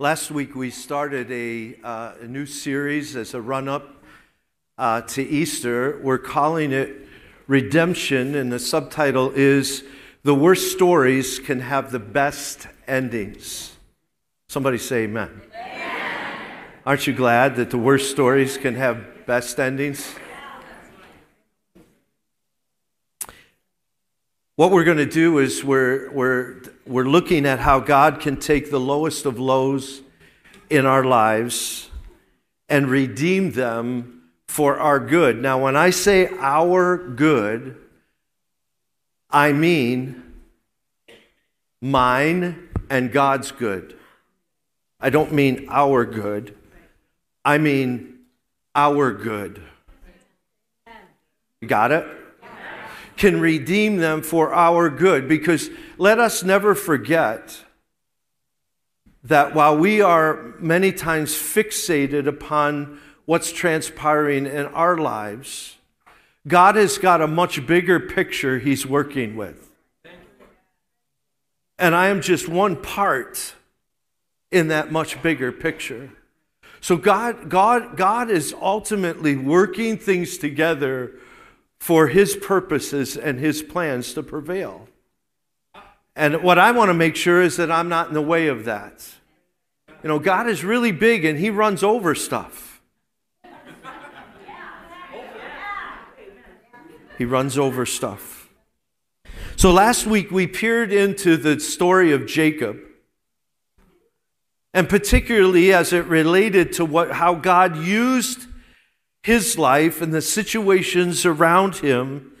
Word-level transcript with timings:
Last 0.00 0.30
week 0.30 0.54
we 0.54 0.70
started 0.70 1.28
a, 1.32 1.74
uh, 1.82 2.12
a 2.20 2.28
new 2.28 2.46
series 2.46 3.16
as 3.16 3.34
a 3.34 3.40
run 3.40 3.68
up 3.68 3.96
uh, 4.78 5.00
to 5.00 5.22
Easter. 5.24 5.98
We're 6.04 6.18
calling 6.18 6.70
it 6.70 7.08
Redemption, 7.48 8.36
and 8.36 8.52
the 8.52 8.60
subtitle 8.60 9.32
is 9.32 9.82
The 10.22 10.36
Worst 10.36 10.70
Stories 10.70 11.40
Can 11.40 11.58
Have 11.58 11.90
the 11.90 11.98
Best 11.98 12.68
Endings. 12.86 13.74
Somebody 14.48 14.78
say 14.78 15.02
amen. 15.02 15.42
amen. 15.52 16.42
Aren't 16.86 17.08
you 17.08 17.12
glad 17.12 17.56
that 17.56 17.70
the 17.70 17.78
worst 17.78 18.08
stories 18.08 18.56
can 18.56 18.76
have 18.76 19.26
best 19.26 19.58
endings? 19.58 20.14
What 24.58 24.72
we're 24.72 24.82
going 24.82 24.96
to 24.96 25.06
do 25.06 25.38
is 25.38 25.62
we're, 25.62 26.10
we're, 26.10 26.56
we're 26.84 27.04
looking 27.04 27.46
at 27.46 27.60
how 27.60 27.78
God 27.78 28.18
can 28.18 28.36
take 28.38 28.72
the 28.72 28.80
lowest 28.80 29.24
of 29.24 29.38
lows 29.38 30.02
in 30.68 30.84
our 30.84 31.04
lives 31.04 31.90
and 32.68 32.90
redeem 32.90 33.52
them 33.52 34.24
for 34.48 34.76
our 34.80 34.98
good. 34.98 35.40
Now, 35.40 35.62
when 35.62 35.76
I 35.76 35.90
say 35.90 36.28
our 36.40 36.98
good, 36.98 37.76
I 39.30 39.52
mean 39.52 40.24
mine 41.80 42.68
and 42.90 43.12
God's 43.12 43.52
good. 43.52 43.96
I 44.98 45.10
don't 45.10 45.32
mean 45.32 45.68
our 45.70 46.04
good, 46.04 46.56
I 47.44 47.58
mean 47.58 48.24
our 48.74 49.12
good. 49.12 49.62
You 51.60 51.68
got 51.68 51.92
it? 51.92 52.17
Can 53.18 53.40
redeem 53.40 53.96
them 53.96 54.22
for 54.22 54.54
our 54.54 54.88
good. 54.88 55.28
Because 55.28 55.68
let 55.98 56.18
us 56.18 56.42
never 56.42 56.74
forget 56.74 57.64
that 59.24 59.54
while 59.54 59.76
we 59.76 60.00
are 60.00 60.54
many 60.60 60.92
times 60.92 61.34
fixated 61.34 62.26
upon 62.26 63.00
what's 63.26 63.52
transpiring 63.52 64.46
in 64.46 64.66
our 64.66 64.96
lives, 64.96 65.76
God 66.46 66.76
has 66.76 66.96
got 66.96 67.20
a 67.20 67.26
much 67.26 67.66
bigger 67.66 68.00
picture 68.00 68.58
He's 68.58 68.86
working 68.86 69.36
with. 69.36 69.68
And 71.78 71.94
I 71.94 72.08
am 72.08 72.22
just 72.22 72.48
one 72.48 72.76
part 72.76 73.54
in 74.50 74.68
that 74.68 74.90
much 74.90 75.20
bigger 75.22 75.52
picture. 75.52 76.10
So 76.80 76.96
God, 76.96 77.50
God, 77.50 77.96
God 77.96 78.30
is 78.30 78.54
ultimately 78.60 79.36
working 79.36 79.98
things 79.98 80.38
together 80.38 81.12
for 81.78 82.08
his 82.08 82.36
purposes 82.36 83.16
and 83.16 83.38
his 83.38 83.62
plans 83.62 84.12
to 84.14 84.22
prevail. 84.22 84.88
And 86.16 86.42
what 86.42 86.58
I 86.58 86.72
want 86.72 86.88
to 86.88 86.94
make 86.94 87.14
sure 87.14 87.40
is 87.40 87.56
that 87.56 87.70
I'm 87.70 87.88
not 87.88 88.08
in 88.08 88.14
the 88.14 88.22
way 88.22 88.48
of 88.48 88.64
that. 88.64 89.08
You 90.02 90.08
know, 90.08 90.18
God 90.18 90.48
is 90.48 90.64
really 90.64 90.92
big 90.92 91.24
and 91.24 91.38
he 91.38 91.50
runs 91.50 91.82
over 91.82 92.14
stuff. 92.14 92.80
He 97.16 97.24
runs 97.24 97.58
over 97.58 97.84
stuff. 97.84 98.48
So 99.56 99.72
last 99.72 100.06
week 100.06 100.30
we 100.30 100.46
peered 100.46 100.92
into 100.92 101.36
the 101.36 101.58
story 101.58 102.12
of 102.12 102.26
Jacob. 102.26 102.78
And 104.72 104.88
particularly 104.88 105.72
as 105.72 105.92
it 105.92 106.04
related 106.06 106.72
to 106.74 106.84
what, 106.84 107.12
how 107.12 107.34
God 107.34 107.76
used 107.76 108.46
his 109.22 109.58
life 109.58 110.00
and 110.00 110.12
the 110.12 110.22
situations 110.22 111.26
around 111.26 111.76
him 111.76 112.32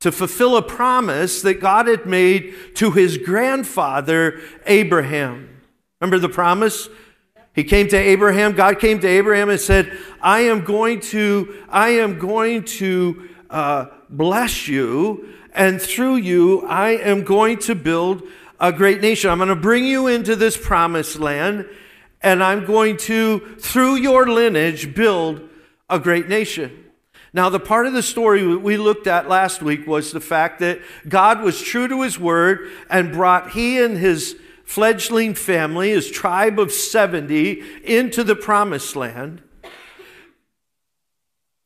to 0.00 0.12
fulfill 0.12 0.56
a 0.56 0.62
promise 0.62 1.42
that 1.42 1.60
God 1.60 1.86
had 1.86 2.06
made 2.06 2.54
to 2.74 2.90
his 2.90 3.16
grandfather, 3.16 4.40
Abraham. 4.66 5.48
Remember 6.00 6.18
the 6.18 6.28
promise? 6.28 6.88
He 7.54 7.64
came 7.64 7.88
to 7.88 7.96
Abraham, 7.96 8.52
God 8.52 8.80
came 8.80 9.00
to 9.00 9.06
Abraham 9.06 9.48
and 9.48 9.60
said, 9.60 9.96
I 10.20 10.40
am 10.40 10.64
going 10.64 11.00
to, 11.00 11.64
I 11.68 11.90
am 11.90 12.18
going 12.18 12.64
to 12.64 13.28
uh, 13.48 13.86
bless 14.10 14.66
you, 14.68 15.28
and 15.54 15.80
through 15.80 16.16
you, 16.16 16.66
I 16.66 16.90
am 16.90 17.22
going 17.22 17.58
to 17.60 17.74
build 17.74 18.24
a 18.60 18.72
great 18.72 19.00
nation. 19.00 19.30
I'm 19.30 19.38
going 19.38 19.48
to 19.48 19.56
bring 19.56 19.84
you 19.84 20.08
into 20.08 20.34
this 20.36 20.56
promised 20.56 21.18
land, 21.18 21.66
and 22.22 22.42
I'm 22.42 22.66
going 22.66 22.96
to, 22.98 23.56
through 23.58 23.96
your 23.96 24.26
lineage, 24.26 24.94
build 24.94 25.48
a 25.88 25.98
great 25.98 26.28
nation. 26.28 26.84
Now, 27.32 27.48
the 27.48 27.60
part 27.60 27.86
of 27.86 27.92
the 27.92 28.02
story 28.02 28.56
we 28.56 28.76
looked 28.76 29.08
at 29.08 29.28
last 29.28 29.60
week 29.60 29.86
was 29.86 30.12
the 30.12 30.20
fact 30.20 30.60
that 30.60 30.80
God 31.08 31.42
was 31.42 31.60
true 31.60 31.88
to 31.88 32.02
his 32.02 32.18
word 32.18 32.70
and 32.88 33.12
brought 33.12 33.50
he 33.50 33.82
and 33.82 33.98
his 33.98 34.36
fledgling 34.64 35.34
family, 35.34 35.90
his 35.90 36.10
tribe 36.10 36.60
of 36.60 36.70
70, 36.70 37.62
into 37.84 38.22
the 38.22 38.36
promised 38.36 38.94
land. 38.94 39.42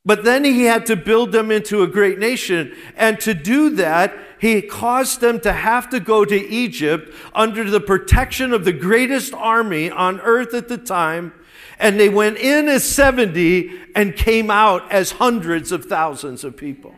But 0.04 0.24
then 0.24 0.42
he 0.42 0.64
had 0.64 0.86
to 0.86 0.96
build 0.96 1.32
them 1.32 1.50
into 1.50 1.82
a 1.82 1.86
great 1.86 2.18
nation. 2.18 2.74
And 2.96 3.20
to 3.20 3.34
do 3.34 3.68
that, 3.76 4.16
he 4.40 4.62
caused 4.62 5.20
them 5.20 5.38
to 5.40 5.52
have 5.52 5.90
to 5.90 6.00
go 6.00 6.24
to 6.24 6.48
Egypt 6.48 7.12
under 7.34 7.68
the 7.68 7.80
protection 7.80 8.54
of 8.54 8.64
the 8.64 8.72
greatest 8.72 9.34
army 9.34 9.90
on 9.90 10.18
earth 10.20 10.54
at 10.54 10.68
the 10.68 10.78
time, 10.78 11.34
and 11.78 11.98
they 11.98 12.08
went 12.08 12.38
in 12.38 12.68
as 12.68 12.84
70 12.84 13.70
and 13.94 14.16
came 14.16 14.50
out 14.50 14.90
as 14.90 15.12
hundreds 15.12 15.72
of 15.72 15.84
thousands 15.84 16.44
of 16.44 16.56
people. 16.56 16.94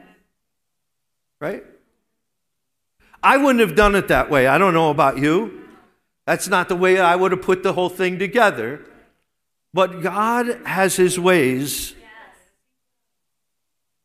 Right? 1.41 1.64
I 3.22 3.36
wouldn't 3.36 3.60
have 3.60 3.76
done 3.76 3.94
it 3.94 4.08
that 4.08 4.30
way. 4.30 4.46
I 4.46 4.58
don't 4.58 4.74
know 4.74 4.90
about 4.90 5.19
you. 5.19 5.62
That's 6.26 6.48
not 6.48 6.69
the 6.69 6.76
way 6.76 6.98
I 6.98 7.16
would 7.16 7.32
have 7.32 7.42
put 7.42 7.62
the 7.62 7.74
whole 7.74 7.88
thing 7.88 8.19
together. 8.19 8.84
But 9.74 10.02
God 10.02 10.60
has 10.64 10.96
his 10.96 11.19
ways. 11.19 11.94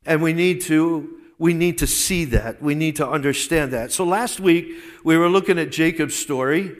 And 0.05 0.21
we 0.21 0.33
need 0.33 0.61
to 0.61 1.11
we 1.37 1.53
need 1.53 1.79
to 1.79 1.87
see 1.87 2.25
that. 2.25 2.61
We 2.61 2.75
need 2.75 2.95
to 2.97 3.09
understand 3.09 3.73
that. 3.73 3.91
So 3.91 4.05
last 4.05 4.39
week 4.39 4.73
we 5.03 5.17
were 5.17 5.27
looking 5.27 5.59
at 5.59 5.69
Jacob's 5.69 6.15
story, 6.15 6.75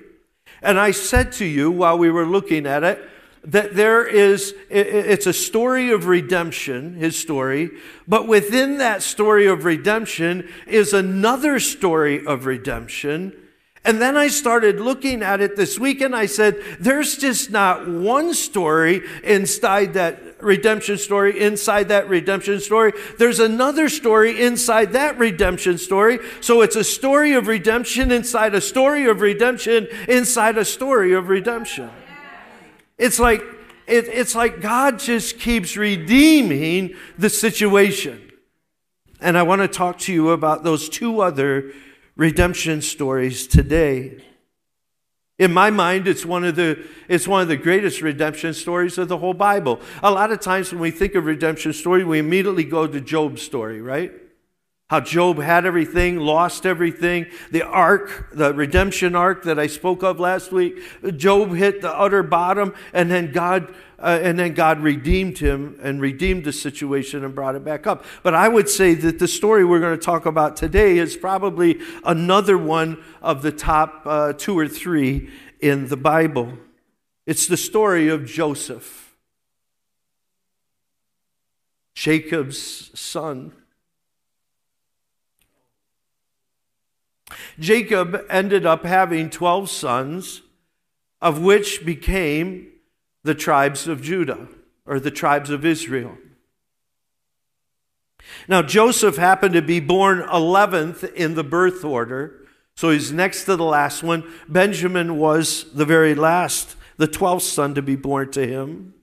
and 0.62 0.80
I 0.80 0.92
said 0.92 1.34
to 1.34 1.46
you 1.46 1.72
while 1.72 1.98
we 1.98 2.10
were 2.10 2.26
looking 2.26 2.66
at 2.66 2.84
it, 2.84 3.04
that 3.46 3.76
there 3.76 4.06
is, 4.06 4.56
it's 4.70 5.28
a 5.28 5.34
story 5.34 5.92
of 5.92 6.08
redemption, 6.08 6.96
his 6.96 7.18
story, 7.18 7.70
but 8.08 8.28
within 8.28 8.80
that 8.80 9.04
story 9.04 9.46
of 9.48 9.66
redemption 9.66 10.50
is 10.68 10.94
another 10.94 11.60
story 11.60 12.26
of 12.26 12.46
redemption. 12.46 13.34
And 13.84 14.02
then 14.02 14.18
I 14.18 14.30
started 14.30 14.80
looking 14.80 15.22
at 15.22 15.42
it 15.42 15.56
this 15.56 15.78
week 15.78 16.02
and 16.02 16.16
I 16.16 16.26
said, 16.26 16.60
there's 16.80 17.18
just 17.18 17.52
not 17.52 17.88
one 17.88 18.34
story 18.34 19.02
inside 19.24 19.94
that 19.94 20.42
redemption 20.42 20.98
story, 20.98 21.40
inside 21.40 21.90
that 21.90 22.10
redemption 22.10 22.60
story. 22.60 22.94
There's 23.20 23.40
another 23.40 23.90
story 23.90 24.42
inside 24.42 24.94
that 24.94 25.20
redemption 25.20 25.78
story. 25.78 26.18
So 26.42 26.62
it's 26.62 26.76
a 26.76 26.84
story 26.84 27.34
of 27.34 27.46
redemption 27.46 28.12
inside 28.12 28.56
a 28.56 28.62
story 28.62 29.06
of 29.06 29.22
redemption 29.22 29.88
inside 30.10 30.58
a 30.58 30.66
story 30.66 31.14
of 31.14 31.30
redemption. 31.30 31.92
It's 32.98 33.20
like, 33.20 33.42
it, 33.88 34.08
it's 34.08 34.36
like 34.36 34.62
God 34.62 35.00
just 35.00 35.40
keeps 35.40 35.78
redeeming 35.78 36.96
the 37.18 37.30
situation. 37.30 38.32
And 39.22 39.38
I 39.38 39.44
want 39.44 39.62
to 39.62 39.68
talk 39.68 40.00
to 40.00 40.14
you 40.14 40.32
about 40.32 40.64
those 40.64 40.90
two 40.90 41.22
other 41.22 41.72
redemption 42.16 42.82
stories 42.82 43.48
today. 43.48 44.24
In 45.38 45.54
my 45.54 45.70
mind, 45.70 46.08
it's 46.08 46.26
one, 46.26 46.46
of 46.46 46.56
the, 46.56 46.86
it's 47.10 47.28
one 47.28 47.42
of 47.42 47.50
the 47.50 47.58
greatest 47.58 48.02
redemption 48.02 48.54
stories 48.54 48.98
of 48.98 49.10
the 49.10 49.18
whole 49.18 49.34
Bible. 49.34 49.82
A 50.02 50.10
lot 50.10 50.32
of 50.32 50.40
times 50.40 50.72
when 50.72 50.80
we 50.80 50.92
think 50.92 51.14
of 51.16 51.26
redemption 51.26 51.74
story, 51.74 52.06
we 52.06 52.20
immediately 52.20 52.64
go 52.64 52.88
to 52.88 53.02
Job's 53.02 53.42
story, 53.42 53.82
right? 53.82 54.14
How 54.88 55.00
Job 55.00 55.40
had 55.40 55.66
everything, 55.66 56.20
lost 56.20 56.64
everything. 56.64 57.26
The 57.50 57.64
arc, 57.64 58.30
the 58.32 58.54
redemption 58.54 59.16
arc 59.16 59.44
that 59.46 59.58
I 59.58 59.66
spoke 59.66 60.04
of 60.04 60.20
last 60.20 60.52
week, 60.52 60.78
Job 61.18 61.56
hit 61.56 61.82
the 61.82 61.92
utter 61.92 62.22
bottom, 62.22 62.76
and 62.94 63.10
then 63.10 63.32
God, 63.32 63.74
uh, 63.98 64.20
and 64.22 64.38
then 64.38 64.54
God 64.54 64.82
redeemed 64.82 65.40
him 65.40 65.80
and 65.82 66.00
redeemed 66.00 66.44
the 66.44 66.54
situation 66.54 67.26
and 67.26 67.34
brought 67.34 67.56
it 67.56 67.66
back 67.66 67.88
up. 67.88 68.06
But 68.22 68.36
I 68.36 68.48
would 68.48 68.70
say 68.70 68.94
that 68.94 69.18
the 69.18 69.28
story 69.28 69.66
we're 69.66 69.80
going 69.80 69.98
to 69.98 70.06
talk 70.06 70.28
about 70.28 70.56
today 70.56 71.00
is 71.00 71.18
probably 71.18 71.80
another 72.04 72.56
one 72.56 73.04
of 73.24 73.42
the 73.42 73.52
top 73.52 74.04
uh, 74.06 74.34
two 74.34 74.58
or 74.58 74.68
three 74.68 75.32
in 75.60 75.88
the 75.88 75.98
Bible. 75.98 76.60
It's 77.26 77.48
the 77.48 77.58
story 77.58 78.08
of 78.08 78.28
Joseph, 78.28 79.16
Jacob's 81.96 82.92
son. 82.94 83.52
Jacob 87.60 88.26
ended 88.30 88.66
up 88.66 88.84
having 88.86 89.30
12 89.30 89.70
sons, 89.70 90.42
of 91.22 91.42
which 91.42 91.86
became 91.86 92.68
the 93.24 93.36
tribes 93.36 93.88
of 93.88 94.02
Judah, 94.02 94.48
or 94.86 95.00
the 95.00 95.12
tribes 95.12 95.50
of 95.50 95.66
Israel. 95.66 96.18
Now, 98.48 98.62
Joseph 98.62 99.18
happened 99.18 99.54
to 99.54 99.62
be 99.62 99.80
born 99.80 100.22
11th 100.22 101.14
in 101.14 101.36
the 101.36 101.44
birth 101.44 101.84
order, 101.84 102.46
so 102.76 102.90
he's 102.90 103.12
next 103.12 103.46
to 103.46 103.56
the 103.56 103.64
last 103.64 104.04
one. 104.04 104.24
Benjamin 104.48 105.18
was 105.18 105.72
the 105.74 105.86
very 105.86 106.16
last 106.16 106.76
the 106.98 107.08
12th 107.08 107.42
son 107.42 107.76
to 107.76 107.82
be 107.82 107.96
born 107.96 108.32
to 108.32 108.46
him. 108.46 108.94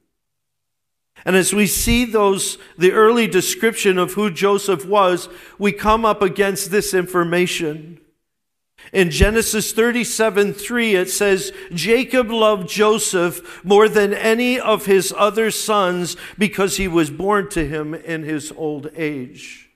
And 1.24 1.36
as 1.36 1.52
we 1.52 1.66
see 1.66 2.04
those, 2.04 2.58
the 2.76 2.92
early 2.92 3.26
description 3.26 3.98
of 3.98 4.14
who 4.14 4.30
Joseph 4.30 4.84
was, 4.84 5.28
we 5.58 5.72
come 5.72 6.04
up 6.04 6.20
against 6.20 6.70
this 6.70 6.94
information. 6.94 8.00
In 8.92 9.10
Genesis 9.10 9.72
37 9.72 10.54
3, 10.54 10.94
it 10.94 11.10
says, 11.10 11.52
Jacob 11.72 12.30
loved 12.30 12.68
Joseph 12.68 13.64
more 13.64 13.88
than 13.88 14.12
any 14.12 14.58
of 14.58 14.86
his 14.86 15.14
other 15.16 15.50
sons 15.50 16.16
because 16.36 16.76
he 16.76 16.88
was 16.88 17.10
born 17.10 17.48
to 17.50 17.66
him 17.66 17.94
in 17.94 18.22
his 18.22 18.52
old 18.56 18.90
age. 18.96 19.70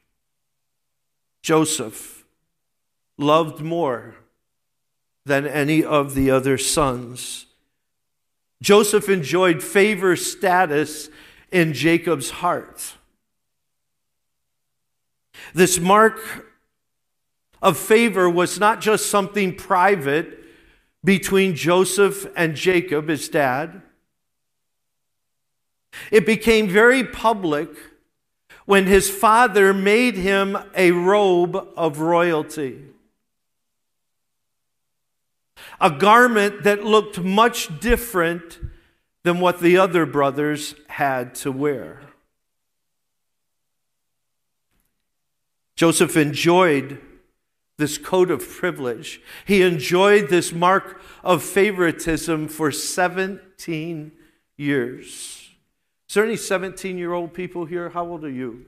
Joseph 1.43 2.25
loved 3.17 3.63
more 3.63 4.17
than 5.25 5.47
any 5.47 5.83
of 5.85 6.15
the 6.15 6.31
other 6.31 6.59
sons. 6.59 7.47
Joseph 8.63 9.09
enjoyed 9.09 9.63
favor 9.63 10.17
status 10.17 11.09
in 11.51 11.73
Jacob's 11.73 12.31
heart. 12.31 12.95
This 15.55 15.79
mark 15.79 16.46
of 17.63 17.79
favor 17.79 18.29
was 18.29 18.59
not 18.59 18.81
just 18.81 19.07
something 19.07 19.55
private 19.55 20.45
between 21.03 21.55
Joseph 21.55 22.27
and 22.37 22.55
Jacob, 22.55 23.09
his 23.09 23.29
dad. 23.29 23.83
It 26.11 26.27
became 26.27 26.69
very 26.69 27.05
public 27.05 27.71
when 28.67 28.87
his 28.87 29.09
father 29.09 29.73
made 29.73 30.17
him 30.17 30.59
a 30.75 30.91
robe 30.91 31.57
of 31.77 32.01
royalty. 32.01 32.83
A 35.81 35.91
garment 35.91 36.65
that 36.65 36.85
looked 36.85 37.21
much 37.21 37.81
different 37.81 38.59
than 39.23 39.41
what 39.41 39.61
the 39.61 39.79
other 39.79 40.07
brothers 40.07 40.75
had 40.89 41.35
to 41.37 41.53
wear. 41.53 42.01
Joseph 45.77 46.17
enjoyed 46.17 47.01
this 47.79 47.99
coat 47.99 48.31
of 48.31 48.49
privilege. 48.49 49.21
He 49.45 49.63
enjoyed 49.63 50.29
this 50.29 50.53
mark 50.53 51.01
of 51.23 51.43
favoritism 51.43 52.49
for 52.49 52.73
17 52.73 54.13
years. 54.57 55.51
Is 56.09 56.15
there 56.15 56.25
any 56.25 56.37
17 56.37 56.97
year 56.97 57.13
old 57.13 57.35
people 57.35 57.65
here? 57.65 57.91
How 57.91 58.07
old 58.07 58.25
are 58.25 58.31
you? 58.31 58.67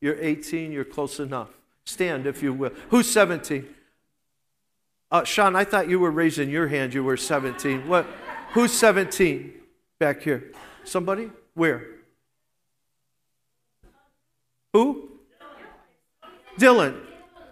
You're 0.00 0.20
18, 0.20 0.72
you're 0.72 0.84
close 0.84 1.20
enough. 1.20 1.50
Stand 1.84 2.26
if 2.26 2.42
you 2.42 2.52
will. 2.52 2.72
Who's 2.90 3.10
17? 3.10 3.66
Uh, 5.10 5.24
Sean, 5.24 5.56
I 5.56 5.64
thought 5.64 5.88
you 5.88 5.98
were 5.98 6.10
raising 6.10 6.50
your 6.50 6.68
hand, 6.68 6.94
you 6.94 7.02
were 7.02 7.16
17. 7.16 7.88
What? 7.88 8.06
Who's 8.52 8.72
17 8.72 9.52
back 9.98 10.22
here? 10.22 10.52
Somebody? 10.84 11.30
Where? 11.54 11.86
Who? 14.72 15.08
Dylan. 16.58 17.09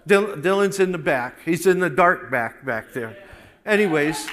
Dylan's 0.09 0.81
in 0.81 0.93
the 0.93 0.99
back. 0.99 1.41
He's 1.45 1.67
in 1.67 1.81
the 1.81 1.91
dark 1.91 2.31
back 2.31 2.65
back 2.65 2.93
there. 2.93 3.17
Anyways, 3.65 4.27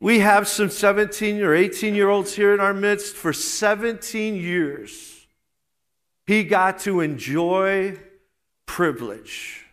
we 0.00 0.20
have 0.20 0.46
some 0.46 0.70
17 0.70 1.42
or 1.42 1.54
18 1.54 1.94
year 1.94 2.08
olds 2.08 2.34
here 2.34 2.54
in 2.54 2.60
our 2.60 2.74
midst. 2.74 3.16
For 3.16 3.32
17 3.32 4.36
years, 4.36 5.26
he 6.26 6.44
got 6.44 6.78
to 6.80 7.00
enjoy 7.00 7.98
privilege. 8.66 9.66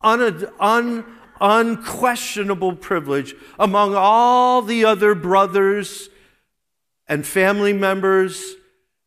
Un- 0.00 0.48
un- 0.58 1.04
unquestionable 1.40 2.76
privilege 2.76 3.34
among 3.58 3.94
all 3.94 4.62
the 4.62 4.84
other 4.84 5.14
brothers 5.14 6.08
and 7.08 7.26
family 7.26 7.72
members. 7.72 8.54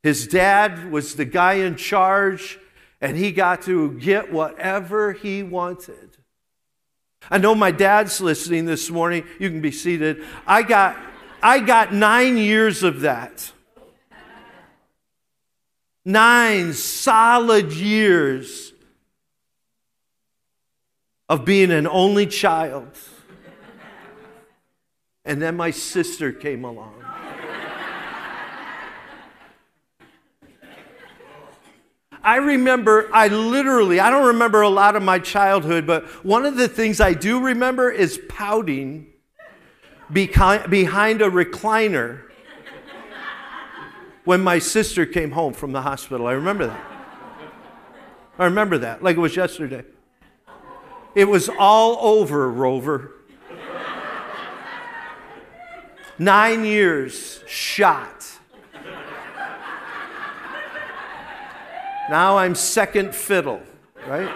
His 0.03 0.27
dad 0.27 0.91
was 0.91 1.15
the 1.15 1.25
guy 1.25 1.55
in 1.55 1.75
charge, 1.77 2.59
and 3.01 3.17
he 3.17 3.31
got 3.31 3.63
to 3.63 3.91
get 3.99 4.31
whatever 4.31 5.13
he 5.13 5.43
wanted. 5.43 6.17
I 7.29 7.37
know 7.37 7.55
my 7.55 7.71
dad's 7.71 8.21
listening 8.21 8.65
this 8.65 8.89
morning. 8.89 9.25
You 9.39 9.49
can 9.49 9.61
be 9.61 9.71
seated. 9.71 10.23
I 10.45 10.61
got, 10.61 10.97
I 11.41 11.59
got 11.59 11.93
nine 11.93 12.37
years 12.37 12.83
of 12.83 13.01
that. 13.01 13.51
Nine 16.03 16.73
solid 16.73 17.73
years 17.73 18.73
of 21.27 21.45
being 21.45 21.71
an 21.71 21.87
only 21.87 22.27
child. 22.27 22.91
And 25.23 25.41
then 25.41 25.55
my 25.57 25.71
sister 25.71 26.31
came 26.31 26.63
along. 26.63 26.94
I 32.25 32.37
remember, 32.37 33.07
I 33.13 33.27
literally, 33.27 33.99
I 33.99 34.09
don't 34.09 34.25
remember 34.25 34.61
a 34.61 34.69
lot 34.69 34.95
of 34.95 35.03
my 35.03 35.19
childhood, 35.19 35.85
but 35.85 36.05
one 36.25 36.43
of 36.43 36.57
the 36.57 36.67
things 36.67 36.99
I 36.99 37.13
do 37.13 37.39
remember 37.39 37.91
is 37.91 38.19
pouting 38.27 39.13
behind 40.11 41.21
a 41.21 41.29
recliner 41.29 42.23
when 44.23 44.41
my 44.41 44.57
sister 44.57 45.05
came 45.05 45.31
home 45.31 45.53
from 45.53 45.71
the 45.71 45.83
hospital. 45.83 46.25
I 46.25 46.31
remember 46.31 46.65
that. 46.65 46.91
I 48.39 48.45
remember 48.45 48.79
that 48.79 49.03
like 49.03 49.17
it 49.17 49.19
was 49.19 49.35
yesterday. 49.35 49.83
It 51.13 51.25
was 51.25 51.47
all 51.47 51.97
over, 52.01 52.51
Rover. 52.51 53.11
Nine 56.17 56.65
years 56.65 57.43
shot. 57.45 58.14
Now 62.09 62.37
I'm 62.37 62.55
second 62.55 63.15
fiddle, 63.15 63.61
right? 64.07 64.31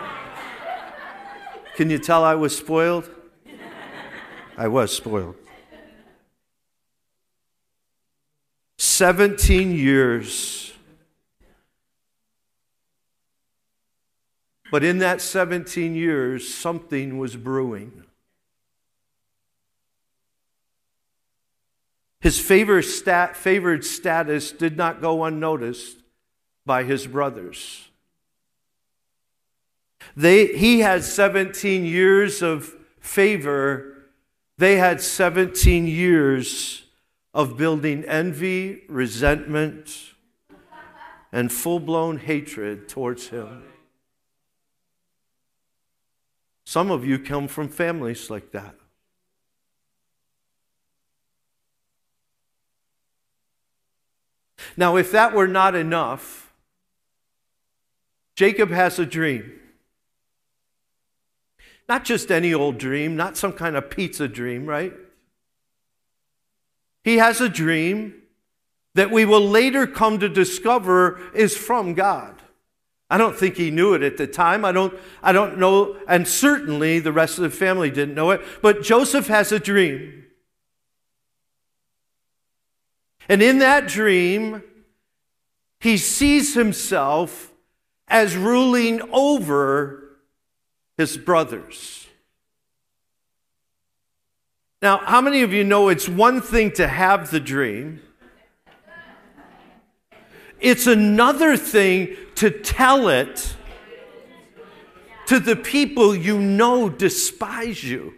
Can 1.75 1.89
you 1.89 2.00
tell 2.00 2.24
I 2.24 2.36
was 2.36 2.57
spoiled? 2.57 3.10
I 4.57 4.68
was 4.68 4.95
spoiled. 4.95 5.36
17 8.77 9.71
years 9.71 10.69
But 14.72 14.83
in 14.83 15.00
that 15.00 15.22
17 15.22 15.95
years, 15.95 16.48
something 16.48 17.18
was 17.18 17.36
brewing. 17.36 18.04
His 22.22 22.39
favored, 22.39 22.84
stat, 22.84 23.36
favored 23.36 23.84
status 23.84 24.51
did 24.51 24.77
not 24.77 25.01
go 25.01 25.24
unnoticed 25.24 25.99
by 26.66 26.84
his 26.84 27.08
brothers. 27.08 27.89
They, 30.16 30.48
he 30.48 30.80
had 30.80 31.04
17 31.04 31.86
years 31.86 32.42
of 32.42 32.75
favor, 33.00 33.96
they 34.58 34.78
had 34.78 35.01
17 35.01 35.88
years 35.88 36.84
of 37.34 37.58
building 37.58 38.04
envy, 38.06 38.84
resentment, 38.89 40.13
and 41.32 41.51
full 41.51 41.80
blown 41.80 42.18
hatred 42.18 42.89
towards 42.89 43.30
him. 43.30 43.63
Some 46.66 46.92
of 46.92 47.06
you 47.06 47.18
come 47.18 47.48
from 47.48 47.68
families 47.68 48.30
like 48.30 48.51
that. 48.51 48.75
Now, 54.78 54.96
if 54.98 55.12
that 55.12 55.34
were 55.34 55.48
not 55.48 55.75
enough, 55.75 56.49
Jacob 58.39 58.72
has 58.72 58.98
a 58.98 59.05
dream. 59.05 59.51
Not 61.89 62.05
just 62.05 62.31
any 62.31 62.53
old 62.53 62.77
dream, 62.77 63.17
not 63.17 63.36
some 63.36 63.51
kind 63.51 63.75
of 63.75 63.89
pizza 63.89 64.29
dream, 64.29 64.65
right? 64.65 64.93
He 67.03 67.17
has 67.17 67.41
a 67.41 67.50
dream 67.50 68.13
that 68.96 69.12
we 69.12 69.25
will 69.25 69.46
later 69.46 69.86
come 69.86 70.19
to 70.19 70.29
discover 70.29 71.19
is 71.34 71.58
from 71.58 71.96
God. 71.96 72.41
I 73.10 73.17
don't 73.17 73.36
think 73.36 73.58
he 73.58 73.72
knew 73.72 73.93
it 73.93 74.03
at 74.03 74.15
the 74.15 74.25
time. 74.25 74.63
I 74.63 74.72
don't, 74.72 74.98
I 75.22 75.34
don't 75.34 75.58
know, 75.58 75.98
and 76.08 76.25
certainly 76.25 77.00
the 77.00 77.12
rest 77.12 77.39
of 77.39 77.41
the 77.41 77.50
family 77.50 77.91
didn't 77.91 78.15
know 78.15 78.31
it. 78.31 78.39
But 78.62 78.84
Joseph 78.84 79.27
has 79.27 79.51
a 79.51 79.60
dream. 79.60 80.27
And 83.27 83.41
in 83.41 83.60
that 83.60 83.89
dream, 83.89 84.63
he 85.81 85.98
sees 85.98 86.53
himself 86.53 87.49
as 88.10 88.36
ruling 88.36 89.01
over 89.12 90.18
his 90.98 91.18
brothers. 91.18 92.08
Now, 94.82 94.98
how 94.98 95.22
many 95.22 95.42
of 95.42 95.54
you 95.54 95.63
know 95.63 95.89
it's 95.89 96.08
one 96.08 96.42
thing 96.42 96.72
to 96.74 96.88
have 96.88 97.32
the 97.32 97.39
dream? 97.39 98.01
It's 100.60 100.88
another 100.88 101.56
thing 101.56 102.16
to 102.36 102.50
tell 102.50 103.08
it 103.10 103.56
to 105.28 105.39
the 105.39 105.56
people 105.56 106.16
you 106.16 106.39
know 106.39 106.89
despise 106.89 107.84
you. 107.84 108.16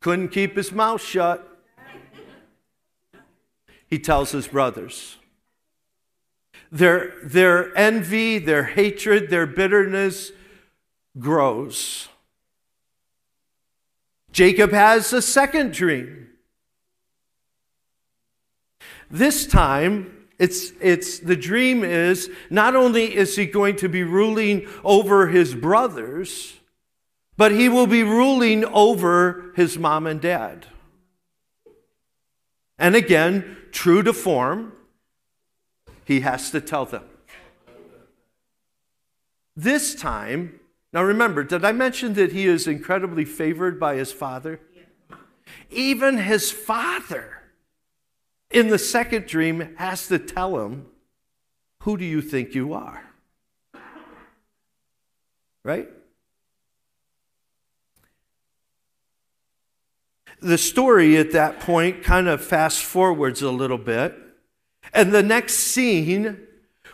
Couldn't 0.00 0.30
keep 0.30 0.56
his 0.56 0.72
mouth 0.72 1.00
shut. 1.00 1.51
He 3.92 3.98
tells 3.98 4.32
his 4.32 4.48
brothers. 4.48 5.18
Their, 6.70 7.12
their 7.22 7.76
envy, 7.76 8.38
their 8.38 8.64
hatred, 8.64 9.28
their 9.28 9.46
bitterness 9.46 10.32
grows. 11.18 12.08
Jacob 14.32 14.72
has 14.72 15.12
a 15.12 15.20
second 15.20 15.74
dream. 15.74 16.28
This 19.10 19.46
time, 19.46 20.26
it's, 20.38 20.72
it's, 20.80 21.18
the 21.18 21.36
dream 21.36 21.84
is 21.84 22.30
not 22.48 22.74
only 22.74 23.14
is 23.14 23.36
he 23.36 23.44
going 23.44 23.76
to 23.76 23.90
be 23.90 24.04
ruling 24.04 24.66
over 24.82 25.26
his 25.26 25.54
brothers, 25.54 26.60
but 27.36 27.52
he 27.52 27.68
will 27.68 27.86
be 27.86 28.04
ruling 28.04 28.64
over 28.64 29.52
his 29.54 29.76
mom 29.76 30.06
and 30.06 30.22
dad. 30.22 30.64
And 32.78 32.96
again, 32.96 33.58
true 33.72 34.02
to 34.02 34.12
form, 34.12 34.72
he 36.04 36.20
has 36.20 36.50
to 36.50 36.60
tell 36.60 36.84
them. 36.84 37.04
This 39.56 39.94
time, 39.94 40.60
now 40.92 41.02
remember, 41.02 41.42
did 41.42 41.64
I 41.64 41.72
mention 41.72 42.14
that 42.14 42.32
he 42.32 42.46
is 42.46 42.66
incredibly 42.66 43.24
favored 43.24 43.80
by 43.80 43.96
his 43.96 44.12
father? 44.12 44.60
Even 45.70 46.18
his 46.18 46.50
father 46.50 47.42
in 48.50 48.68
the 48.68 48.78
second 48.78 49.26
dream 49.26 49.74
has 49.76 50.06
to 50.08 50.18
tell 50.18 50.64
him, 50.64 50.86
Who 51.80 51.96
do 51.96 52.04
you 52.04 52.22
think 52.22 52.54
you 52.54 52.74
are? 52.74 53.04
Right? 55.64 55.88
The 60.42 60.58
story 60.58 61.16
at 61.16 61.32
that 61.32 61.60
point 61.60 62.02
kind 62.02 62.28
of 62.28 62.44
fast 62.44 62.82
forwards 62.82 63.42
a 63.42 63.50
little 63.50 63.78
bit. 63.78 64.18
And 64.92 65.12
the 65.12 65.22
next 65.22 65.54
scene, 65.54 66.38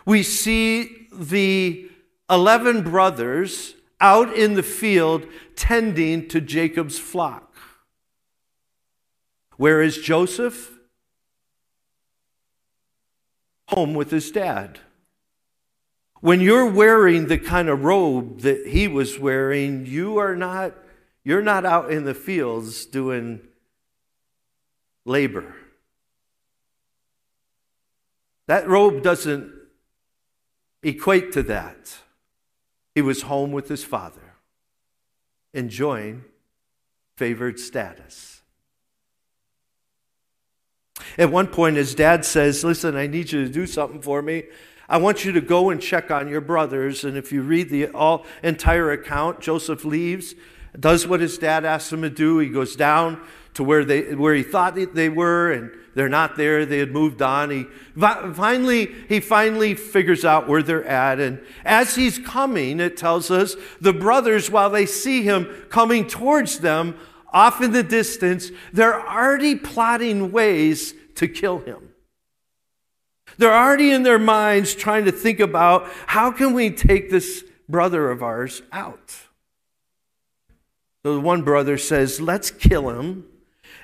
we 0.05 0.23
see 0.23 1.09
the 1.13 1.91
11 2.31 2.83
brothers 2.83 3.75
out 4.01 4.33
in 4.37 4.55
the 4.55 4.63
field 4.63 5.27
tending 5.57 6.29
to 6.29 6.41
Jacob's 6.41 6.99
flock. 6.99 7.55
Where 9.57 9.83
is 9.83 9.99
Joseph? 9.99 10.79
home 13.69 13.95
with 13.95 14.11
his 14.11 14.31
dad. 14.31 14.81
When 16.21 16.41
you're 16.41 16.71
wearing 16.71 17.27
the 17.27 17.39
kind 17.39 17.69
of 17.69 17.85
robe 17.85 18.41
that 18.41 18.67
he 18.67 18.89
was 18.89 19.19
wearing, 19.19 19.87
you 19.87 20.19
are 20.19 20.35
not 20.35 20.75
you're 21.29 21.43
not 21.43 21.67
out 21.67 21.91
in 21.91 22.05
the 22.05 22.15
fields 22.15 22.87
doing 22.87 23.39
labor. 25.05 25.55
That 28.47 28.67
robe 28.67 29.03
doesn't 29.03 29.53
equate 30.83 31.33
to 31.33 31.43
that. 31.43 31.99
He 32.95 33.03
was 33.03 33.21
home 33.21 33.53
with 33.53 33.69
his 33.69 33.85
father, 33.85 34.37
enjoying 35.53 36.25
favored 37.19 37.61
status. 37.61 38.41
At 41.19 41.31
one 41.31 41.49
point, 41.49 41.77
his 41.77 41.95
dad 41.95 42.25
says, 42.25 42.65
Listen, 42.65 42.97
I 42.97 43.07
need 43.07 43.33
you 43.33 43.45
to 43.45 43.53
do 43.53 43.67
something 43.67 44.01
for 44.01 44.23
me. 44.23 44.45
I 44.89 44.97
want 44.97 45.27
you 45.27 45.33
to 45.33 45.43
go 45.43 45.69
and 45.69 45.79
check 45.79 46.11
on 46.11 46.29
your 46.29 46.41
brothers. 46.41 47.05
And 47.05 47.19
if 47.19 47.33
you 47.33 47.43
read 47.43 47.69
the 47.69 47.89
all, 47.89 48.25
entire 48.43 48.93
account, 48.93 49.41
Joseph 49.41 49.85
leaves, 49.85 50.35
does 50.79 51.07
what 51.07 51.21
his 51.21 51.39
dad 51.39 51.65
asks 51.65 51.93
him 51.93 52.03
to 52.03 52.11
do. 52.11 52.39
He 52.39 52.49
goes 52.49 52.77
down 52.77 53.21
to 53.55 53.65
where, 53.65 53.85
they, 53.85 54.15
where 54.15 54.35
he 54.35 54.43
thought 54.43 54.77
they 54.95 55.09
were, 55.09 55.53
and 55.53 55.71
they're 55.95 56.09
not 56.09 56.37
there. 56.37 56.65
They 56.65 56.79
had 56.79 56.93
moved 56.93 57.23
on. 57.23 57.51
He 57.51 57.67
finally, 57.97 58.95
he 59.09 59.21
finally 59.21 59.75
figures 59.75 60.25
out 60.25 60.47
where 60.47 60.63
they're 60.63 60.85
at. 60.85 61.19
And 61.19 61.41
as 61.65 61.97
he's 61.97 62.19
coming, 62.19 62.79
it 62.79 62.97
tells 62.97 63.31
us 63.31 63.57
the 63.81 63.93
brothers, 63.93 64.51
while 64.51 64.71
they 64.71 64.87
see 64.87 65.23
him 65.23 65.47
coming 65.71 66.07
towards 66.07 66.61
them, 66.61 66.99
off 67.31 67.61
in 67.61 67.73
the 67.73 67.83
distance, 67.83 68.51
they're 68.73 69.07
already 69.07 69.55
plotting 69.55 70.33
ways 70.33 70.95
to 71.17 71.29
kill 71.29 71.59
him. 71.59 71.91
They're 73.37 73.53
already 73.53 73.91
in 73.91 74.03
their 74.03 74.19
minds 74.19 74.75
trying 74.75 75.05
to 75.05 75.13
think 75.13 75.39
about 75.39 75.89
how 76.07 76.31
can 76.31 76.55
we 76.55 76.71
take 76.71 77.11
this 77.11 77.45
brother 77.69 78.11
of 78.11 78.23
ours 78.23 78.63
out? 78.73 79.15
The 81.03 81.21
one 81.21 81.43
brother 81.43 81.79
says, 81.79 82.21
Let's 82.21 82.51
kill 82.51 82.91
him 82.91 83.25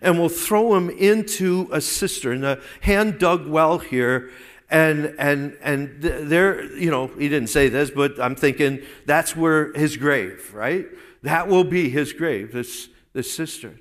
and 0.01 0.19
we'll 0.19 0.29
throw 0.29 0.75
him 0.75 0.91
into 0.91 1.69
a 1.73 1.81
cistern, 1.81 2.45
a 2.45 2.61
hand 2.81 3.19
dug 3.19 3.47
well 3.49 3.79
here. 3.79 4.31
And, 4.71 5.15
and, 5.19 5.57
and 5.63 6.03
there, 6.03 6.65
you 6.77 6.91
know, 6.91 7.07
he 7.07 7.29
didn't 7.29 7.49
say 7.49 7.69
this, 7.69 7.91
but 7.91 8.21
I'm 8.21 8.35
thinking 8.35 8.83
that's 9.07 9.37
where 9.37 9.73
his 9.73 9.97
grave, 9.97 10.53
right? 10.53 10.87
That 11.23 11.49
will 11.49 11.65
be 11.65 11.89
his 11.91 12.13
grave, 12.13 12.53
this 12.53 12.89
the 13.15 13.23
cistern. 13.23 13.81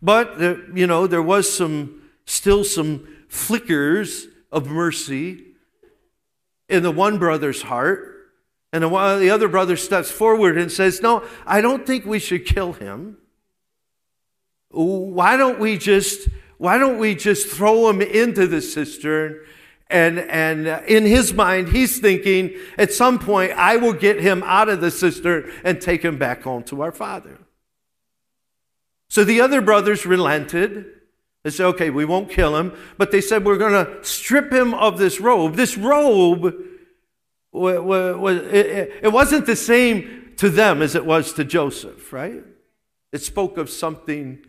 But, 0.00 0.40
you 0.40 0.86
know, 0.86 1.06
there 1.06 1.22
was 1.22 1.52
some, 1.52 2.02
still 2.24 2.64
some 2.64 3.06
flickers 3.28 4.26
of 4.50 4.66
mercy 4.66 5.44
in 6.68 6.82
the 6.82 6.90
one 6.90 7.18
brother's 7.18 7.62
heart. 7.62 8.11
And 8.72 8.82
the 8.82 9.30
other 9.30 9.48
brother 9.48 9.76
steps 9.76 10.10
forward 10.10 10.56
and 10.56 10.72
says, 10.72 11.02
No, 11.02 11.24
I 11.46 11.60
don't 11.60 11.86
think 11.86 12.06
we 12.06 12.18
should 12.18 12.46
kill 12.46 12.72
him. 12.72 13.18
Why 14.70 15.36
don't 15.36 15.60
we 15.60 15.76
just, 15.76 16.28
why 16.56 16.78
don't 16.78 16.98
we 16.98 17.14
just 17.14 17.48
throw 17.48 17.90
him 17.90 18.00
into 18.00 18.46
the 18.46 18.62
cistern? 18.62 19.40
And, 19.90 20.20
and 20.20 20.66
in 20.88 21.04
his 21.04 21.34
mind, 21.34 21.68
he's 21.68 21.98
thinking, 21.98 22.54
at 22.78 22.94
some 22.94 23.18
point, 23.18 23.52
I 23.52 23.76
will 23.76 23.92
get 23.92 24.18
him 24.20 24.42
out 24.46 24.70
of 24.70 24.80
the 24.80 24.90
cistern 24.90 25.52
and 25.64 25.82
take 25.82 26.02
him 26.02 26.16
back 26.16 26.42
home 26.42 26.62
to 26.64 26.80
our 26.80 26.92
father. 26.92 27.38
So 29.10 29.22
the 29.22 29.42
other 29.42 29.60
brothers 29.60 30.06
relented. 30.06 30.86
They 31.44 31.50
said, 31.50 31.66
okay, 31.66 31.90
we 31.90 32.06
won't 32.06 32.30
kill 32.30 32.56
him. 32.56 32.72
But 32.96 33.10
they 33.10 33.20
said, 33.20 33.44
we're 33.44 33.58
going 33.58 33.84
to 33.84 34.02
strip 34.02 34.50
him 34.50 34.72
of 34.72 34.96
this 34.96 35.20
robe. 35.20 35.56
This 35.56 35.76
robe, 35.76 36.54
it 37.54 39.12
wasn't 39.12 39.46
the 39.46 39.56
same 39.56 40.32
to 40.36 40.48
them 40.48 40.82
as 40.82 40.94
it 40.94 41.04
was 41.04 41.32
to 41.34 41.44
Joseph, 41.44 42.12
right? 42.12 42.42
It 43.12 43.22
spoke 43.22 43.58
of 43.58 43.68
something 43.68 44.44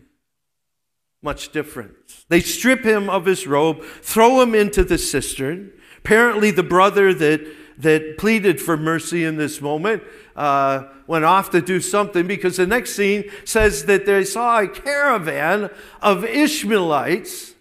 much 1.22 1.52
different. 1.52 1.94
They 2.28 2.40
strip 2.40 2.84
him 2.84 3.08
of 3.08 3.26
his 3.26 3.46
robe, 3.46 3.82
throw 4.02 4.40
him 4.42 4.54
into 4.54 4.84
the 4.84 4.98
cistern. 4.98 5.72
Apparently, 5.98 6.50
the 6.50 6.62
brother 6.62 7.14
that, 7.14 7.46
that 7.78 8.18
pleaded 8.18 8.60
for 8.60 8.76
mercy 8.76 9.24
in 9.24 9.36
this 9.36 9.60
moment 9.60 10.02
uh, 10.36 10.84
went 11.06 11.24
off 11.24 11.50
to 11.50 11.60
do 11.60 11.80
something 11.80 12.26
because 12.26 12.58
the 12.58 12.66
next 12.66 12.94
scene 12.94 13.30
says 13.44 13.86
that 13.86 14.04
they 14.06 14.24
saw 14.24 14.60
a 14.60 14.68
caravan 14.68 15.70
of 16.02 16.24
Ishmaelites 16.24 17.53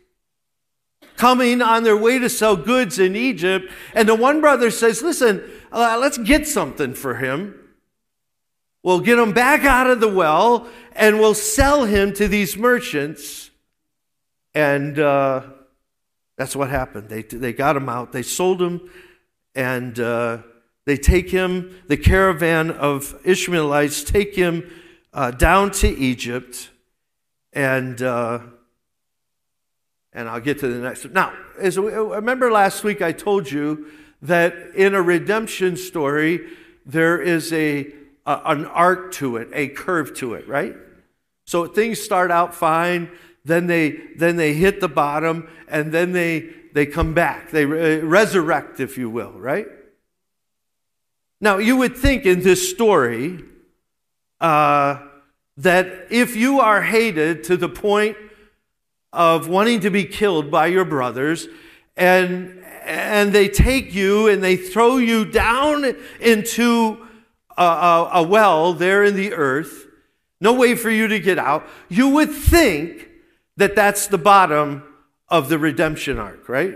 coming 1.17 1.61
on 1.61 1.83
their 1.83 1.97
way 1.97 2.19
to 2.19 2.29
sell 2.29 2.55
goods 2.55 2.99
in 2.99 3.15
Egypt. 3.15 3.71
And 3.93 4.07
the 4.07 4.15
one 4.15 4.41
brother 4.41 4.71
says, 4.71 5.01
Listen, 5.01 5.43
uh, 5.71 5.97
let's 5.99 6.17
get 6.17 6.47
something 6.47 6.93
for 6.93 7.15
him. 7.15 7.59
We'll 8.83 8.99
get 8.99 9.17
him 9.17 9.31
back 9.31 9.63
out 9.63 9.87
of 9.87 10.01
the 10.01 10.09
well 10.09 10.67
and 10.91 11.19
we'll 11.19 11.33
sell 11.33 11.85
him 11.85 12.13
to 12.13 12.27
these 12.27 12.57
merchants. 12.57 13.49
And 14.53 14.99
uh, 14.99 15.43
that's 16.37 16.55
what 16.55 16.69
happened. 16.69 17.09
They, 17.09 17.23
they 17.23 17.53
got 17.53 17.77
him 17.77 17.89
out, 17.89 18.11
they 18.11 18.21
sold 18.21 18.61
him, 18.61 18.89
and 19.55 19.99
uh, 19.99 20.39
they 20.85 20.97
take 20.97 21.29
him, 21.29 21.81
the 21.87 21.97
caravan 21.97 22.71
of 22.71 23.19
Ishmaelites 23.23 24.03
take 24.03 24.35
him 24.35 24.69
uh, 25.13 25.31
down 25.31 25.71
to 25.71 25.87
Egypt, 25.87 26.69
and 27.53 28.01
uh, 28.01 28.39
and 30.13 30.29
I'll 30.29 30.39
get 30.39 30.59
to 30.59 30.67
the 30.67 30.79
next. 30.79 31.09
Now, 31.11 31.33
as 31.59 31.79
we, 31.79 31.91
remember 31.91 32.51
last 32.51 32.83
week, 32.83 33.01
I 33.01 33.11
told 33.11 33.51
you 33.51 33.87
that 34.21 34.53
in 34.75 34.95
a 34.95 35.01
redemption 35.01 35.75
story, 35.75 36.47
there 36.85 37.21
is 37.21 37.51
a, 37.53 37.87
a 38.25 38.41
an 38.45 38.65
arc 38.65 39.11
to 39.13 39.37
it, 39.37 39.49
a 39.53 39.67
curve 39.69 40.13
to 40.15 40.33
it, 40.35 40.47
right? 40.47 40.75
So 41.45 41.67
things 41.67 41.99
start 41.99 42.31
out 42.31 42.55
fine, 42.55 43.09
then 43.43 43.67
they 43.67 43.99
then 44.15 44.37
they 44.37 44.53
hit 44.53 44.79
the 44.79 44.87
bottom, 44.87 45.49
and 45.67 45.91
then 45.91 46.13
they 46.13 46.49
they 46.73 46.85
come 46.85 47.13
back. 47.13 47.51
They 47.51 47.65
re- 47.65 47.99
resurrect, 47.99 48.79
if 48.79 48.97
you 48.97 49.09
will, 49.09 49.31
right? 49.31 49.67
Now, 51.41 51.57
you 51.57 51.75
would 51.75 51.97
think 51.97 52.25
in 52.25 52.41
this 52.41 52.69
story 52.69 53.43
uh, 54.39 54.99
that 55.57 56.07
if 56.09 56.37
you 56.37 56.61
are 56.61 56.81
hated 56.81 57.43
to 57.45 57.57
the 57.57 57.67
point 57.67 58.15
of 59.13 59.47
wanting 59.47 59.79
to 59.81 59.91
be 59.91 60.03
killed 60.03 60.49
by 60.49 60.65
your 60.65 60.83
brothers, 60.83 61.47
and, 61.95 62.65
and 62.83 63.31
they 63.31 63.47
take 63.47 63.93
you 63.93 64.27
and 64.27 64.43
they 64.43 64.57
throw 64.57 64.97
you 64.97 65.23
down 65.23 65.95
into 66.19 67.07
a, 67.55 67.63
a, 67.63 68.09
a 68.15 68.23
well 68.23 68.73
there 68.73 69.03
in 69.03 69.15
the 69.15 69.33
earth, 69.33 69.85
no 70.41 70.53
way 70.53 70.75
for 70.75 70.89
you 70.89 71.07
to 71.07 71.19
get 71.19 71.37
out, 71.37 71.65
you 71.87 72.09
would 72.09 72.31
think 72.31 73.07
that 73.55 73.75
that's 73.75 74.07
the 74.07 74.17
bottom 74.17 74.83
of 75.29 75.47
the 75.47 75.59
redemption 75.59 76.17
arc, 76.17 76.49
right? 76.49 76.73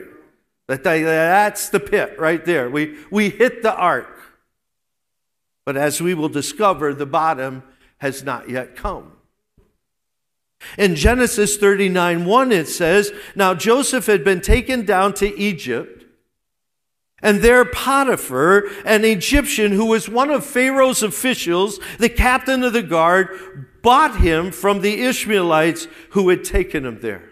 That 0.67 0.83
that's 0.83 1.69
the 1.69 1.79
pit 1.79 2.19
right 2.19 2.43
there. 2.45 2.69
We, 2.69 2.97
we 3.09 3.29
hit 3.29 3.63
the 3.63 3.73
arc. 3.73 4.13
But 5.65 5.75
as 5.75 6.01
we 6.01 6.13
will 6.13 6.29
discover, 6.29 6.93
the 6.93 7.05
bottom 7.05 7.63
has 7.97 8.23
not 8.23 8.49
yet 8.49 8.75
come. 8.75 9.16
In 10.77 10.95
Genesis 10.95 11.57
39 11.57 12.25
1, 12.25 12.51
it 12.51 12.67
says, 12.67 13.11
Now 13.35 13.53
Joseph 13.53 14.05
had 14.05 14.23
been 14.23 14.41
taken 14.41 14.85
down 14.85 15.13
to 15.15 15.39
Egypt, 15.39 16.05
and 17.21 17.41
there 17.41 17.65
Potiphar, 17.65 18.67
an 18.85 19.03
Egyptian 19.03 19.71
who 19.71 19.85
was 19.85 20.07
one 20.07 20.29
of 20.29 20.45
Pharaoh's 20.45 21.01
officials, 21.01 21.79
the 21.97 22.09
captain 22.09 22.63
of 22.63 22.73
the 22.73 22.83
guard, 22.83 23.29
bought 23.81 24.17
him 24.17 24.51
from 24.51 24.81
the 24.81 25.01
Ishmaelites 25.01 25.87
who 26.11 26.29
had 26.29 26.43
taken 26.43 26.85
him 26.85 26.99
there. 27.01 27.31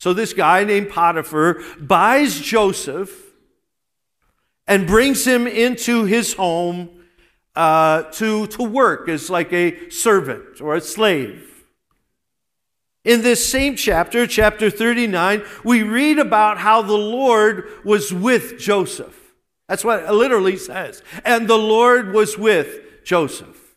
So 0.00 0.12
this 0.12 0.32
guy 0.32 0.64
named 0.64 0.90
Potiphar 0.90 1.62
buys 1.78 2.40
Joseph 2.40 3.10
and 4.66 4.86
brings 4.86 5.26
him 5.26 5.46
into 5.46 6.04
his 6.04 6.34
home 6.34 6.90
uh, 7.54 8.02
to, 8.12 8.46
to 8.48 8.62
work 8.62 9.08
as 9.08 9.30
like 9.30 9.52
a 9.52 9.90
servant 9.90 10.60
or 10.60 10.74
a 10.74 10.80
slave. 10.80 11.53
In 13.04 13.20
this 13.20 13.46
same 13.46 13.76
chapter, 13.76 14.26
chapter 14.26 14.70
39, 14.70 15.42
we 15.62 15.82
read 15.82 16.18
about 16.18 16.58
how 16.58 16.80
the 16.80 16.96
Lord 16.96 17.68
was 17.84 18.12
with 18.12 18.58
Joseph. 18.58 19.34
That's 19.68 19.84
what 19.84 20.04
it 20.04 20.10
literally 20.10 20.56
says. 20.56 21.02
And 21.24 21.46
the 21.46 21.58
Lord 21.58 22.12
was 22.12 22.38
with 22.38 23.04
Joseph. 23.04 23.76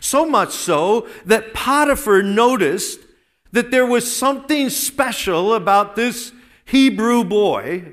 So 0.00 0.26
much 0.26 0.50
so 0.50 1.08
that 1.24 1.54
Potiphar 1.54 2.22
noticed 2.22 3.00
that 3.52 3.70
there 3.70 3.86
was 3.86 4.14
something 4.14 4.68
special 4.68 5.54
about 5.54 5.94
this 5.94 6.32
Hebrew 6.64 7.22
boy. 7.22 7.92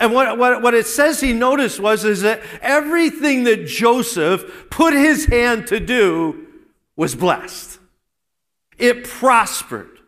And 0.00 0.12
what, 0.12 0.38
what, 0.38 0.62
what 0.62 0.74
it 0.74 0.86
says 0.86 1.20
he 1.20 1.32
noticed 1.32 1.78
was 1.78 2.04
is 2.04 2.22
that 2.22 2.40
everything 2.60 3.44
that 3.44 3.66
Joseph 3.66 4.68
put 4.70 4.94
his 4.94 5.26
hand 5.26 5.66
to 5.68 5.78
do 5.78 6.46
was 6.96 7.14
blessed. 7.14 7.67
It 8.78 9.04
prospered. 9.04 9.98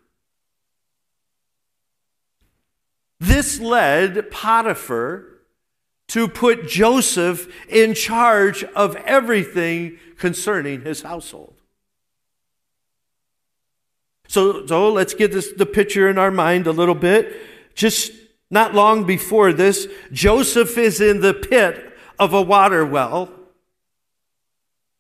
This 3.19 3.61
led 3.61 4.31
Potiphar 4.31 5.27
to 6.09 6.27
put 6.27 6.67
Joseph 6.67 7.49
in 7.69 7.95
charge 7.95 8.65
of 8.65 8.97
everything 8.97 9.99
concerning 10.17 10.83
his 10.83 11.03
household. 11.03 11.55
So, 14.27 14.67
so 14.67 14.93
let's 14.93 15.15
get 15.15 15.33
this, 15.33 15.53
the 15.53 15.67
picture 15.67 16.09
in 16.09 16.19
our 16.19 16.31
mind 16.31 16.67
a 16.67 16.73
little 16.73 16.95
bit. 16.95 17.37
Just 17.75 18.13
not 18.51 18.75
long 18.75 19.05
before 19.05 19.53
this, 19.53 19.87
Joseph 20.13 20.79
is 20.79 21.01
in 21.01 21.21
the 21.21 21.35
pit 21.35 21.97
of 22.19 22.33
a 22.33 22.43
water 22.43 22.87
well. 22.87 23.31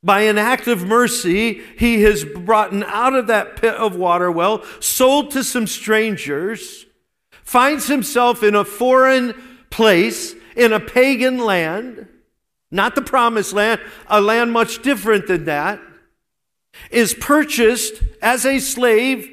By 0.02 0.22
an 0.22 0.38
act 0.38 0.66
of 0.66 0.86
mercy, 0.86 1.60
he 1.78 2.02
has 2.02 2.24
brought 2.24 2.72
out 2.84 3.14
of 3.14 3.26
that 3.26 3.56
pit 3.56 3.74
of 3.74 3.96
water 3.96 4.30
well, 4.30 4.64
sold 4.80 5.30
to 5.32 5.44
some 5.44 5.66
strangers, 5.66 6.86
finds 7.42 7.86
himself 7.86 8.42
in 8.42 8.54
a 8.54 8.64
foreign 8.64 9.34
place, 9.68 10.34
in 10.56 10.72
a 10.72 10.80
pagan 10.80 11.38
land, 11.38 12.08
not 12.70 12.94
the 12.94 13.02
promised 13.02 13.52
land, 13.52 13.80
a 14.06 14.20
land 14.20 14.52
much 14.52 14.82
different 14.82 15.26
than 15.26 15.44
that 15.44 15.80
is 16.90 17.14
purchased 17.14 18.02
as 18.22 18.46
a 18.46 18.58
slave 18.58 19.28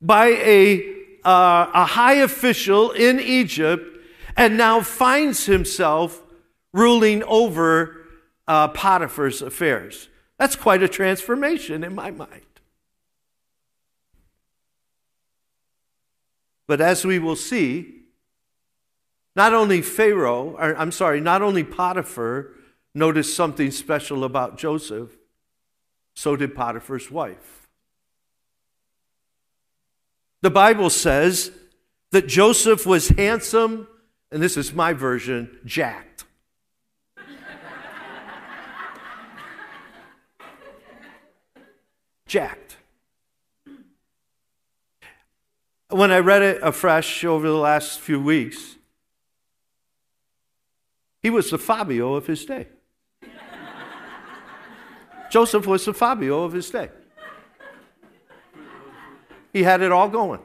by 0.00 0.26
a, 0.26 0.80
uh, 1.24 1.70
a 1.72 1.84
high 1.84 2.14
official 2.14 2.90
in 2.92 3.20
Egypt 3.20 3.98
and 4.36 4.56
now 4.56 4.80
finds 4.80 5.46
himself 5.46 6.22
ruling 6.72 7.22
over 7.24 7.95
uh, 8.48 8.68
Potiphar's 8.68 9.42
affairs. 9.42 10.08
That's 10.38 10.56
quite 10.56 10.82
a 10.82 10.88
transformation 10.88 11.82
in 11.82 11.94
my 11.94 12.10
mind. 12.10 12.42
But 16.66 16.80
as 16.80 17.04
we 17.04 17.18
will 17.18 17.36
see, 17.36 18.02
not 19.34 19.52
only 19.52 19.82
Pharaoh, 19.82 20.56
or 20.58 20.76
I'm 20.76 20.92
sorry, 20.92 21.20
not 21.20 21.42
only 21.42 21.62
Potiphar 21.62 22.52
noticed 22.94 23.36
something 23.36 23.70
special 23.70 24.24
about 24.24 24.58
Joseph, 24.58 25.10
so 26.14 26.34
did 26.34 26.54
Potiphar's 26.54 27.10
wife. 27.10 27.68
The 30.40 30.50
Bible 30.50 30.90
says 30.90 31.50
that 32.12 32.26
Joseph 32.26 32.86
was 32.86 33.10
handsome, 33.10 33.86
and 34.32 34.42
this 34.42 34.56
is 34.56 34.72
my 34.72 34.92
version, 34.92 35.58
jacked. 35.64 36.05
Jacked. 42.26 42.76
When 45.88 46.10
I 46.10 46.18
read 46.18 46.42
it 46.42 46.60
afresh 46.62 47.24
over 47.24 47.46
the 47.46 47.54
last 47.54 48.00
few 48.00 48.20
weeks, 48.20 48.76
he 51.22 51.30
was 51.30 51.50
the 51.50 51.58
Fabio 51.58 52.14
of 52.14 52.26
his 52.26 52.44
day. 52.44 52.66
Joseph 55.30 55.66
was 55.66 55.84
the 55.84 55.94
Fabio 55.94 56.44
of 56.44 56.52
his 56.52 56.68
day. 56.70 56.90
He 59.52 59.62
had 59.62 59.80
it 59.80 59.92
all 59.92 60.08
going. 60.08 60.40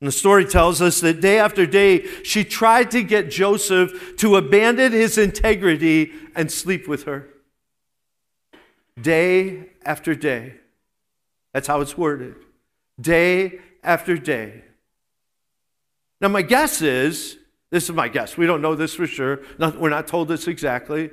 And 0.00 0.08
the 0.08 0.12
story 0.12 0.44
tells 0.44 0.82
us 0.82 1.00
that 1.00 1.20
day 1.20 1.38
after 1.38 1.64
day, 1.64 2.04
she 2.22 2.44
tried 2.44 2.90
to 2.90 3.02
get 3.02 3.30
Joseph 3.30 4.16
to 4.18 4.36
abandon 4.36 4.92
his 4.92 5.16
integrity 5.16 6.12
and 6.34 6.52
sleep 6.52 6.86
with 6.86 7.04
her. 7.04 7.30
Day 9.00 9.70
after 9.84 10.14
day. 10.14 10.54
That's 11.52 11.68
how 11.68 11.80
it's 11.80 11.96
worded. 11.96 12.36
Day 13.00 13.60
after 13.82 14.16
day. 14.16 14.62
Now, 16.20 16.28
my 16.28 16.42
guess 16.42 16.80
is 16.82 17.38
this 17.70 17.84
is 17.84 17.92
my 17.92 18.08
guess. 18.08 18.36
We 18.36 18.46
don't 18.46 18.62
know 18.62 18.74
this 18.74 18.94
for 18.94 19.06
sure. 19.06 19.40
We're 19.58 19.90
not 19.90 20.06
told 20.06 20.28
this 20.28 20.46
exactly. 20.46 21.10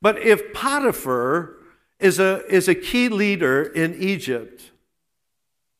But 0.00 0.18
if 0.18 0.52
Potiphar 0.52 1.54
is 1.98 2.18
a, 2.18 2.44
is 2.52 2.68
a 2.68 2.74
key 2.74 3.08
leader 3.08 3.62
in 3.62 3.94
Egypt, 3.94 4.70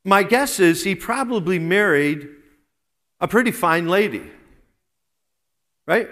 my 0.05 0.23
guess 0.23 0.61
is 0.61 0.85
he 0.85 0.95
probably 0.95 1.59
married 1.59 2.29
a 3.21 3.27
pretty 3.27 3.51
fine 3.51 3.89
lady. 3.89 4.31
Right? 5.87 6.09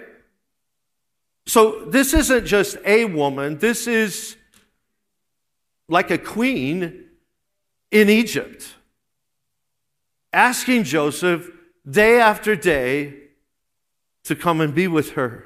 So 1.45 1.85
this 1.85 2.13
isn't 2.13 2.45
just 2.45 2.77
a 2.85 3.05
woman, 3.05 3.59
this 3.59 3.87
is 3.87 4.35
like 5.87 6.11
a 6.11 6.17
queen 6.17 7.05
in 7.91 8.09
Egypt, 8.09 8.75
asking 10.33 10.83
Joseph 10.83 11.49
day 11.89 12.19
after 12.19 12.55
day 12.55 13.13
to 14.23 14.35
come 14.35 14.59
and 14.59 14.73
be 14.73 14.87
with 14.87 15.11
her. 15.11 15.45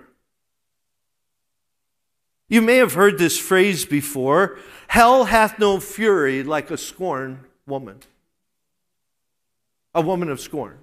You 2.47 2.61
may 2.61 2.77
have 2.77 2.93
heard 2.93 3.19
this 3.19 3.37
phrase 3.37 3.85
before 3.85 4.57
hell 4.87 5.25
hath 5.25 5.59
no 5.59 5.79
fury 5.79 6.41
like 6.41 6.71
a 6.71 6.77
scorned 6.77 7.39
woman, 7.67 7.99
a 9.93 10.01
woman 10.01 10.29
of 10.29 10.39
scorn. 10.39 10.77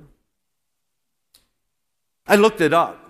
I 2.26 2.36
looked 2.36 2.60
it 2.60 2.72
up. 2.72 3.02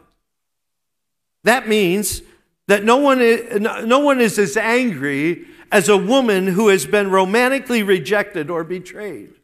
That 1.44 1.68
means 1.68 2.22
that 2.66 2.84
no 2.84 2.96
one, 2.96 3.20
is, 3.20 3.60
no 3.60 4.00
one 4.00 4.20
is 4.20 4.38
as 4.38 4.56
angry 4.56 5.46
as 5.70 5.88
a 5.88 5.96
woman 5.96 6.48
who 6.48 6.68
has 6.68 6.86
been 6.86 7.10
romantically 7.10 7.82
rejected 7.82 8.50
or 8.50 8.64
betrayed. 8.64 9.34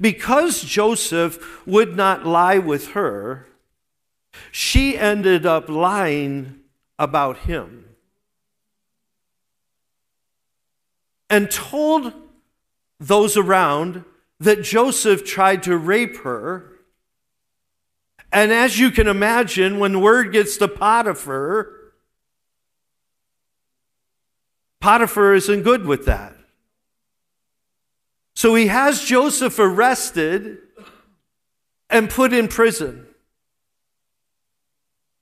Because 0.00 0.62
Joseph 0.62 1.66
would 1.66 1.96
not 1.96 2.26
lie 2.26 2.58
with 2.58 2.88
her, 2.88 3.46
she 4.50 4.98
ended 4.98 5.46
up 5.46 5.68
lying 5.68 6.60
about 6.98 7.38
him 7.38 7.84
and 11.30 11.50
told 11.50 12.12
those 13.00 13.36
around 13.36 14.04
that 14.40 14.62
Joseph 14.62 15.24
tried 15.24 15.62
to 15.64 15.76
rape 15.76 16.18
her. 16.18 16.73
And 18.34 18.52
as 18.52 18.80
you 18.80 18.90
can 18.90 19.06
imagine, 19.06 19.78
when 19.78 20.00
word 20.00 20.32
gets 20.32 20.56
to 20.56 20.66
Potiphar, 20.66 21.70
Potiphar 24.80 25.34
isn't 25.34 25.62
good 25.62 25.86
with 25.86 26.04
that. 26.06 26.34
So 28.34 28.56
he 28.56 28.66
has 28.66 29.04
Joseph 29.04 29.60
arrested 29.60 30.58
and 31.88 32.10
put 32.10 32.32
in 32.32 32.48
prison. 32.48 33.06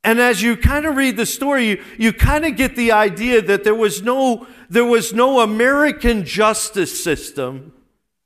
And 0.03 0.19
as 0.19 0.41
you 0.41 0.57
kind 0.57 0.87
of 0.87 0.97
read 0.97 1.19
the 1.19 1.27
story, 1.27 1.69
you, 1.69 1.85
you 1.99 2.13
kind 2.15 2.47
of 2.47 2.57
get 2.57 2.77
the 2.77 2.93
idea 2.93 3.43
that 3.43 3.63
there 3.63 3.75
was 3.75 4.03
no 4.03 4.47
there 4.71 4.87
was 4.87 5.13
no 5.13 5.41
American 5.41 6.25
justice 6.25 7.05
system 7.05 7.75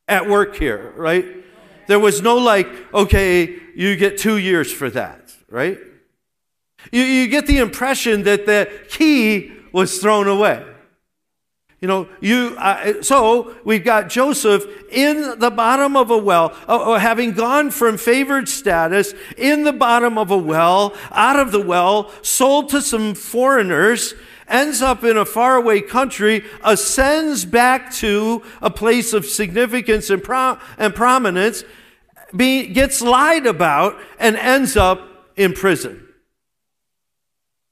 at 0.06 0.28
work 0.28 0.54
here, 0.56 0.94
right? 0.96 1.26
There 1.86 2.00
was 2.00 2.22
no 2.22 2.36
like, 2.36 2.68
okay, 2.92 3.58
you 3.74 3.96
get 3.96 4.18
two 4.18 4.38
years 4.38 4.72
for 4.72 4.90
that, 4.90 5.34
right? 5.48 5.78
You, 6.92 7.02
you 7.02 7.28
get 7.28 7.46
the 7.46 7.58
impression 7.58 8.22
that 8.24 8.46
the 8.46 8.70
key 8.88 9.52
was 9.72 9.98
thrown 9.98 10.28
away. 10.28 10.64
You 11.80 11.88
know, 11.88 12.08
you, 12.20 12.56
uh, 12.58 13.02
so 13.02 13.54
we've 13.64 13.84
got 13.84 14.08
Joseph 14.08 14.64
in 14.90 15.38
the 15.38 15.50
bottom 15.50 15.94
of 15.94 16.10
a 16.10 16.16
well, 16.16 16.56
uh, 16.66 16.92
uh, 16.92 16.98
having 16.98 17.32
gone 17.32 17.70
from 17.70 17.98
favored 17.98 18.48
status 18.48 19.12
in 19.36 19.64
the 19.64 19.74
bottom 19.74 20.16
of 20.16 20.30
a 20.30 20.38
well, 20.38 20.96
out 21.12 21.38
of 21.38 21.52
the 21.52 21.60
well, 21.60 22.10
sold 22.22 22.70
to 22.70 22.80
some 22.80 23.14
foreigners, 23.14 24.14
ends 24.48 24.82
up 24.82 25.04
in 25.04 25.16
a 25.16 25.24
faraway 25.24 25.80
country, 25.80 26.44
ascends 26.64 27.44
back 27.44 27.92
to 27.94 28.42
a 28.60 28.70
place 28.70 29.12
of 29.12 29.26
significance 29.26 30.10
and, 30.10 30.22
and 30.78 30.94
prominence, 30.94 31.64
be, 32.34 32.66
gets 32.66 33.00
lied 33.00 33.46
about, 33.46 33.96
and 34.18 34.36
ends 34.36 34.76
up 34.76 35.08
in 35.36 35.52
prison. 35.52 36.06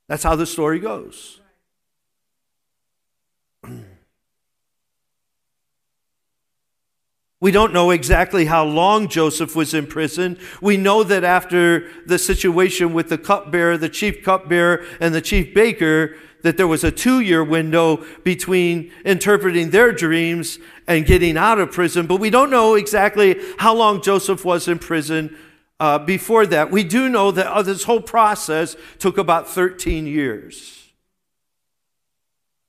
That's 0.08 0.22
how 0.22 0.36
the 0.36 0.46
story 0.46 0.78
goes. 0.78 1.40
We 7.44 7.50
don't 7.50 7.74
know 7.74 7.90
exactly 7.90 8.46
how 8.46 8.64
long 8.64 9.06
Joseph 9.06 9.54
was 9.54 9.74
in 9.74 9.86
prison. 9.86 10.38
We 10.62 10.78
know 10.78 11.02
that 11.02 11.24
after 11.24 11.90
the 12.06 12.18
situation 12.18 12.94
with 12.94 13.10
the 13.10 13.18
cupbearer, 13.18 13.76
the 13.76 13.90
chief 13.90 14.22
cupbearer, 14.24 14.82
and 14.98 15.14
the 15.14 15.20
chief 15.20 15.52
baker, 15.52 16.16
that 16.44 16.58
there 16.58 16.68
was 16.68 16.84
a 16.84 16.90
two 16.90 17.20
year 17.20 17.42
window 17.42 18.04
between 18.22 18.92
interpreting 19.02 19.70
their 19.70 19.92
dreams 19.92 20.58
and 20.86 21.06
getting 21.06 21.38
out 21.38 21.58
of 21.58 21.72
prison. 21.72 22.06
But 22.06 22.20
we 22.20 22.28
don't 22.28 22.50
know 22.50 22.74
exactly 22.74 23.40
how 23.58 23.74
long 23.74 24.02
Joseph 24.02 24.44
was 24.44 24.68
in 24.68 24.78
prison 24.78 25.36
uh, 25.80 25.98
before 25.98 26.44
that. 26.46 26.70
We 26.70 26.84
do 26.84 27.08
know 27.08 27.30
that 27.30 27.46
uh, 27.46 27.62
this 27.62 27.84
whole 27.84 28.02
process 28.02 28.76
took 28.98 29.16
about 29.16 29.48
13 29.48 30.06
years. 30.06 30.92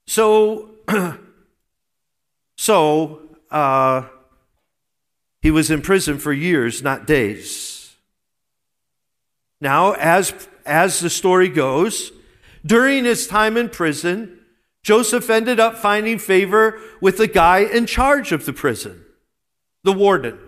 So, 0.07 0.71
so, 2.57 3.21
uh, 3.51 4.07
he 5.41 5.51
was 5.51 5.69
in 5.69 5.81
prison 5.81 6.17
for 6.17 6.31
years, 6.31 6.81
not 6.81 7.05
days. 7.05 7.93
Now, 9.59 9.93
as, 9.93 10.33
as 10.65 11.01
the 11.01 11.09
story 11.09 11.49
goes, 11.49 12.13
during 12.65 13.05
his 13.05 13.27
time 13.27 13.57
in 13.57 13.69
prison, 13.69 14.39
Joseph 14.83 15.29
ended 15.29 15.59
up 15.59 15.77
finding 15.77 16.19
favor 16.19 16.79
with 17.01 17.17
the 17.17 17.27
guy 17.27 17.59
in 17.59 17.85
charge 17.85 18.31
of 18.31 18.45
the 18.45 18.53
prison, 18.53 19.03
the 19.83 19.93
warden. 19.93 20.39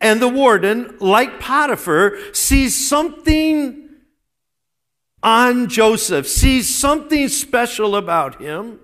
And 0.00 0.20
the 0.20 0.28
warden, 0.28 0.96
like 1.00 1.40
Potiphar, 1.40 2.18
sees 2.32 2.88
something 2.88 3.88
on 5.22 5.68
Joseph, 5.68 6.28
sees 6.28 6.74
something 6.74 7.28
special 7.28 7.96
about 7.96 8.42
him 8.42 8.80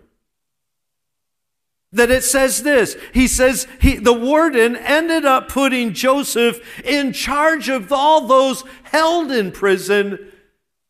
that 1.93 2.11
it 2.11 2.25
says 2.25 2.63
this. 2.63 2.97
He 3.13 3.27
says 3.27 3.67
he, 3.81 3.97
the 3.97 4.13
warden 4.13 4.77
ended 4.77 5.25
up 5.25 5.49
putting 5.49 5.93
Joseph 5.93 6.83
in 6.83 7.13
charge 7.13 7.69
of 7.69 7.93
all 7.93 8.27
those 8.27 8.65
held 8.85 9.31
in 9.31 9.53
prison 9.53 10.30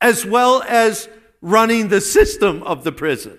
as 0.00 0.24
well 0.24 0.62
as 0.62 1.08
running 1.40 1.88
the 1.88 2.00
system 2.00 2.62
of 2.62 2.84
the 2.84 2.92
prison. 2.92 3.38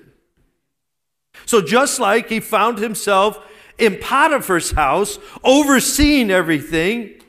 So 1.45 1.61
just 1.61 1.99
like 1.99 2.29
he 2.29 2.39
found 2.39 2.77
himself 2.77 3.39
in 3.77 3.97
Potiphar's 3.97 4.71
house 4.71 5.17
overseeing 5.43 6.29
everything, 6.29 7.21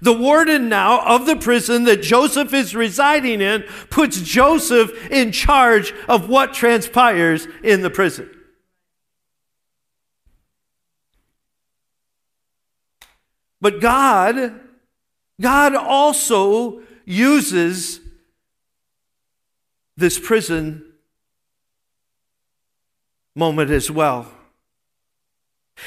the 0.00 0.12
warden 0.12 0.68
now 0.68 1.04
of 1.06 1.26
the 1.26 1.36
prison 1.36 1.84
that 1.84 2.02
Joseph 2.02 2.52
is 2.54 2.74
residing 2.74 3.40
in 3.40 3.64
puts 3.90 4.20
Joseph 4.20 5.10
in 5.10 5.32
charge 5.32 5.92
of 6.08 6.28
what 6.28 6.54
transpires 6.54 7.46
in 7.62 7.82
the 7.82 7.90
prison. 7.90 8.30
But 13.60 13.80
God, 13.80 14.60
God 15.40 15.74
also 15.76 16.82
uses 17.04 18.00
this 20.02 20.18
prison 20.18 20.84
moment 23.36 23.70
as 23.70 23.88
well. 23.88 24.30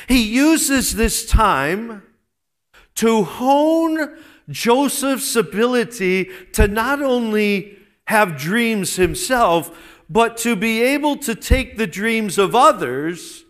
He 0.08 0.23
uses 0.23 0.95
this 0.95 1.25
time 1.28 2.01
to 2.95 3.23
hone 3.23 4.17
Joseph's 4.49 5.36
ability 5.36 6.30
to 6.54 6.67
not 6.67 7.01
only 7.01 7.78
have 8.08 8.38
dreams 8.38 8.95
himself, 8.95 9.78
but 10.10 10.38
to 10.38 10.56
be 10.56 10.82
able 10.82 11.17
to 11.17 11.36
take 11.36 11.75
the 11.75 11.86
dreams 11.86 12.38
of 12.38 12.56
others 12.56 13.43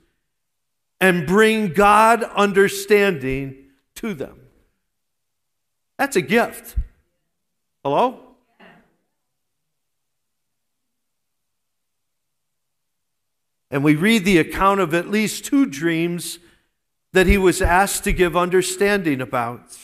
and 0.99 1.27
bring 1.27 1.73
God 1.73 2.23
understanding 2.23 3.65
to 3.95 4.15
them. 4.15 4.39
That's 5.99 6.15
a 6.15 6.21
gift. 6.23 6.75
Hello? 7.83 8.24
And 13.75 13.83
we 13.83 13.95
read 13.95 14.23
the 14.23 14.37
account 14.37 14.79
of 14.79 14.93
at 14.93 15.09
least 15.09 15.43
two 15.43 15.65
dreams 15.65 16.39
that 17.11 17.27
he 17.27 17.37
was 17.37 17.61
asked 17.61 18.05
to 18.05 18.13
give 18.13 18.37
understanding 18.37 19.19
about. 19.19 19.77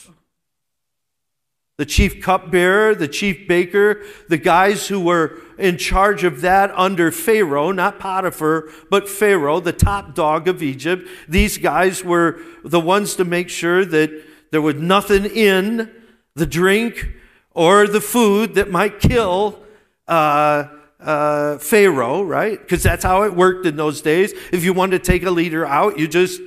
The 1.77 1.85
chief 1.85 2.21
cupbearer, 2.21 2.95
the 2.95 3.09
chief 3.09 3.49
baker, 3.49 4.01
the 4.29 4.37
guys 4.37 4.87
who 4.87 5.01
were 5.01 5.39
in 5.57 5.77
charge 5.77 6.23
of 6.23 6.39
that 6.39 6.71
under 6.73 7.11
Pharaoh, 7.11 7.73
not 7.73 7.99
Potiphar, 7.99 8.69
but 8.89 9.09
Pharaoh, 9.09 9.59
the 9.59 9.73
top 9.73 10.15
dog 10.15 10.47
of 10.47 10.63
Egypt. 10.63 11.05
These 11.27 11.57
guys 11.57 12.01
were 12.01 12.39
the 12.63 12.79
ones 12.79 13.15
to 13.15 13.25
make 13.25 13.49
sure 13.49 13.83
that 13.83 14.09
there 14.51 14.61
was 14.61 14.75
nothing 14.75 15.25
in 15.25 15.91
the 16.33 16.45
drink 16.45 17.09
or 17.53 17.87
the 17.87 17.99
food 17.99 18.55
that 18.55 18.71
might 18.71 19.01
kill 19.01 19.59
uh, 20.07 20.69
uh, 21.01 21.57
Pharaoh, 21.57 22.23
right? 22.23 22.59
Because 22.59 22.83
that's 22.83 23.03
how 23.03 23.23
it 23.23 23.33
worked 23.33 23.65
in 23.65 23.75
those 23.75 24.01
days. 24.01 24.33
If 24.51 24.63
you 24.63 24.73
wanted 24.73 25.03
to 25.03 25.11
take 25.11 25.23
a 25.23 25.31
leader 25.31 25.65
out, 25.65 25.97
you 25.97 26.07
just 26.07 26.41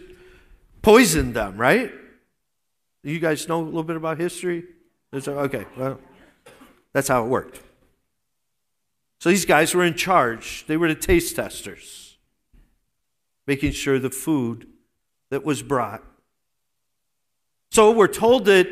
poisoned 0.82 1.34
them, 1.34 1.56
right? 1.56 1.92
You 3.02 3.18
guys 3.18 3.48
know 3.48 3.60
a 3.60 3.64
little 3.64 3.82
bit 3.82 3.96
about 3.96 4.18
history? 4.18 4.64
Okay, 5.12 5.66
well, 5.76 6.00
that's 6.92 7.08
how 7.08 7.24
it 7.24 7.28
worked. 7.28 7.60
So 9.20 9.30
these 9.30 9.44
guys 9.44 9.74
were 9.74 9.84
in 9.84 9.94
charge. 9.94 10.64
They 10.66 10.76
were 10.76 10.88
the 10.88 10.94
taste 10.94 11.36
testers, 11.36 12.16
making 13.46 13.72
sure 13.72 13.98
the 13.98 14.10
food 14.10 14.66
that 15.30 15.44
was 15.44 15.62
brought. 15.62 16.02
So 17.70 17.90
we're 17.90 18.06
told 18.06 18.44
that, 18.44 18.68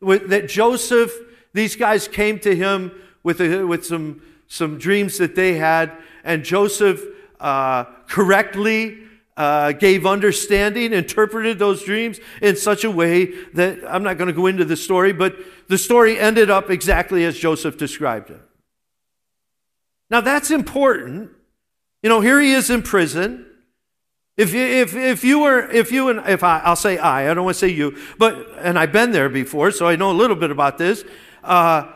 that 0.00 0.48
Joseph, 0.48 1.12
these 1.52 1.76
guys 1.76 2.08
came 2.08 2.38
to 2.40 2.54
him 2.54 2.92
with, 3.22 3.40
a, 3.40 3.64
with 3.64 3.84
some 3.84 4.22
some 4.48 4.78
dreams 4.78 5.18
that 5.18 5.34
they 5.34 5.54
had, 5.54 5.92
and 6.24 6.44
Joseph 6.44 7.02
uh, 7.40 7.84
correctly 8.08 8.98
uh, 9.36 9.72
gave 9.72 10.06
understanding, 10.06 10.92
interpreted 10.92 11.58
those 11.58 11.84
dreams 11.84 12.18
in 12.40 12.56
such 12.56 12.84
a 12.84 12.90
way 12.90 13.26
that 13.52 13.78
I'm 13.86 14.02
not 14.02 14.16
going 14.18 14.28
to 14.28 14.34
go 14.34 14.46
into 14.46 14.64
the 14.64 14.76
story, 14.76 15.12
but 15.12 15.36
the 15.68 15.78
story 15.78 16.18
ended 16.18 16.50
up 16.50 16.70
exactly 16.70 17.24
as 17.24 17.36
Joseph 17.36 17.76
described 17.76 18.30
it. 18.30 18.40
Now 20.08 20.20
that's 20.20 20.50
important. 20.50 21.30
You 22.02 22.08
know, 22.08 22.20
here 22.20 22.40
he 22.40 22.52
is 22.52 22.70
in 22.70 22.82
prison. 22.82 23.46
If 24.36 24.52
you, 24.52 24.60
if, 24.60 24.94
if 24.94 25.24
you 25.24 25.40
were, 25.40 25.70
if 25.70 25.90
you 25.90 26.08
and, 26.08 26.26
if 26.28 26.44
I, 26.44 26.60
I'll 26.60 26.76
say 26.76 26.98
I, 26.98 27.30
I 27.30 27.34
don't 27.34 27.44
want 27.44 27.54
to 27.54 27.58
say 27.58 27.68
you, 27.68 27.96
but, 28.18 28.46
and 28.58 28.78
I've 28.78 28.92
been 28.92 29.10
there 29.10 29.28
before, 29.28 29.70
so 29.70 29.88
I 29.88 29.96
know 29.96 30.10
a 30.10 30.12
little 30.12 30.36
bit 30.36 30.50
about 30.50 30.78
this. 30.78 31.04
Uh, 31.42 31.90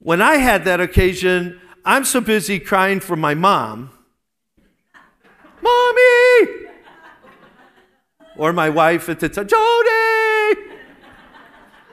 when 0.00 0.20
I 0.20 0.36
had 0.36 0.64
that 0.64 0.80
occasion, 0.80 1.60
I'm 1.84 2.04
so 2.04 2.20
busy 2.20 2.58
crying 2.58 3.00
for 3.00 3.16
my 3.16 3.34
mom. 3.34 3.90
Mommy! 5.62 6.66
Or 8.36 8.52
my 8.52 8.70
wife 8.70 9.08
at 9.08 9.20
the 9.20 9.28
time, 9.28 9.46
Jody! 9.46 10.70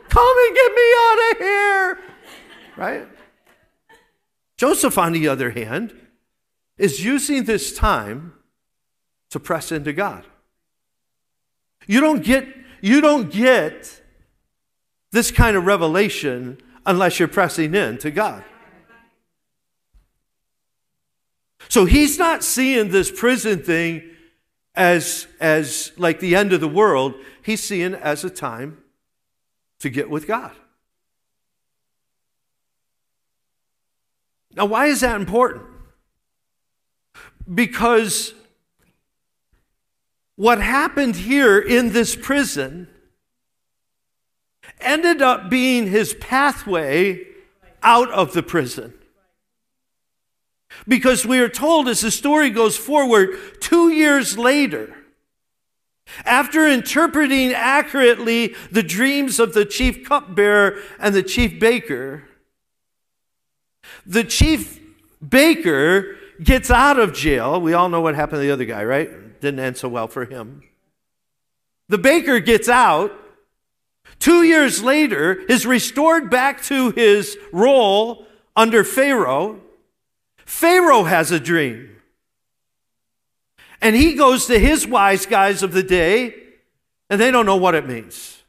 Come 0.10 0.36
and 0.48 0.56
get 0.56 0.74
me 0.74 0.94
out 1.00 1.32
of 1.32 1.38
here! 1.38 2.00
Right? 2.78 3.08
Joseph, 4.56 4.98
on 4.98 5.12
the 5.12 5.28
other 5.28 5.52
hand, 5.52 5.94
is 6.78 7.04
using 7.04 7.44
this 7.44 7.76
time 7.76 8.34
to 9.30 9.40
press 9.40 9.72
into 9.72 9.92
God. 9.92 10.26
You 11.88 12.00
don't 12.00 12.24
get, 12.24 12.48
you 12.82 13.02
don't 13.02 13.30
get 13.30 14.02
this 15.12 15.32
kind 15.32 15.58
of 15.58 15.66
revelation 15.66 16.60
unless 16.88 17.20
you're 17.20 17.28
pressing 17.28 17.76
in 17.76 17.98
to 18.00 18.10
God. 18.10 18.44
So 21.70 21.84
he's 21.86 22.18
not 22.18 22.44
seeing 22.44 22.90
this 22.90 23.12
prison 23.12 23.62
thing 23.62 24.04
as, 24.74 25.28
as 25.40 25.92
like 25.98 26.22
the 26.22 26.36
end 26.36 26.54
of 26.54 26.62
the 26.62 26.68
world. 26.68 27.14
He's 27.44 27.62
seeing 27.62 27.94
it 27.94 28.02
as 28.02 28.24
a 28.24 28.30
time 28.30 28.78
to 29.80 29.90
get 29.90 30.10
with 30.10 30.26
God. 30.26 30.54
Now, 34.56 34.66
why 34.66 34.88
is 34.88 35.02
that 35.02 35.20
important? 35.20 35.66
Because 37.54 38.34
what 40.36 40.60
happened 40.60 41.16
here 41.16 41.60
in 41.60 41.92
this 41.92 42.16
prison 42.16 42.88
ended 44.80 45.22
up 45.22 45.50
being 45.50 45.88
his 45.88 46.14
pathway 46.16 47.26
out 47.84 48.12
of 48.12 48.34
the 48.34 48.44
prison. 48.44 48.94
Because 50.88 51.26
we 51.26 51.40
are 51.40 51.50
told 51.50 51.88
as 51.88 52.02
the 52.02 52.12
story 52.12 52.50
goes 52.50 52.78
forward, 52.78 53.30
two 53.60 53.90
years 53.90 54.38
later, 54.38 54.94
after 56.24 56.68
interpreting 56.68 57.54
accurately 57.54 58.56
the 58.72 58.84
dreams 58.84 59.40
of 59.40 59.54
the 59.54 59.66
chief 59.66 60.08
cupbearer 60.08 60.80
and 61.00 61.14
the 61.14 61.24
chief 61.24 61.60
baker, 61.60 62.24
the 64.06 64.24
chief 64.24 64.80
baker 65.28 66.16
gets 66.42 66.70
out 66.70 67.00
of 67.00 67.14
jail. 67.14 67.60
We 67.60 67.74
all 67.74 67.90
know 67.90 68.02
what 68.02 68.16
happened 68.16 68.38
to 68.38 68.42
the 68.42 68.52
other 68.52 68.66
guy, 68.66 68.84
right? 68.84 69.42
Didn't 69.42 69.60
end 69.60 69.78
so 69.78 69.90
well 69.90 70.08
for 70.08 70.26
him. 70.26 70.64
The 71.90 71.98
baker 71.98 72.40
gets 72.40 72.70
out. 72.70 73.12
Two 74.20 74.44
years 74.44 74.84
later, 74.84 75.34
is 75.34 75.66
restored 75.66 76.30
back 76.30 76.62
to 76.64 76.92
his 76.92 77.38
role 77.52 78.26
under 78.56 78.84
Pharaoh. 78.84 79.62
Pharaoh 80.46 81.04
has 81.04 81.32
a 81.32 81.40
dream. 81.40 81.98
And 83.82 83.96
he 83.96 84.16
goes 84.16 84.48
to 84.48 84.58
his 84.58 84.88
wise 84.88 85.26
guys 85.26 85.62
of 85.62 85.72
the 85.72 85.84
day, 85.84 86.36
and 87.10 87.22
they 87.22 87.32
don't 87.32 87.46
know 87.46 87.58
what 87.58 87.76
it 87.76 87.88
means. 87.88 88.44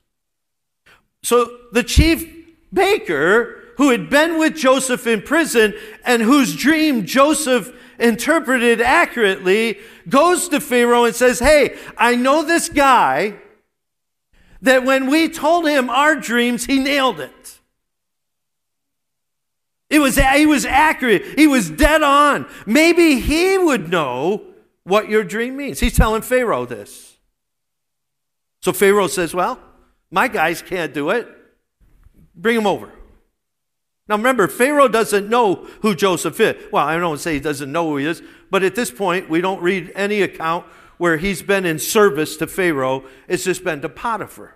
So 1.23 1.59
the 1.73 1.83
chief 1.83 2.27
baker, 2.73 3.63
who 3.77 3.91
had 3.91 4.09
been 4.09 4.39
with 4.39 4.57
Joseph 4.57 5.07
in 5.07 5.23
prison 5.23 5.75
and 6.05 6.23
whose 6.23 6.57
dream 6.57 7.05
Joseph 7.05 7.73
interpreted 7.99 8.81
accurately, 8.81 9.79
goes 10.09 10.49
to 10.49 10.61
Pharaoh 10.61 11.05
and 11.05 11.15
says, 11.15 11.39
Hey, 11.39 11.77
I 11.97 12.17
know 12.17 12.43
this 12.43 12.69
guy 12.69 13.35
that 14.63 14.85
when 14.85 15.09
we 15.09 15.29
told 15.29 15.67
him 15.67 15.89
our 15.91 16.17
dreams, 16.17 16.67
he 16.67 16.79
nailed 16.79 17.21
it. 17.21 17.59
It 19.91 20.01
was, 20.01 20.17
he 20.17 20.47
was 20.47 20.65
accurate. 20.65 21.39
He 21.39 21.47
was 21.47 21.71
dead 21.71 22.03
on. 22.03 22.47
Maybe 22.67 23.21
he 23.21 23.57
would 23.57 23.89
know 23.89 24.43
what 24.85 25.09
your 25.09 25.25
dream 25.25 25.57
means. 25.57 25.81
He's 25.81 25.97
telling 25.97 26.23
Pharaoh 26.23 26.67
this. 26.67 27.17
So 28.61 28.73
Pharaoh 28.73 29.07
says, 29.07 29.35
Well, 29.35 29.59
my 30.11 30.29
guys 30.29 30.61
can't 30.61 30.93
do 30.93 31.11
it. 31.11 31.29
Bring 32.35 32.57
him 32.57 32.67
over. 32.67 32.93
Now 34.09 34.17
remember, 34.17 34.49
Pharaoh 34.49 34.89
doesn't 34.89 35.29
know 35.29 35.67
who 35.83 35.95
Joseph 35.95 36.41
is. 36.41 36.57
Well, 36.73 36.87
I 36.87 36.99
don't 36.99 37.19
say 37.19 37.35
he 37.35 37.41
doesn't 37.41 37.71
know 37.71 37.91
who 37.91 37.99
he 37.99 38.07
is, 38.07 38.23
but 38.51 38.63
at 38.63 38.75
this 38.75 38.91
point, 38.91 39.29
we 39.29 39.41
don't 39.41 39.63
read 39.63 39.93
any 39.95 40.23
account 40.23 40.67
where 40.99 41.17
he's 41.17 41.43
been 41.43 41.65
in 41.65 41.79
service 41.79 42.37
to 42.37 42.47
Pharaoh. 42.47 43.05
It's 43.27 43.45
just 43.45 43.65
been 43.65 43.81
to 43.81 43.89
Potiphar. 43.89 44.55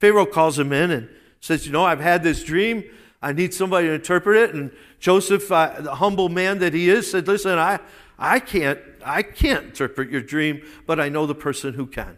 Pharaoh 0.00 0.26
calls 0.26 0.58
him 0.58 0.72
in 0.72 0.90
and 0.90 1.08
says, 1.40 1.66
You 1.66 1.72
know, 1.72 1.84
I've 1.84 2.00
had 2.00 2.22
this 2.22 2.42
dream. 2.42 2.84
I 3.20 3.32
need 3.32 3.52
somebody 3.52 3.88
to 3.88 3.94
interpret 3.94 4.36
it. 4.36 4.54
And 4.54 4.72
Joseph, 4.98 5.50
uh, 5.50 5.80
the 5.80 5.96
humble 5.96 6.28
man 6.28 6.58
that 6.58 6.74
he 6.74 6.88
is, 6.88 7.10
said, 7.10 7.26
Listen, 7.26 7.58
I, 7.58 7.80
I, 8.18 8.40
can't, 8.40 8.80
I 9.04 9.22
can't 9.22 9.66
interpret 9.66 10.10
your 10.10 10.22
dream, 10.22 10.62
but 10.86 10.98
I 11.00 11.08
know 11.08 11.26
the 11.26 11.34
person 11.34 11.74
who 11.74 11.86
can. 11.86 12.16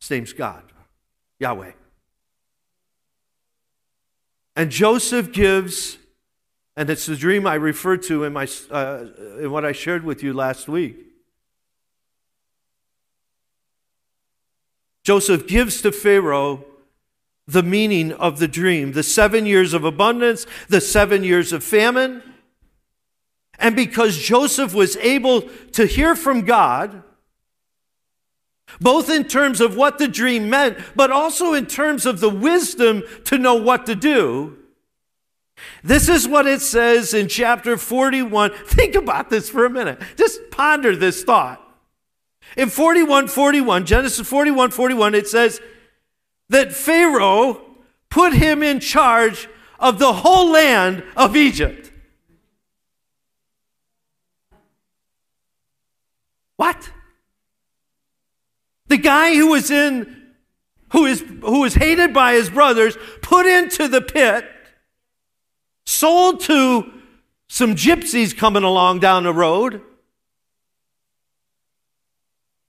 His 0.00 0.10
name's 0.10 0.32
God, 0.32 0.64
Yahweh. 1.38 1.72
And 4.54 4.70
Joseph 4.70 5.32
gives, 5.32 5.98
and 6.76 6.88
it's 6.88 7.06
the 7.06 7.16
dream 7.16 7.46
I 7.46 7.54
referred 7.54 8.02
to 8.04 8.24
in, 8.24 8.32
my, 8.32 8.48
uh, 8.70 9.04
in 9.38 9.50
what 9.50 9.64
I 9.64 9.72
shared 9.72 10.04
with 10.04 10.22
you 10.22 10.32
last 10.32 10.68
week. 10.68 10.96
Joseph 15.04 15.46
gives 15.46 15.82
to 15.82 15.92
Pharaoh 15.92 16.64
the 17.46 17.62
meaning 17.62 18.12
of 18.12 18.38
the 18.38 18.48
dream 18.48 18.92
the 18.92 19.02
seven 19.02 19.46
years 19.46 19.74
of 19.74 19.84
abundance, 19.84 20.46
the 20.68 20.80
seven 20.80 21.24
years 21.24 21.52
of 21.52 21.62
famine. 21.62 22.22
And 23.58 23.76
because 23.76 24.16
Joseph 24.16 24.74
was 24.74 24.96
able 24.96 25.42
to 25.72 25.86
hear 25.86 26.16
from 26.16 26.42
God, 26.42 27.02
both 28.80 29.10
in 29.10 29.24
terms 29.24 29.60
of 29.60 29.76
what 29.76 29.98
the 29.98 30.08
dream 30.08 30.48
meant, 30.48 30.78
but 30.96 31.10
also 31.10 31.52
in 31.52 31.66
terms 31.66 32.06
of 32.06 32.20
the 32.20 32.30
wisdom 32.30 33.02
to 33.24 33.36
know 33.36 33.54
what 33.54 33.86
to 33.86 33.94
do. 33.94 34.61
This 35.82 36.08
is 36.08 36.28
what 36.28 36.46
it 36.46 36.60
says 36.60 37.14
in 37.14 37.28
chapter 37.28 37.76
41. 37.76 38.52
Think 38.66 38.94
about 38.94 39.30
this 39.30 39.48
for 39.48 39.64
a 39.64 39.70
minute. 39.70 40.00
Just 40.16 40.50
ponder 40.50 40.94
this 40.94 41.24
thought. 41.24 41.60
In 42.56 42.68
41 42.68 43.28
41, 43.28 43.86
Genesis 43.86 44.28
41 44.28 44.70
41, 44.70 45.14
it 45.14 45.26
says 45.26 45.60
that 46.48 46.72
Pharaoh 46.72 47.62
put 48.10 48.34
him 48.34 48.62
in 48.62 48.78
charge 48.78 49.48
of 49.78 49.98
the 49.98 50.12
whole 50.12 50.50
land 50.50 51.02
of 51.16 51.34
Egypt. 51.34 51.90
What? 56.56 56.92
The 58.86 58.98
guy 58.98 59.34
who 59.34 59.48
was 59.48 59.70
in, 59.70 60.34
who 60.90 61.06
is, 61.06 61.20
who 61.20 61.60
was 61.60 61.74
hated 61.74 62.12
by 62.12 62.34
his 62.34 62.50
brothers, 62.50 62.96
put 63.22 63.46
into 63.46 63.88
the 63.88 64.02
pit, 64.02 64.44
sold 66.02 66.40
to 66.40 66.92
some 67.46 67.76
gypsies 67.76 68.36
coming 68.36 68.64
along 68.64 68.98
down 68.98 69.22
the 69.22 69.32
road, 69.32 69.80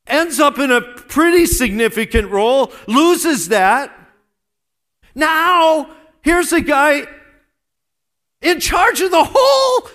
ends 0.06 0.40
up 0.40 0.60
in 0.60 0.70
a 0.70 0.82
pretty 0.82 1.48
significant 1.48 2.30
role, 2.30 2.72
loses 2.86 3.48
that. 3.48 3.92
Now, 5.16 5.90
here's 6.22 6.54
a 6.54 6.62
guy 6.62 7.08
in 8.40 8.60
charge 8.60 9.02
of 9.02 9.10
the 9.10 9.24
whole 9.24 9.90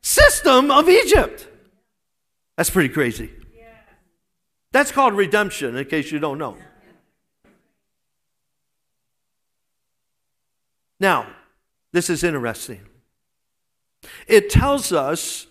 system 0.00 0.70
of 0.70 0.88
Egypt. 0.88 1.48
That's 2.56 2.70
pretty 2.70 2.90
crazy. 2.90 3.28
That's 4.70 4.92
called 4.92 5.14
redemption, 5.14 5.76
in 5.76 5.84
case 5.86 6.12
you 6.12 6.20
don't 6.20 6.38
know. 6.38 6.56
Now, 11.00 11.26
this 11.94 12.10
is 12.10 12.24
interesting. 12.24 12.80
It 14.26 14.50
tells 14.50 14.90
us 14.90 15.46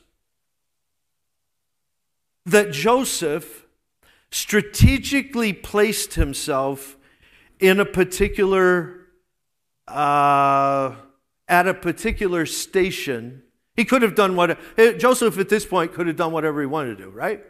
that 2.45 2.73
Joseph 2.73 3.65
strategically 4.29 5.53
placed 5.53 6.15
himself 6.15 6.97
in 7.61 7.79
a 7.79 7.85
particular, 7.85 9.07
uh, 9.87 10.95
at 11.47 11.65
a 11.65 11.73
particular 11.73 12.45
station. 12.45 13.43
He 13.77 13.85
could 13.85 14.01
have 14.01 14.13
done 14.13 14.35
what, 14.35 14.59
Joseph 14.75 15.39
at 15.39 15.47
this 15.47 15.65
point 15.65 15.93
could 15.93 16.07
have 16.07 16.17
done 16.17 16.33
whatever 16.33 16.59
he 16.59 16.67
wanted 16.67 16.97
to 16.97 17.05
do, 17.05 17.09
right? 17.09 17.41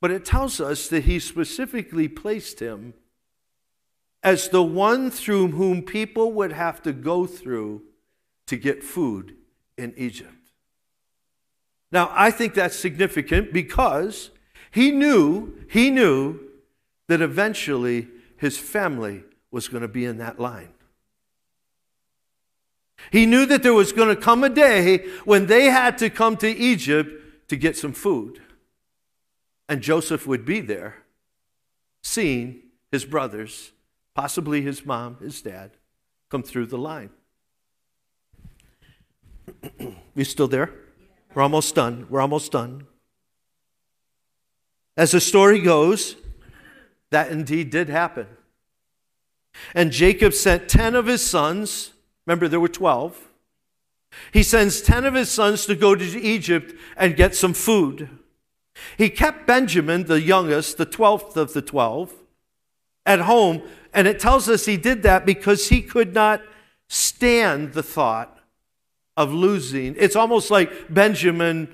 But 0.00 0.12
it 0.12 0.24
tells 0.24 0.62
us 0.62 0.88
that 0.88 1.04
he 1.04 1.18
specifically 1.18 2.08
placed 2.08 2.60
him 2.60 2.94
as 4.22 4.48
the 4.48 4.62
one 4.62 5.10
through 5.10 5.48
whom 5.48 5.82
people 5.82 6.32
would 6.32 6.52
have 6.52 6.80
to 6.84 6.94
go 6.94 7.26
through 7.26 7.82
to 8.48 8.56
get 8.56 8.82
food 8.82 9.36
in 9.76 9.94
Egypt. 9.96 10.32
Now, 11.92 12.10
I 12.12 12.30
think 12.30 12.54
that's 12.54 12.76
significant 12.76 13.52
because 13.52 14.30
he 14.70 14.90
knew, 14.90 15.64
he 15.70 15.90
knew 15.90 16.40
that 17.06 17.22
eventually 17.22 18.08
his 18.36 18.58
family 18.58 19.24
was 19.50 19.68
going 19.68 19.82
to 19.82 19.88
be 19.88 20.04
in 20.04 20.18
that 20.18 20.38
line. 20.38 20.70
He 23.10 23.26
knew 23.26 23.46
that 23.46 23.62
there 23.62 23.74
was 23.74 23.92
going 23.92 24.14
to 24.14 24.20
come 24.20 24.44
a 24.44 24.50
day 24.50 25.06
when 25.24 25.46
they 25.46 25.66
had 25.66 25.96
to 25.98 26.10
come 26.10 26.36
to 26.38 26.48
Egypt 26.48 27.48
to 27.48 27.56
get 27.56 27.76
some 27.76 27.92
food. 27.92 28.40
And 29.68 29.80
Joseph 29.80 30.26
would 30.26 30.44
be 30.44 30.60
there, 30.60 31.04
seeing 32.02 32.62
his 32.90 33.04
brothers, 33.04 33.72
possibly 34.14 34.62
his 34.62 34.84
mom, 34.84 35.18
his 35.20 35.40
dad, 35.40 35.72
come 36.28 36.42
through 36.42 36.66
the 36.66 36.78
line. 36.78 37.10
You 40.14 40.24
still 40.24 40.48
there? 40.48 40.72
We're 41.34 41.42
almost 41.42 41.74
done. 41.74 42.06
We're 42.08 42.20
almost 42.20 42.52
done. 42.52 42.86
As 44.96 45.12
the 45.12 45.20
story 45.20 45.60
goes, 45.60 46.16
that 47.10 47.30
indeed 47.30 47.70
did 47.70 47.88
happen. 47.88 48.26
And 49.74 49.92
Jacob 49.92 50.34
sent 50.34 50.68
10 50.68 50.94
of 50.94 51.06
his 51.06 51.24
sons, 51.24 51.92
remember 52.26 52.48
there 52.48 52.60
were 52.60 52.68
12. 52.68 53.28
He 54.32 54.42
sends 54.42 54.80
10 54.80 55.04
of 55.04 55.14
his 55.14 55.30
sons 55.30 55.66
to 55.66 55.74
go 55.74 55.94
to 55.94 56.04
Egypt 56.20 56.74
and 56.96 57.16
get 57.16 57.34
some 57.34 57.54
food. 57.54 58.08
He 58.96 59.10
kept 59.10 59.46
Benjamin, 59.46 60.04
the 60.04 60.20
youngest, 60.20 60.78
the 60.78 60.86
12th 60.86 61.36
of 61.36 61.52
the 61.52 61.62
12, 61.62 62.14
at 63.04 63.20
home, 63.20 63.62
and 63.92 64.06
it 64.06 64.20
tells 64.20 64.48
us 64.48 64.66
he 64.66 64.76
did 64.76 65.02
that 65.02 65.26
because 65.26 65.68
he 65.68 65.82
could 65.82 66.14
not 66.14 66.42
stand 66.88 67.72
the 67.72 67.82
thought 67.82 68.37
of 69.18 69.34
losing. 69.34 69.96
It's 69.98 70.14
almost 70.14 70.48
like 70.48 70.94
Benjamin 70.94 71.68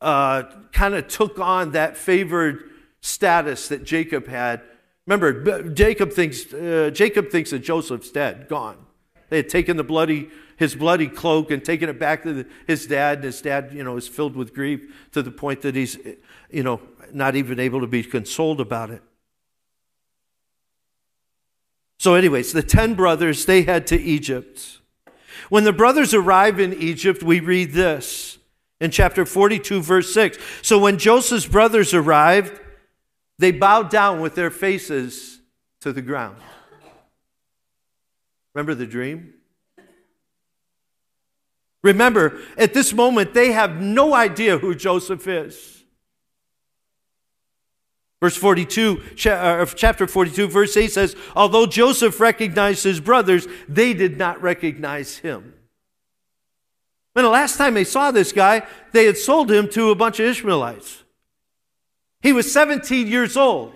uh, 0.00 0.44
kind 0.72 0.94
of 0.94 1.08
took 1.08 1.40
on 1.40 1.72
that 1.72 1.96
favored 1.96 2.70
status 3.00 3.66
that 3.68 3.82
Jacob 3.82 4.28
had. 4.28 4.62
Remember, 5.04 5.68
Jacob 5.68 6.12
thinks, 6.12 6.54
uh, 6.54 6.90
Jacob 6.94 7.30
thinks 7.30 7.50
that 7.50 7.58
Joseph's 7.58 8.12
dead, 8.12 8.46
gone. 8.48 8.78
They 9.30 9.38
had 9.38 9.48
taken 9.48 9.76
the 9.76 9.82
bloody, 9.82 10.30
his 10.56 10.76
bloody 10.76 11.08
cloak 11.08 11.50
and 11.50 11.64
taken 11.64 11.88
it 11.88 11.98
back 11.98 12.22
to 12.22 12.32
the, 12.32 12.46
his 12.68 12.86
dad. 12.86 13.18
And 13.18 13.24
his 13.24 13.42
dad, 13.42 13.70
you 13.72 13.82
know, 13.82 13.96
is 13.96 14.06
filled 14.06 14.36
with 14.36 14.54
grief 14.54 15.08
to 15.10 15.22
the 15.22 15.32
point 15.32 15.62
that 15.62 15.74
he's, 15.74 15.98
you 16.50 16.62
know, 16.62 16.80
not 17.12 17.34
even 17.34 17.58
able 17.58 17.80
to 17.80 17.88
be 17.88 18.04
consoled 18.04 18.60
about 18.60 18.90
it. 18.90 19.02
So, 21.98 22.14
anyways, 22.14 22.52
the 22.52 22.62
10 22.62 22.94
brothers, 22.94 23.44
they 23.44 23.62
head 23.62 23.88
to 23.88 24.00
Egypt. 24.00 24.78
When 25.48 25.64
the 25.64 25.72
brothers 25.72 26.14
arrive 26.14 26.58
in 26.58 26.72
Egypt, 26.74 27.22
we 27.22 27.40
read 27.40 27.72
this 27.72 28.38
in 28.80 28.90
chapter 28.90 29.24
42, 29.24 29.80
verse 29.80 30.12
6. 30.12 30.38
So, 30.62 30.78
when 30.78 30.98
Joseph's 30.98 31.46
brothers 31.46 31.94
arrived, 31.94 32.60
they 33.38 33.52
bowed 33.52 33.90
down 33.90 34.20
with 34.20 34.34
their 34.34 34.50
faces 34.50 35.40
to 35.80 35.92
the 35.92 36.02
ground. 36.02 36.36
Remember 38.54 38.74
the 38.74 38.86
dream? 38.86 39.34
Remember, 41.82 42.40
at 42.56 42.74
this 42.74 42.92
moment, 42.92 43.34
they 43.34 43.52
have 43.52 43.80
no 43.80 44.14
idea 44.14 44.58
who 44.58 44.74
Joseph 44.74 45.28
is. 45.28 45.75
Verse 48.20 48.36
42, 48.36 49.02
uh, 49.26 49.66
chapter 49.66 50.06
42, 50.06 50.48
verse 50.48 50.76
8 50.76 50.90
says, 50.90 51.16
Although 51.34 51.66
Joseph 51.66 52.18
recognized 52.18 52.82
his 52.82 52.98
brothers, 52.98 53.46
they 53.68 53.92
did 53.92 54.16
not 54.16 54.40
recognize 54.40 55.18
him. 55.18 55.52
When 57.12 57.24
the 57.24 57.30
last 57.30 57.58
time 57.58 57.74
they 57.74 57.84
saw 57.84 58.10
this 58.10 58.32
guy, 58.32 58.66
they 58.92 59.04
had 59.04 59.18
sold 59.18 59.50
him 59.50 59.68
to 59.70 59.90
a 59.90 59.94
bunch 59.94 60.18
of 60.18 60.26
Ishmaelites. 60.26 61.02
He 62.22 62.32
was 62.32 62.50
17 62.50 63.06
years 63.06 63.36
old. 63.36 63.74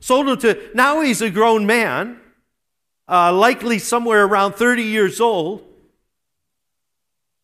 Sold 0.00 0.28
him 0.28 0.38
to, 0.38 0.70
now 0.74 1.02
he's 1.02 1.20
a 1.20 1.28
grown 1.30 1.66
man, 1.66 2.18
uh, 3.08 3.32
likely 3.32 3.78
somewhere 3.78 4.24
around 4.24 4.54
30 4.54 4.82
years 4.82 5.20
old. 5.20 5.66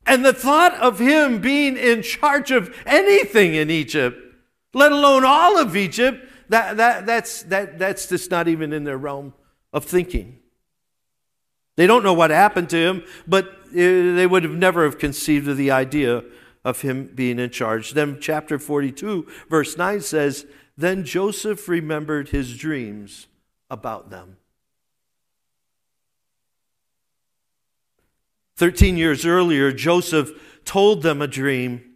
And 0.06 0.24
the 0.24 0.32
thought 0.32 0.74
of 0.74 0.98
him 0.98 1.40
being 1.40 1.76
in 1.76 2.00
charge 2.00 2.50
of 2.50 2.74
anything 2.86 3.54
in 3.54 3.70
Egypt 3.70 4.25
let 4.76 4.92
alone 4.92 5.24
all 5.24 5.58
of 5.58 5.74
Egypt, 5.74 6.22
that, 6.50 6.76
that, 6.76 7.06
that's, 7.06 7.42
that, 7.44 7.78
that's 7.78 8.06
just 8.08 8.30
not 8.30 8.46
even 8.46 8.74
in 8.74 8.84
their 8.84 8.98
realm 8.98 9.32
of 9.72 9.86
thinking. 9.86 10.38
They 11.76 11.86
don't 11.86 12.02
know 12.02 12.12
what 12.12 12.30
happened 12.30 12.68
to 12.70 12.76
him, 12.76 13.02
but 13.26 13.46
uh, 13.46 13.70
they 13.72 14.26
would 14.26 14.42
have 14.42 14.52
never 14.52 14.84
have 14.84 14.98
conceived 14.98 15.48
of 15.48 15.56
the 15.56 15.70
idea 15.70 16.22
of 16.62 16.82
him 16.82 17.06
being 17.14 17.38
in 17.38 17.48
charge. 17.48 17.92
Then 17.92 18.18
chapter 18.20 18.58
42, 18.58 19.26
verse 19.48 19.78
9 19.78 20.02
says, 20.02 20.46
Then 20.76 21.04
Joseph 21.04 21.68
remembered 21.68 22.28
his 22.28 22.54
dreams 22.54 23.28
about 23.70 24.10
them. 24.10 24.36
Thirteen 28.56 28.96
years 28.96 29.26
earlier, 29.26 29.70
Joseph 29.72 30.30
told 30.64 31.02
them 31.02 31.20
a 31.20 31.26
dream 31.26 31.95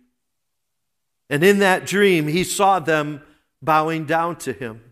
and 1.30 1.44
in 1.44 1.60
that 1.60 1.86
dream, 1.86 2.26
he 2.26 2.42
saw 2.42 2.80
them 2.80 3.22
bowing 3.62 4.04
down 4.04 4.36
to 4.36 4.52
him. 4.52 4.82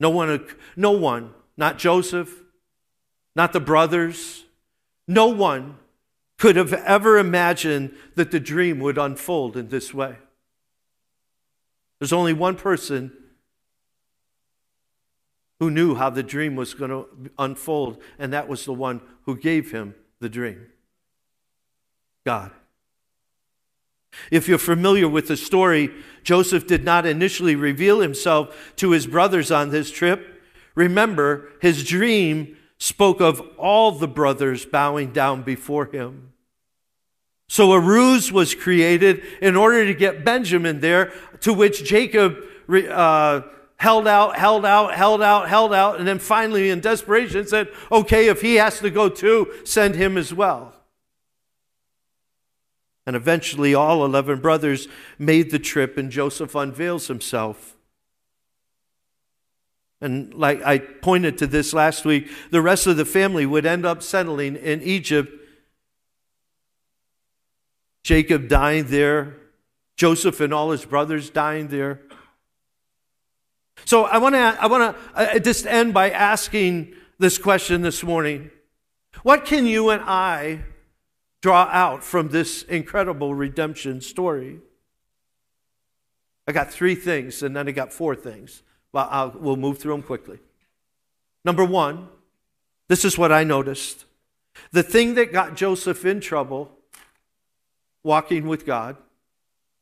No 0.00 0.10
one, 0.10 0.44
no 0.74 0.90
one, 0.92 1.34
not 1.56 1.78
Joseph, 1.78 2.42
not 3.36 3.52
the 3.52 3.60
brothers, 3.60 4.44
no 5.06 5.28
one 5.28 5.76
could 6.38 6.56
have 6.56 6.72
ever 6.72 7.18
imagined 7.18 7.94
that 8.16 8.30
the 8.30 8.40
dream 8.40 8.80
would 8.80 8.98
unfold 8.98 9.56
in 9.56 9.68
this 9.68 9.92
way. 9.92 10.16
There's 12.00 12.12
only 12.12 12.32
one 12.32 12.56
person 12.56 13.12
who 15.60 15.70
knew 15.70 15.94
how 15.94 16.10
the 16.10 16.24
dream 16.24 16.56
was 16.56 16.74
going 16.74 16.90
to 16.90 17.06
unfold, 17.38 18.02
and 18.18 18.32
that 18.32 18.48
was 18.48 18.64
the 18.64 18.72
one 18.72 19.00
who 19.26 19.36
gave 19.36 19.70
him 19.70 19.94
the 20.18 20.28
dream 20.28 20.66
God. 22.24 22.50
If 24.30 24.48
you're 24.48 24.58
familiar 24.58 25.08
with 25.08 25.28
the 25.28 25.36
story, 25.36 25.90
Joseph 26.22 26.66
did 26.66 26.84
not 26.84 27.06
initially 27.06 27.56
reveal 27.56 28.00
himself 28.00 28.72
to 28.76 28.90
his 28.90 29.06
brothers 29.06 29.50
on 29.50 29.70
this 29.70 29.90
trip. 29.90 30.42
Remember, 30.74 31.50
his 31.60 31.84
dream 31.84 32.56
spoke 32.78 33.20
of 33.20 33.40
all 33.58 33.92
the 33.92 34.08
brothers 34.08 34.64
bowing 34.64 35.12
down 35.12 35.42
before 35.42 35.86
him. 35.86 36.32
So 37.48 37.72
a 37.72 37.80
ruse 37.80 38.32
was 38.32 38.54
created 38.54 39.22
in 39.42 39.56
order 39.56 39.84
to 39.84 39.94
get 39.94 40.24
Benjamin 40.24 40.80
there, 40.80 41.12
to 41.40 41.52
which 41.52 41.84
Jacob 41.84 42.38
uh, 42.68 43.42
held 43.76 44.08
out, 44.08 44.38
held 44.38 44.64
out, 44.64 44.94
held 44.94 45.20
out, 45.20 45.48
held 45.48 45.74
out, 45.74 45.98
and 45.98 46.08
then 46.08 46.18
finally, 46.18 46.70
in 46.70 46.80
desperation, 46.80 47.46
said, 47.46 47.68
Okay, 47.90 48.28
if 48.28 48.40
he 48.40 48.54
has 48.54 48.78
to 48.80 48.90
go 48.90 49.08
too, 49.08 49.52
send 49.64 49.94
him 49.96 50.16
as 50.16 50.32
well. 50.32 50.71
And 53.06 53.16
eventually, 53.16 53.74
all 53.74 54.04
11 54.04 54.40
brothers 54.40 54.86
made 55.18 55.50
the 55.50 55.58
trip, 55.58 55.98
and 55.98 56.10
Joseph 56.10 56.54
unveils 56.54 57.08
himself. 57.08 57.76
And 60.00 60.34
like 60.34 60.60
I 60.62 60.78
pointed 60.78 61.38
to 61.38 61.46
this 61.46 61.72
last 61.72 62.04
week, 62.04 62.28
the 62.50 62.60
rest 62.60 62.88
of 62.88 62.96
the 62.96 63.04
family 63.04 63.46
would 63.46 63.64
end 63.64 63.86
up 63.86 64.02
settling 64.02 64.56
in 64.56 64.82
Egypt. 64.82 65.32
Jacob 68.02 68.48
dying 68.48 68.86
there, 68.86 69.36
Joseph 69.96 70.40
and 70.40 70.52
all 70.52 70.72
his 70.72 70.84
brothers 70.84 71.30
dying 71.30 71.68
there. 71.68 72.00
So 73.84 74.04
I 74.04 74.18
want 74.18 74.34
to 74.34 74.58
I 74.60 74.66
want 74.66 74.96
to 74.96 75.02
uh, 75.14 75.38
just 75.38 75.66
end 75.66 75.94
by 75.94 76.10
asking 76.10 76.94
this 77.20 77.38
question 77.38 77.82
this 77.82 78.02
morning. 78.02 78.50
What 79.22 79.44
can 79.44 79.66
you 79.66 79.90
and 79.90 80.02
I 80.04 80.64
draw 81.42 81.68
out 81.70 82.02
from 82.02 82.28
this 82.28 82.62
incredible 82.62 83.34
redemption 83.34 84.00
story? 84.00 84.60
I 86.48 86.52
got 86.52 86.72
three 86.72 86.94
things, 86.94 87.42
and 87.42 87.54
then 87.54 87.68
I 87.68 87.72
got 87.72 87.92
four 87.92 88.16
things. 88.16 88.62
Well, 88.92 89.08
I'll, 89.10 89.34
we'll 89.38 89.56
move 89.56 89.78
through 89.78 89.92
them 89.92 90.02
quickly. 90.02 90.38
Number 91.44 91.64
one, 91.64 92.08
this 92.88 93.04
is 93.04 93.18
what 93.18 93.32
I 93.32 93.44
noticed. 93.44 94.04
The 94.70 94.82
thing 94.82 95.14
that 95.14 95.32
got 95.32 95.56
Joseph 95.56 96.04
in 96.04 96.20
trouble, 96.20 96.70
walking 98.02 98.46
with 98.46 98.64
God, 98.64 98.96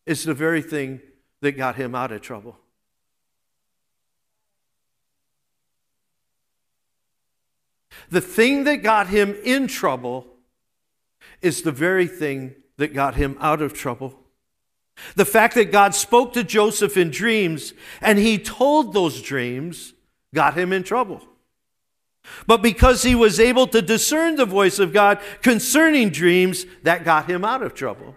is 0.07 0.25
the 0.25 0.35
very 0.35 0.63
thing 0.63 1.01
that 1.41 1.53
got 1.53 1.77
him 1.77 1.95
out 1.95 2.13
of 2.13 2.21
trouble. 2.23 2.59
The 8.11 8.21
thing 8.21 8.65
that 8.65 8.77
got 8.77 9.09
him 9.09 9.37
in 9.45 9.67
trouble 9.67 10.27
is 11.43 11.63
the 11.63 11.73
very 11.73 12.07
thing 12.07 12.55
that 12.77 12.95
got 12.95 13.15
him 13.15 13.37
out 13.41 13.63
of 13.63 13.75
trouble. 13.75 14.15
The 15.15 15.25
fact 15.25 15.55
that 15.55 15.73
God 15.73 15.95
spoke 15.95 16.33
to 16.35 16.45
Joseph 16.45 16.97
in 16.97 17.11
dreams 17.11 17.73
and 18.01 18.19
he 18.19 18.39
told 18.39 18.93
those 18.93 19.23
dreams 19.23 19.95
got 20.35 20.57
him 20.57 20.73
in 20.73 20.83
trouble. 20.83 21.23
But 22.47 22.63
because 22.63 23.03
he 23.03 23.15
was 23.15 23.41
able 23.41 23.67
to 23.69 23.83
discern 23.83 24.37
the 24.37 24.45
voice 24.45 24.79
of 24.79 24.93
God 24.93 25.21
concerning 25.43 26.11
dreams, 26.11 26.67
that 26.83 27.05
got 27.05 27.29
him 27.29 27.45
out 27.45 27.63
of 27.63 27.75
trouble. 27.75 28.15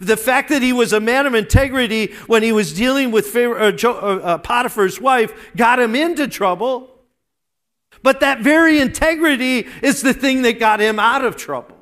The 0.00 0.16
fact 0.16 0.48
that 0.50 0.62
he 0.62 0.72
was 0.72 0.92
a 0.92 1.00
man 1.00 1.26
of 1.26 1.34
integrity 1.34 2.12
when 2.26 2.42
he 2.42 2.52
was 2.52 2.72
dealing 2.72 3.10
with 3.10 3.34
uh, 3.34 3.48
uh, 3.48 4.38
Potiphar's 4.38 5.00
wife 5.00 5.32
got 5.56 5.80
him 5.80 5.94
into 5.94 6.28
trouble. 6.28 6.91
But 8.02 8.20
that 8.20 8.40
very 8.40 8.80
integrity 8.80 9.66
is 9.82 10.02
the 10.02 10.12
thing 10.12 10.42
that 10.42 10.58
got 10.58 10.80
him 10.80 10.98
out 10.98 11.24
of 11.24 11.36
trouble. 11.36 11.76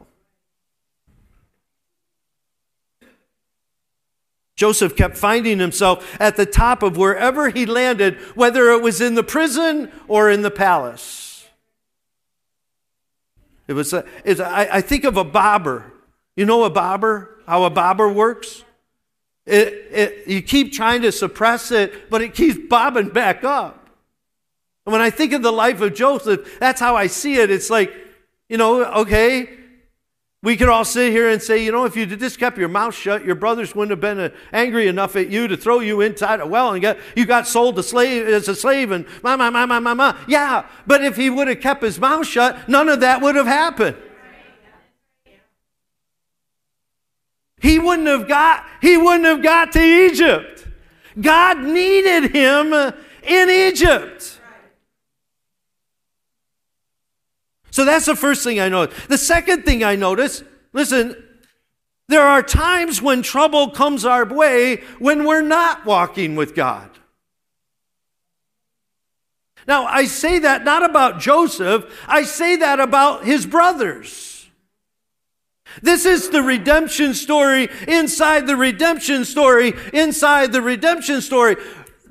Joseph 4.57 4.95
kept 4.95 5.17
finding 5.17 5.59
himself 5.59 6.17
at 6.21 6.37
the 6.37 6.45
top 6.45 6.83
of 6.83 6.99
wherever 6.99 7.49
he 7.49 7.65
landed, 7.65 8.17
whether 8.35 8.71
it 8.71 8.83
was 8.83 9.01
in 9.01 9.15
the 9.15 9.23
prison 9.23 9.91
or 10.07 10.31
in 10.31 10.43
the 10.43 10.51
palace. 10.51 11.49
It 13.67 13.73
was 13.73 13.95
I 13.95 14.81
think 14.83 15.05
of 15.05 15.17
a 15.17 15.25
bobber. 15.25 15.91
You 16.37 16.45
know 16.45 16.65
a 16.65 16.71
bobber? 16.71 17.39
How 17.47 17.65
a 17.65 17.71
bobber 17.71 18.13
works? 18.13 18.65
it, 19.51 19.89
it, 19.91 20.29
you 20.29 20.43
keep 20.43 20.73
trying 20.73 21.03
to 21.03 21.11
suppress 21.11 21.73
it, 21.73 22.09
but 22.09 22.23
it 22.23 22.35
keeps 22.35 22.59
bobbing 22.69 23.09
back 23.09 23.43
up. 23.43 23.80
And 24.87 24.93
when 24.93 25.01
I 25.01 25.11
think 25.11 25.33
of 25.33 25.43
the 25.43 25.53
life 25.53 25.81
of 25.81 25.95
Joseph, 25.95 26.59
that's 26.59 26.81
how 26.81 26.97
I 26.97 27.07
see 27.07 27.37
it. 27.37 27.51
It's 27.51 27.71
like, 27.71 27.93
you 28.49 28.57
know, 28.57 28.85
okay, 29.03 29.49
we 30.43 30.57
could 30.57 30.71
all 30.71 30.87
sit 30.87 31.13
here 31.13 31.29
and 31.29 31.43
say, 31.43 31.63
you 31.63 31.71
know, 31.71 31.85
if 31.85 31.97
you 31.97 32.07
just 32.07 32.39
kept 32.39 32.57
your 32.57 32.69
mouth 32.69 32.95
shut, 32.95 33.27
your 33.27 33.35
brothers 33.35 33.75
wouldn't 33.75 33.91
have 33.91 34.01
been 34.01 34.19
uh, 34.19 34.31
angry 34.55 34.89
enough 34.89 35.15
at 35.15 35.29
you 35.29 35.47
to 35.49 35.57
throw 35.57 35.81
you 35.81 36.01
inside 36.01 36.41
a 36.41 36.47
well 36.47 36.73
and 36.73 36.81
get, 36.81 36.99
you 37.15 37.27
got 37.27 37.47
sold 37.47 37.77
to 37.77 37.83
slave, 37.83 38.27
as 38.27 38.49
a 38.49 38.55
slave 38.55 38.91
and 38.91 39.05
ma, 39.23 39.37
ma, 39.37 39.51
ma, 39.51 39.67
ma, 39.67 39.81
ma, 39.81 39.95
ma. 39.95 40.17
Yeah, 40.27 40.67
but 40.87 41.05
if 41.05 41.17
he 41.17 41.29
would 41.29 41.49
have 41.49 41.61
kept 41.61 41.83
his 41.83 42.01
mouth 42.01 42.27
shut, 42.27 42.69
none 42.71 42.89
of 42.89 43.01
that 43.01 43.21
would 43.21 43.37
have 43.37 43.47
happened. 43.47 43.99
He 47.61 47.79
wouldn't 47.79 48.09
have 48.09 48.27
got, 48.27 48.65
he 48.81 48.97
wouldn't 48.97 49.27
have 49.27 49.43
got 49.43 49.73
to 49.73 49.83
Egypt. 49.83 50.67
God 51.21 51.59
needed 51.59 52.35
him 52.35 52.73
in 53.23 53.51
Egypt. 53.51 54.40
So 57.71 57.85
that's 57.85 58.07
the 58.07 58.17
first 58.17 58.45
thing 58.45 58.61
I 58.61 58.69
notice. 58.69 59.07
The 59.07 59.19
second 59.19 59.65
thing 59.65 59.85
I 59.85 59.97
notice, 59.97 60.43
listen, 60.73 61.17
there 62.09 62.27
are 62.27 62.43
times 62.43 63.01
when 63.01 63.23
trouble 63.23 63.71
comes 63.71 64.05
our 64.05 64.25
way 64.25 64.83
when 64.99 65.25
we're 65.25 65.43
not 65.43 65.87
walking 65.87 66.35
with 66.35 66.55
God. 66.55 66.91
Now, 69.69 69.85
I 69.85 70.07
say 70.07 70.41
that 70.41 70.65
not 70.65 70.83
about 70.83 71.21
Joseph, 71.21 71.85
I 72.09 72.25
say 72.25 72.57
that 72.57 72.81
about 72.81 73.25
his 73.25 73.47
brothers. 73.47 74.49
This 75.83 76.05
is 76.05 76.31
the 76.31 76.43
redemption 76.43 77.15
story 77.15 77.69
inside 77.87 78.47
the 78.47 78.57
redemption 78.57 79.25
story 79.25 79.75
inside 79.93 80.51
the 80.51 80.63
redemption 80.63 81.21
story. 81.21 81.57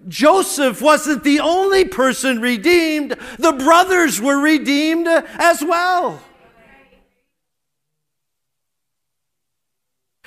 Joseph 0.07 0.81
wasn't 0.81 1.23
the 1.23 1.39
only 1.39 1.85
person 1.85 2.39
redeemed, 2.39 3.15
the 3.37 3.51
brothers 3.51 4.21
were 4.21 4.39
redeemed 4.39 5.07
as 5.07 5.63
well. 5.63 6.21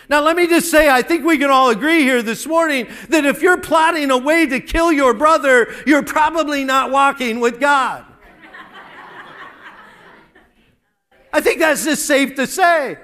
Now, 0.08 0.20
let 0.20 0.36
me 0.36 0.46
just 0.46 0.70
say, 0.70 0.90
I 0.90 1.00
think 1.02 1.24
we 1.24 1.38
can 1.38 1.48
all 1.50 1.70
agree 1.70 2.00
here 2.02 2.22
this 2.22 2.46
morning 2.46 2.88
that 3.08 3.24
if 3.24 3.40
you're 3.40 3.60
plotting 3.60 4.10
a 4.10 4.18
way 4.18 4.46
to 4.46 4.60
kill 4.60 4.92
your 4.92 5.14
brother, 5.14 5.72
you're 5.86 6.02
probably 6.02 6.64
not 6.64 6.90
walking 6.90 7.40
with 7.40 7.60
God. 7.60 8.04
I 11.32 11.40
think 11.40 11.60
that's 11.60 11.84
just 11.84 12.04
safe 12.04 12.34
to 12.34 12.46
say. 12.46 12.98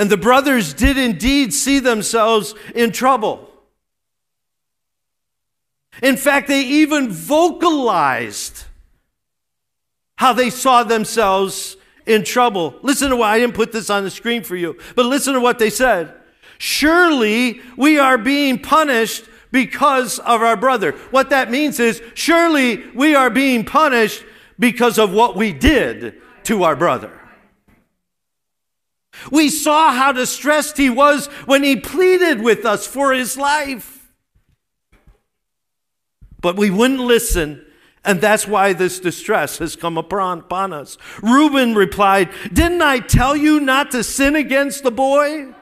And 0.00 0.08
the 0.08 0.16
brothers 0.16 0.72
did 0.72 0.96
indeed 0.96 1.52
see 1.52 1.78
themselves 1.78 2.54
in 2.74 2.90
trouble. 2.90 3.50
In 6.02 6.16
fact, 6.16 6.48
they 6.48 6.62
even 6.62 7.10
vocalized 7.10 8.64
how 10.16 10.32
they 10.32 10.48
saw 10.48 10.84
themselves 10.84 11.76
in 12.06 12.24
trouble. 12.24 12.76
Listen 12.80 13.10
to 13.10 13.16
why 13.16 13.34
I 13.34 13.40
didn't 13.40 13.54
put 13.54 13.72
this 13.72 13.90
on 13.90 14.04
the 14.04 14.10
screen 14.10 14.42
for 14.42 14.56
you, 14.56 14.78
but 14.96 15.04
listen 15.04 15.34
to 15.34 15.40
what 15.40 15.58
they 15.58 15.68
said. 15.68 16.14
Surely 16.56 17.60
we 17.76 17.98
are 17.98 18.16
being 18.16 18.58
punished 18.58 19.26
because 19.52 20.18
of 20.20 20.40
our 20.40 20.56
brother. 20.56 20.92
What 21.10 21.28
that 21.28 21.50
means 21.50 21.78
is, 21.78 22.00
surely 22.14 22.86
we 22.94 23.14
are 23.14 23.28
being 23.28 23.66
punished 23.66 24.24
because 24.58 24.98
of 24.98 25.12
what 25.12 25.36
we 25.36 25.52
did 25.52 26.22
to 26.44 26.62
our 26.62 26.74
brother. 26.74 27.19
We 29.30 29.48
saw 29.48 29.92
how 29.92 30.12
distressed 30.12 30.76
he 30.76 30.90
was 30.90 31.26
when 31.46 31.62
he 31.62 31.76
pleaded 31.76 32.42
with 32.42 32.64
us 32.64 32.86
for 32.86 33.12
his 33.12 33.36
life. 33.36 34.12
But 36.40 36.56
we 36.56 36.70
wouldn't 36.70 37.00
listen, 37.00 37.64
and 38.04 38.20
that's 38.20 38.46
why 38.46 38.72
this 38.72 38.98
distress 38.98 39.58
has 39.58 39.76
come 39.76 39.98
upon, 39.98 40.72
us. 40.72 40.96
Reuben 41.22 41.74
replied, 41.74 42.30
Didn't 42.52 42.82
I 42.82 43.00
tell 43.00 43.36
you 43.36 43.60
not 43.60 43.90
to 43.90 44.02
sin 44.02 44.36
against 44.36 44.82
the 44.82 44.90
boy? 44.90 45.54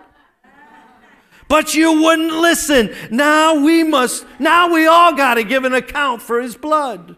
But 1.48 1.74
you 1.74 2.02
wouldn't 2.02 2.32
listen. 2.32 2.94
Now 3.10 3.54
we 3.54 3.82
must, 3.82 4.26
now 4.38 4.72
we 4.72 4.86
all 4.86 5.14
got 5.14 5.34
to 5.34 5.44
give 5.44 5.64
an 5.64 5.72
account 5.72 6.20
for 6.20 6.40
his 6.40 6.56
blood. 6.56 7.16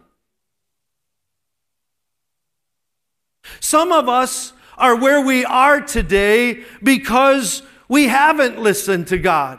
Some 3.59 3.91
of 3.91 4.09
us 4.09 4.53
are 4.81 4.97
where 4.97 5.21
we 5.21 5.45
are 5.45 5.81
today 5.81 6.65
because 6.83 7.63
we 7.89 8.09
haven't 8.09 8.59
listened 8.59 9.09
to 9.09 9.19
God. 9.19 9.59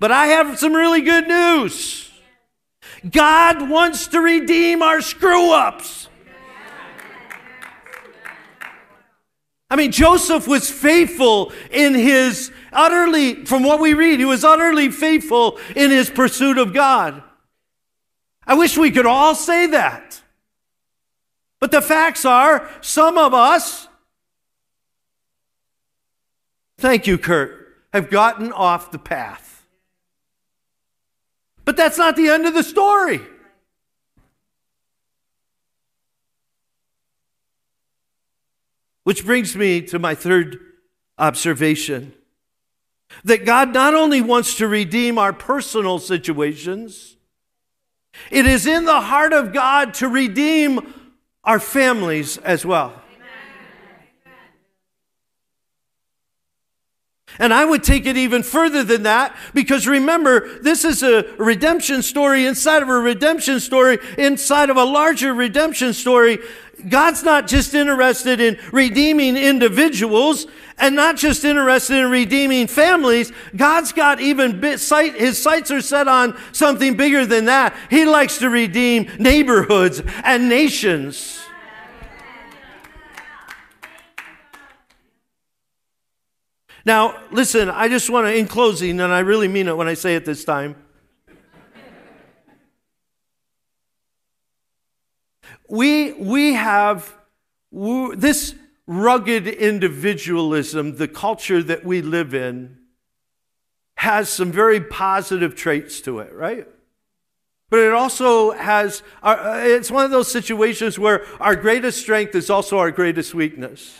But 0.00 0.10
I 0.10 0.26
have 0.28 0.58
some 0.58 0.72
really 0.72 1.02
good 1.02 1.28
news. 1.28 2.10
God 3.08 3.68
wants 3.68 4.08
to 4.08 4.20
redeem 4.20 4.82
our 4.82 5.00
screw 5.00 5.52
ups. 5.52 6.08
I 9.70 9.76
mean, 9.76 9.92
Joseph 9.92 10.46
was 10.46 10.70
faithful 10.70 11.52
in 11.70 11.94
his 11.94 12.52
utterly, 12.72 13.44
from 13.44 13.64
what 13.64 13.80
we 13.80 13.94
read, 13.94 14.20
he 14.20 14.24
was 14.24 14.44
utterly 14.44 14.90
faithful 14.90 15.58
in 15.74 15.90
his 15.90 16.10
pursuit 16.10 16.58
of 16.58 16.72
God. 16.72 17.22
I 18.46 18.54
wish 18.54 18.76
we 18.76 18.90
could 18.90 19.06
all 19.06 19.34
say 19.34 19.66
that. 19.68 20.22
But 21.64 21.70
the 21.70 21.80
facts 21.80 22.26
are, 22.26 22.68
some 22.82 23.16
of 23.16 23.32
us, 23.32 23.88
thank 26.76 27.06
you, 27.06 27.16
Kurt, 27.16 27.74
have 27.90 28.10
gotten 28.10 28.52
off 28.52 28.90
the 28.90 28.98
path. 28.98 29.64
But 31.64 31.78
that's 31.78 31.96
not 31.96 32.16
the 32.16 32.28
end 32.28 32.44
of 32.44 32.52
the 32.52 32.62
story. 32.62 33.22
Which 39.04 39.24
brings 39.24 39.56
me 39.56 39.80
to 39.86 39.98
my 39.98 40.14
third 40.14 40.60
observation 41.16 42.12
that 43.24 43.46
God 43.46 43.72
not 43.72 43.94
only 43.94 44.20
wants 44.20 44.56
to 44.56 44.68
redeem 44.68 45.16
our 45.16 45.32
personal 45.32 45.98
situations, 45.98 47.16
it 48.30 48.44
is 48.44 48.66
in 48.66 48.84
the 48.84 49.00
heart 49.00 49.32
of 49.32 49.54
God 49.54 49.94
to 49.94 50.08
redeem 50.08 50.93
our 51.44 51.60
families 51.60 52.38
as 52.38 52.64
well. 52.64 53.03
And 57.38 57.52
I 57.52 57.64
would 57.64 57.82
take 57.82 58.06
it 58.06 58.16
even 58.16 58.42
further 58.42 58.84
than 58.84 59.02
that 59.04 59.36
because 59.54 59.88
remember, 59.88 60.58
this 60.60 60.84
is 60.84 61.02
a 61.02 61.24
redemption 61.36 62.02
story 62.02 62.46
inside 62.46 62.82
of 62.82 62.88
a 62.88 62.98
redemption 62.98 63.60
story, 63.60 63.98
inside 64.16 64.70
of 64.70 64.76
a 64.76 64.84
larger 64.84 65.34
redemption 65.34 65.92
story. 65.92 66.38
God's 66.88 67.22
not 67.22 67.46
just 67.48 67.74
interested 67.74 68.40
in 68.40 68.58
redeeming 68.72 69.36
individuals 69.36 70.46
and 70.78 70.94
not 70.94 71.16
just 71.16 71.44
interested 71.44 71.96
in 71.96 72.10
redeeming 72.10 72.66
families. 72.66 73.32
God's 73.56 73.92
got 73.92 74.20
even 74.20 74.60
bit 74.60 74.80
sight, 74.80 75.14
his 75.14 75.40
sights 75.40 75.70
are 75.70 75.80
set 75.80 76.08
on 76.08 76.38
something 76.52 76.96
bigger 76.96 77.26
than 77.26 77.46
that. 77.46 77.74
He 77.90 78.04
likes 78.04 78.38
to 78.38 78.50
redeem 78.50 79.10
neighborhoods 79.18 80.02
and 80.24 80.48
nations. 80.48 81.43
Now, 86.84 87.18
listen, 87.30 87.70
I 87.70 87.88
just 87.88 88.10
want 88.10 88.26
to, 88.26 88.34
in 88.34 88.46
closing, 88.46 89.00
and 89.00 89.12
I 89.12 89.20
really 89.20 89.48
mean 89.48 89.68
it 89.68 89.76
when 89.76 89.88
I 89.88 89.94
say 89.94 90.16
it 90.16 90.26
this 90.26 90.44
time. 90.44 90.76
we, 95.68 96.12
we 96.12 96.52
have 96.52 97.16
this 97.72 98.54
rugged 98.86 99.46
individualism, 99.46 100.96
the 100.96 101.08
culture 101.08 101.62
that 101.62 101.84
we 101.84 102.02
live 102.02 102.34
in, 102.34 102.76
has 103.96 104.28
some 104.28 104.52
very 104.52 104.80
positive 104.80 105.54
traits 105.54 106.02
to 106.02 106.18
it, 106.18 106.34
right? 106.34 106.68
But 107.70 107.78
it 107.78 107.92
also 107.92 108.50
has, 108.50 109.02
uh, 109.22 109.62
it's 109.64 109.90
one 109.90 110.04
of 110.04 110.10
those 110.10 110.30
situations 110.30 110.98
where 110.98 111.24
our 111.40 111.56
greatest 111.56 111.98
strength 111.98 112.34
is 112.34 112.50
also 112.50 112.78
our 112.78 112.90
greatest 112.90 113.34
weakness. 113.34 113.98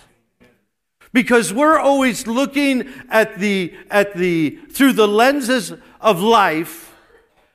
Because 1.15 1.53
we're 1.53 1.79
always 1.79 2.27
looking 2.27 2.93
at 3.09 3.39
the, 3.39 3.73
at 3.89 4.15
the, 4.15 4.51
through 4.71 4.95
the 4.95 5.07
lenses 5.07 5.73
of 6.01 6.21
life 6.21 6.93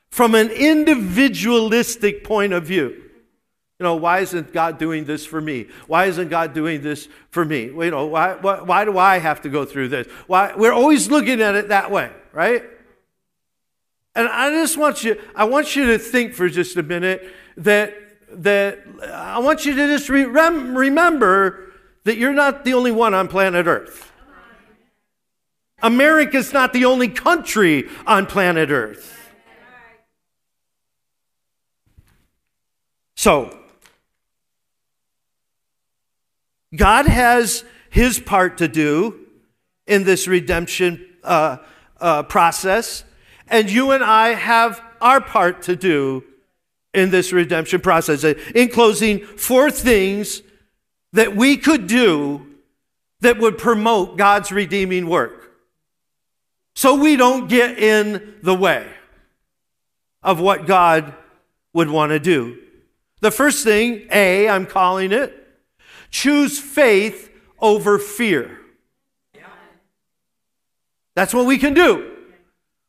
from 0.10 0.34
an 0.34 0.49
individualistic 0.49 2.24
point 2.24 2.53
of 2.53 2.64
view. 2.64 2.88
You 3.80 3.84
know, 3.84 3.95
why 3.95 4.20
isn't 4.20 4.53
God 4.53 4.78
doing 4.78 5.03
this 5.03 5.26
for 5.26 5.41
me? 5.41 5.68
Why 5.88 6.05
isn't 6.05 6.30
God 6.30 6.53
doing 6.53 6.82
this 6.82 7.10
for 7.32 7.43
me? 7.43 7.66
You 7.66 7.91
know, 7.91 8.05
why, 8.05 8.36
why, 8.36 8.62
why 8.62 8.86
do 8.86 8.97
I 8.97 9.20
have 9.20 9.41
to 9.41 9.49
go 9.49 9.66
through 9.66 9.89
this? 9.89 10.07
Why? 10.28 10.53
We're 10.55 10.74
always 10.74 11.12
looking 11.12 11.41
at 11.41 11.55
it 11.55 11.68
that 11.68 11.91
way, 11.91 12.12
right? 12.32 12.64
And 14.16 14.30
I 14.30 14.51
just 14.51 14.78
want 14.78 15.03
you, 15.03 15.22
I 15.36 15.43
want 15.43 15.76
you 15.76 15.88
to 15.88 15.99
think 15.99 16.34
for 16.34 16.47
just 16.47 16.78
a 16.78 16.84
minute 16.84 17.30
that, 17.57 17.93
that 18.32 18.80
I 19.03 19.39
want 19.39 19.66
you 19.66 19.76
to 19.76 19.88
just 19.88 20.07
re- 20.07 20.24
remember 20.24 21.68
that 22.10 22.18
you're 22.18 22.34
not 22.34 22.66
the 22.66 22.74
only 22.74 22.91
one 22.91 23.14
on 23.14 23.28
planet 23.28 23.68
Earth. 23.68 24.12
America's 25.84 26.51
not 26.51 26.74
the 26.74 26.86
only 26.86 27.07
country 27.07 27.88
on 28.07 28.26
planet 28.26 28.72
Earth. 28.72 29.16
So, 33.16 33.55
God 36.76 37.05
has 37.05 37.64
his 37.91 38.20
part 38.20 38.57
to 38.57 38.68
do 38.68 39.28
in 39.86 40.03
this 40.03 40.28
redemption 40.28 41.05
uh, 41.24 41.57
uh, 42.01 42.24
process, 42.24 43.03
and 43.47 43.70
you 43.70 43.91
and 43.91 44.03
I 44.03 44.30
have 44.30 44.82
our 44.99 45.22
part 45.22 45.62
to 45.64 45.76
do 45.76 46.24
in 46.91 47.12
this 47.12 47.32
redemption 47.32 47.82
process. 47.82 48.24
In 48.24 48.70
closing, 48.70 49.20
four 49.20 49.70
things 49.70 50.41
that 51.14 51.36
we 51.36 51.57
could 51.57 51.88
do 51.88 52.45
that 53.22 53.39
would 53.39 53.57
promote 53.57 54.18
God's 54.18 54.51
redeeming 54.51 55.07
work 55.07 55.51
so 56.76 56.95
we 56.95 57.18
don't 57.18 57.49
get 57.49 57.78
in 57.78 58.36
the 58.41 58.55
way 58.55 58.88
of 60.24 60.39
what 60.39 60.66
God 60.66 61.14
would 61.74 61.89
want 61.89 62.12
to 62.12 62.20
do. 62.20 62.57
The 63.22 63.32
first 63.32 63.64
thing, 63.64 64.07
A, 64.12 64.47
I'm 64.47 64.66
calling 64.66 65.12
it, 65.12 65.36
choose 66.10 66.60
faith 66.60 67.30
over 67.60 67.99
fear. 67.99 68.60
That's 71.16 71.34
what 71.34 71.45
we 71.45 71.57
can 71.57 71.74
do. 71.74 72.16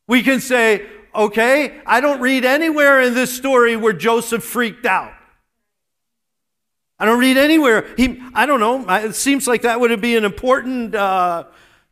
We 0.06 0.22
can 0.22 0.40
say, 0.40 0.86
okay, 1.12 1.80
I 1.84 2.00
don't 2.00 2.20
read 2.20 2.44
anywhere 2.44 3.00
in 3.00 3.14
this 3.14 3.36
story 3.36 3.76
where 3.76 3.92
Joseph 3.92 4.44
freaked 4.44 4.86
out. 4.86 5.12
I 7.00 7.06
don't 7.06 7.18
read 7.18 7.38
anywhere. 7.38 7.86
He, 7.96 8.22
I 8.34 8.44
don't 8.44 8.60
know. 8.60 8.86
It 8.88 9.14
seems 9.14 9.48
like 9.48 9.62
that 9.62 9.80
would 9.80 9.98
be 10.02 10.16
an 10.16 10.26
important 10.26 10.94
uh, 10.94 11.44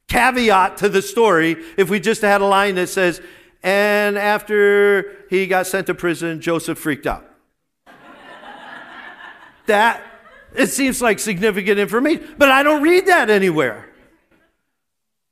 caveat 0.06 0.76
to 0.78 0.90
the 0.90 1.00
story 1.00 1.56
if 1.78 1.88
we 1.88 1.98
just 1.98 2.20
had 2.20 2.42
a 2.42 2.44
line 2.44 2.74
that 2.74 2.90
says, 2.90 3.22
and 3.62 4.18
after 4.18 5.24
he 5.30 5.46
got 5.46 5.66
sent 5.66 5.86
to 5.86 5.94
prison, 5.94 6.42
Joseph 6.42 6.78
freaked 6.78 7.06
out. 7.06 7.24
that, 9.66 10.02
it 10.54 10.66
seems 10.66 11.00
like 11.00 11.18
significant 11.18 11.78
information, 11.78 12.34
but 12.36 12.50
I 12.50 12.62
don't 12.62 12.82
read 12.82 13.06
that 13.06 13.30
anywhere. 13.30 13.88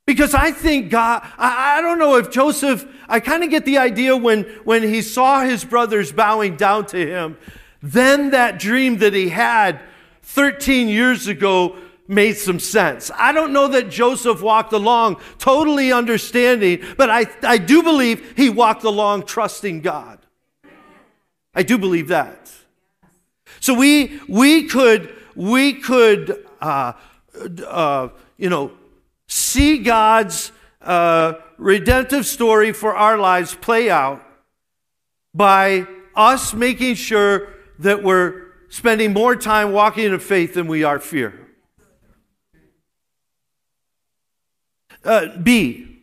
Because 0.06 0.34
I 0.34 0.52
think 0.52 0.90
God, 0.90 1.20
I, 1.36 1.78
I 1.78 1.80
don't 1.82 1.98
know 1.98 2.16
if 2.16 2.30
Joseph, 2.30 2.86
I 3.08 3.20
kind 3.20 3.44
of 3.44 3.50
get 3.50 3.66
the 3.66 3.76
idea 3.76 4.16
when, 4.16 4.44
when 4.64 4.82
he 4.82 5.02
saw 5.02 5.42
his 5.42 5.64
brothers 5.64 6.12
bowing 6.12 6.56
down 6.56 6.86
to 6.86 7.06
him, 7.06 7.36
then 7.82 8.30
that 8.30 8.58
dream 8.58 8.98
that 8.98 9.14
he 9.14 9.28
had 9.28 9.80
13 10.22 10.88
years 10.88 11.26
ago 11.26 11.76
made 12.08 12.34
some 12.34 12.58
sense. 12.58 13.10
I 13.16 13.32
don't 13.32 13.52
know 13.52 13.68
that 13.68 13.90
Joseph 13.90 14.42
walked 14.42 14.72
along 14.72 15.16
totally 15.38 15.92
understanding, 15.92 16.82
but 16.96 17.10
I, 17.10 17.26
I 17.42 17.58
do 17.58 17.82
believe 17.82 18.34
he 18.36 18.48
walked 18.48 18.84
along 18.84 19.24
trusting 19.24 19.80
God. 19.80 20.18
I 21.54 21.62
do 21.62 21.78
believe 21.78 22.08
that. 22.08 22.52
So 23.60 23.74
we, 23.74 24.20
we 24.28 24.64
could, 24.64 25.14
we 25.34 25.74
could, 25.74 26.46
uh, 26.60 26.92
uh, 27.66 28.08
you 28.36 28.50
know, 28.50 28.72
see 29.26 29.78
God's 29.78 30.52
uh, 30.82 31.34
redemptive 31.56 32.26
story 32.26 32.72
for 32.72 32.94
our 32.94 33.18
lives 33.18 33.54
play 33.54 33.90
out 33.90 34.22
by 35.34 35.86
us 36.14 36.54
making 36.54 36.94
sure 36.94 37.55
that 37.78 38.02
we're 38.02 38.46
spending 38.68 39.12
more 39.12 39.36
time 39.36 39.72
walking 39.72 40.04
in 40.04 40.18
faith 40.18 40.54
than 40.54 40.66
we 40.66 40.84
are 40.84 40.98
fear. 40.98 41.46
Uh, 45.04 45.36
B, 45.40 46.02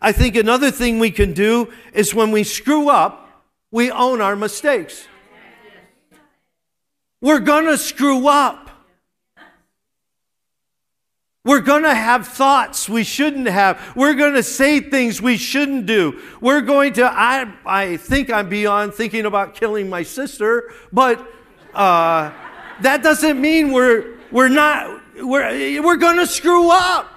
I 0.00 0.12
think 0.12 0.36
another 0.36 0.70
thing 0.70 0.98
we 0.98 1.10
can 1.10 1.32
do 1.32 1.72
is 1.92 2.14
when 2.14 2.32
we 2.32 2.42
screw 2.42 2.88
up, 2.88 3.44
we 3.70 3.90
own 3.90 4.20
our 4.20 4.36
mistakes. 4.36 5.06
We're 7.20 7.40
going 7.40 7.66
to 7.66 7.78
screw 7.78 8.28
up. 8.28 8.65
We're 11.46 11.60
going 11.60 11.84
to 11.84 11.94
have 11.94 12.26
thoughts 12.26 12.88
we 12.88 13.04
shouldn't 13.04 13.46
have. 13.46 13.80
We're 13.94 14.14
going 14.14 14.34
to 14.34 14.42
say 14.42 14.80
things 14.80 15.22
we 15.22 15.36
shouldn't 15.36 15.86
do. 15.86 16.20
We're 16.40 16.60
going 16.60 16.94
to, 16.94 17.04
I, 17.04 17.54
I 17.64 17.98
think 17.98 18.30
I'm 18.30 18.48
beyond 18.48 18.94
thinking 18.94 19.26
about 19.26 19.54
killing 19.54 19.88
my 19.88 20.02
sister, 20.02 20.72
but 20.92 21.24
uh, 21.72 22.32
that 22.80 23.04
doesn't 23.04 23.40
mean 23.40 23.70
we're, 23.70 24.16
we're 24.32 24.48
not, 24.48 25.00
we're, 25.22 25.80
we're 25.82 25.96
going 25.96 26.16
to 26.16 26.26
screw 26.26 26.68
up. 26.68 27.12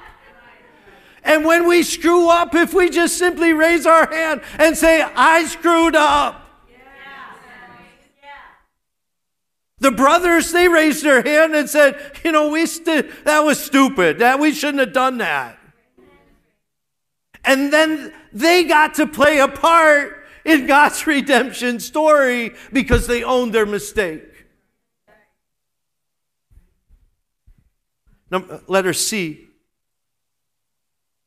And 1.23 1.43
when 1.43 1.67
we 1.67 1.81
screw 1.81 2.29
up, 2.29 2.53
if 2.53 2.71
we 2.71 2.91
just 2.91 3.17
simply 3.17 3.53
raise 3.53 3.87
our 3.87 4.13
hand 4.13 4.41
and 4.59 4.77
say, 4.77 5.01
I 5.01 5.45
screwed 5.45 5.95
up, 5.95 6.38
The 9.79 9.91
brothers, 9.91 10.51
they 10.51 10.67
raised 10.67 11.03
their 11.03 11.21
hand 11.21 11.55
and 11.55 11.69
said, 11.69 11.99
You 12.23 12.31
know, 12.31 12.49
we 12.49 12.65
st- 12.65 13.25
that 13.25 13.39
was 13.39 13.63
stupid. 13.63 14.19
That 14.19 14.39
we 14.39 14.51
shouldn't 14.51 14.79
have 14.79 14.93
done 14.93 15.19
that. 15.19 15.57
And 17.45 17.71
then 17.71 18.13
they 18.33 18.65
got 18.65 18.95
to 18.95 19.07
play 19.07 19.39
a 19.39 19.47
part 19.47 20.25
in 20.43 20.67
God's 20.67 21.05
redemption 21.07 21.79
story 21.79 22.53
because 22.73 23.07
they 23.07 23.23
owned 23.23 23.53
their 23.53 23.65
mistake. 23.65 24.23
Letter 28.67 28.93
C. 28.93 29.47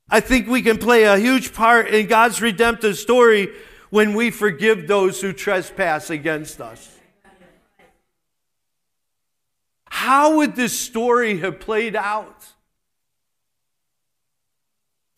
I 0.09 0.21
think 0.21 0.47
we 0.47 0.63
can 0.63 0.79
play 0.79 1.05
a 1.05 1.17
huge 1.17 1.55
part 1.55 1.89
in 1.89 2.07
God's 2.07 2.41
redemptive 2.41 2.99
story 2.99 3.49
when 3.91 4.15
we 4.15 4.31
forgive 4.31 4.87
those 4.87 5.21
who 5.21 5.33
trespass 5.33 6.11
against 6.11 6.61
us. 6.61 7.01
How 9.93 10.37
would 10.37 10.57
this 10.57 10.77
story 10.77 11.37
have 11.41 11.61
played 11.61 11.95
out? 11.95 12.47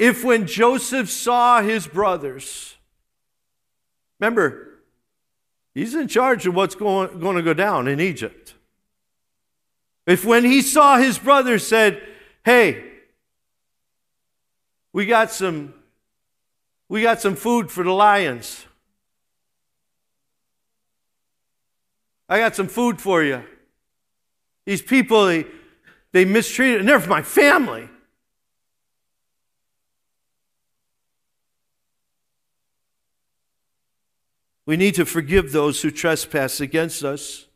If 0.01 0.25
when 0.25 0.49
Joseph 0.49 1.09
saw 1.09 1.63
his 1.63 1.87
brothers, 1.87 2.75
remember, 4.19 4.81
he's 5.75 5.95
in 5.95 6.09
charge 6.09 6.49
of 6.49 6.57
what's 6.57 6.75
going, 6.75 7.21
going 7.21 7.37
to 7.37 7.43
go 7.43 7.55
down 7.55 7.87
in 7.87 8.01
Egypt. 8.01 8.55
If 10.09 10.25
when 10.25 10.45
he 10.45 10.61
saw 10.61 10.97
his 10.97 11.19
brothers 11.19 11.65
said, 11.65 12.03
hey, 12.45 12.85
we 14.93 15.07
got 15.07 15.31
some 15.31 15.73
we 16.89 17.01
got 17.01 17.21
some 17.21 17.37
food 17.37 17.71
for 17.71 17.85
the 17.85 17.93
lions. 17.93 18.67
I 22.29 22.41
got 22.41 22.57
some 22.57 22.69
food 22.69 23.01
for 23.01 23.23
you. 23.23 23.45
These 24.67 24.83
people, 24.83 25.27
they, 25.27 25.47
they 26.13 26.25
mistreated, 26.25 26.81
and 26.81 26.89
they're 26.89 27.07
my 27.07 27.23
family. 27.23 27.89
We 34.67 34.77
need 34.77 34.95
to 34.95 35.05
forgive 35.05 35.53
those 35.53 35.83
who 35.83 35.91
trespass 35.91 36.61
against 36.61 37.05
us. 37.05 37.47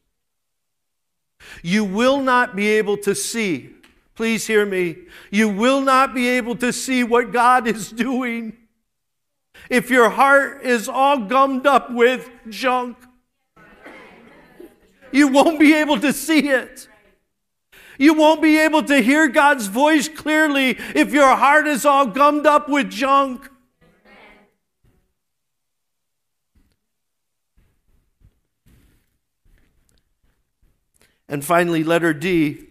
You 1.63 1.85
will 1.85 2.21
not 2.21 2.55
be 2.55 2.69
able 2.69 2.99
to 2.99 3.15
see, 3.15 3.71
please 4.15 4.47
hear 4.47 4.67
me, 4.67 4.97
you 5.31 5.49
will 5.49 5.81
not 5.81 6.15
be 6.15 6.29
able 6.29 6.57
to 6.57 6.73
see 6.73 7.05
what 7.05 7.33
God 7.33 7.67
is 7.67 7.91
doing 7.91 8.57
if 9.71 9.91
your 9.91 10.11
heart 10.11 10.63
is 10.63 10.89
all 10.89 11.19
gummed 11.19 11.67
up 11.67 11.91
with 11.91 12.29
junk. 12.49 12.97
You 15.11 15.29
won't 15.29 15.59
be 15.59 15.75
able 15.75 15.99
to 16.01 16.13
see 16.13 16.49
it. 16.49 16.88
You 17.99 18.15
won't 18.15 18.41
be 18.41 18.59
able 18.59 18.85
to 18.85 19.03
hear 19.03 19.27
God's 19.29 19.67
voice 19.67 20.09
clearly 20.09 20.79
if 20.95 21.13
your 21.13 21.35
heart 21.37 21.67
is 21.67 21.85
all 21.85 22.07
gummed 22.07 22.47
up 22.47 22.69
with 22.69 22.91
junk. 22.91 23.51
And 31.29 31.45
finally, 31.45 31.85
letter 31.85 32.15
D. 32.15 32.65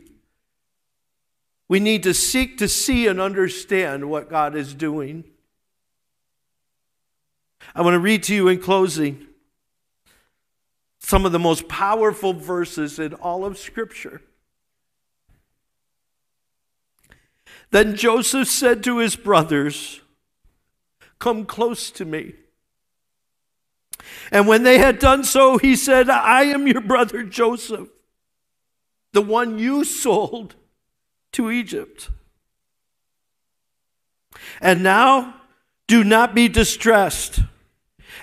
We 1.68 1.80
need 1.82 2.04
to 2.04 2.14
seek 2.14 2.58
to 2.60 2.68
see 2.70 3.08
and 3.08 3.20
understand 3.20 4.10
what 4.10 4.30
God 4.30 4.56
is 4.56 4.74
doing. 4.74 5.26
I 7.76 7.82
want 7.82 7.96
to 7.96 8.00
read 8.00 8.24
to 8.24 8.34
you 8.34 8.48
in 8.48 8.60
closing 8.60 9.28
some 11.00 11.26
of 11.26 11.34
the 11.34 11.40
most 11.40 11.68
powerful 11.68 12.34
verses 12.34 12.98
in 12.98 13.14
all 13.16 13.46
of 13.46 13.58
Scripture. 13.58 14.22
Then 17.72 17.96
Joseph 17.96 18.48
said 18.48 18.84
to 18.84 19.00
his 19.00 19.16
brothers, 19.16 20.02
Come 21.20 21.46
close 21.46 21.92
to 21.92 22.06
me. 22.06 22.34
And 24.32 24.48
when 24.48 24.64
they 24.64 24.78
had 24.78 25.00
done 25.00 25.24
so, 25.24 25.58
he 25.58 25.76
said, 25.76 26.10
I 26.10 26.44
am 26.44 26.68
your 26.68 26.82
brother 26.82 27.24
Joseph, 27.24 27.90
the 29.14 29.22
one 29.22 29.60
you 29.60 29.84
sold 29.84 30.56
to 31.34 31.52
Egypt. 31.52 32.10
And 34.62 34.84
now 34.84 35.36
do 35.88 36.04
not 36.04 36.36
be 36.36 36.48
distressed. 36.48 37.40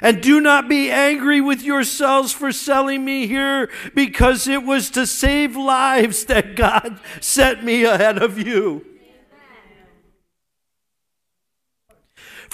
And 0.00 0.20
do 0.20 0.40
not 0.40 0.68
be 0.68 0.90
angry 0.90 1.40
with 1.40 1.62
yourselves 1.62 2.32
for 2.32 2.50
selling 2.52 3.04
me 3.04 3.26
here, 3.26 3.70
because 3.94 4.48
it 4.48 4.64
was 4.64 4.90
to 4.90 5.06
save 5.06 5.56
lives 5.56 6.24
that 6.24 6.56
God 6.56 7.00
sent 7.20 7.62
me 7.62 7.84
ahead 7.84 8.18
of 8.18 8.38
you. 8.38 8.84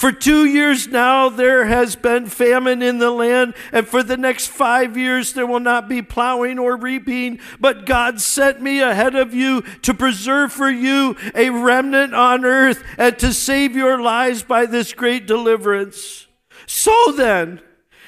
For 0.01 0.13
two 0.13 0.47
years 0.47 0.89
now, 0.89 1.29
there 1.29 1.67
has 1.67 1.95
been 1.95 2.25
famine 2.25 2.81
in 2.81 3.01
the 3.01 3.11
land, 3.11 3.53
and 3.71 3.87
for 3.87 4.03
the 4.03 4.17
next 4.17 4.47
five 4.47 4.97
years, 4.97 5.35
there 5.35 5.47
will 5.47 5.61
not 5.61 5.91
be 5.91 6.01
plowing 6.01 6.59
or 6.59 6.75
reaping. 6.75 7.39
But 7.61 7.85
God 7.85 8.19
sent 8.19 8.63
me 8.63 8.81
ahead 8.81 9.15
of 9.15 9.35
you 9.35 9.61
to 9.83 9.93
preserve 9.93 10.55
for 10.55 10.71
you 10.71 11.17
a 11.35 11.51
remnant 11.51 12.15
on 12.15 12.47
earth 12.47 12.83
and 12.97 13.19
to 13.19 13.35
save 13.35 13.77
your 13.77 14.01
lives 14.01 14.43
by 14.43 14.65
this 14.65 14.95
great 14.95 15.27
deliverance. 15.27 16.29
So 16.65 17.13
then, 17.15 17.61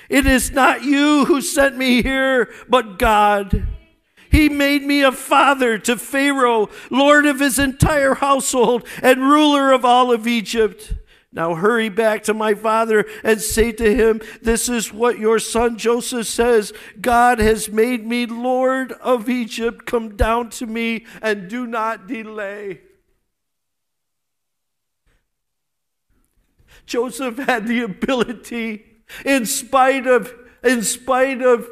it 0.08 0.26
is 0.26 0.50
not 0.50 0.84
you 0.84 1.26
who 1.26 1.42
sent 1.42 1.76
me 1.76 2.02
here, 2.02 2.48
but 2.70 2.98
God. 2.98 3.68
He 4.30 4.48
made 4.48 4.82
me 4.82 5.02
a 5.02 5.12
father 5.12 5.76
to 5.80 5.98
Pharaoh, 5.98 6.70
lord 6.88 7.26
of 7.26 7.38
his 7.38 7.58
entire 7.58 8.14
household, 8.14 8.88
and 9.02 9.20
ruler 9.20 9.72
of 9.72 9.84
all 9.84 10.10
of 10.10 10.26
Egypt. 10.26 10.94
Now 11.32 11.54
hurry 11.54 11.88
back 11.88 12.24
to 12.24 12.34
my 12.34 12.52
father 12.52 13.06
and 13.24 13.40
say 13.40 13.72
to 13.72 13.94
him, 13.94 14.20
This 14.42 14.68
is 14.68 14.92
what 14.92 15.18
your 15.18 15.38
son 15.38 15.78
Joseph 15.78 16.26
says 16.26 16.74
God 17.00 17.38
has 17.38 17.70
made 17.70 18.06
me 18.06 18.26
Lord 18.26 18.92
of 18.92 19.30
Egypt. 19.30 19.86
Come 19.86 20.16
down 20.16 20.50
to 20.50 20.66
me 20.66 21.06
and 21.22 21.48
do 21.48 21.66
not 21.66 22.06
delay. 22.06 22.82
Joseph 26.84 27.38
had 27.38 27.66
the 27.66 27.80
ability, 27.80 28.84
in 29.24 29.46
spite 29.46 30.06
of, 30.06 30.34
in 30.62 30.82
spite 30.82 31.40
of 31.40 31.66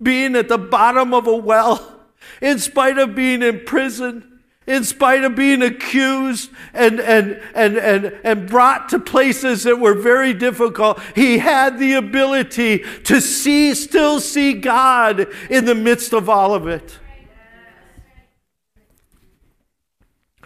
being 0.00 0.36
at 0.36 0.48
the 0.48 0.58
bottom 0.58 1.12
of 1.12 1.26
a 1.26 1.34
well, 1.34 2.02
in 2.40 2.58
spite 2.58 2.98
of 2.98 3.14
being 3.16 3.42
in 3.42 3.64
prison, 3.64 4.35
in 4.66 4.82
spite 4.82 5.22
of 5.22 5.34
being 5.36 5.62
accused 5.62 6.50
and, 6.74 6.98
and, 7.00 7.40
and, 7.54 7.76
and, 7.76 8.06
and 8.24 8.48
brought 8.48 8.88
to 8.88 8.98
places 8.98 9.62
that 9.62 9.78
were 9.78 9.94
very 9.94 10.34
difficult, 10.34 11.00
he 11.14 11.38
had 11.38 11.78
the 11.78 11.92
ability 11.94 12.84
to 13.04 13.20
see, 13.20 13.74
still 13.74 14.18
see 14.18 14.54
God 14.54 15.28
in 15.48 15.64
the 15.66 15.74
midst 15.74 16.12
of 16.12 16.28
all 16.28 16.52
of 16.54 16.66
it. 16.66 16.98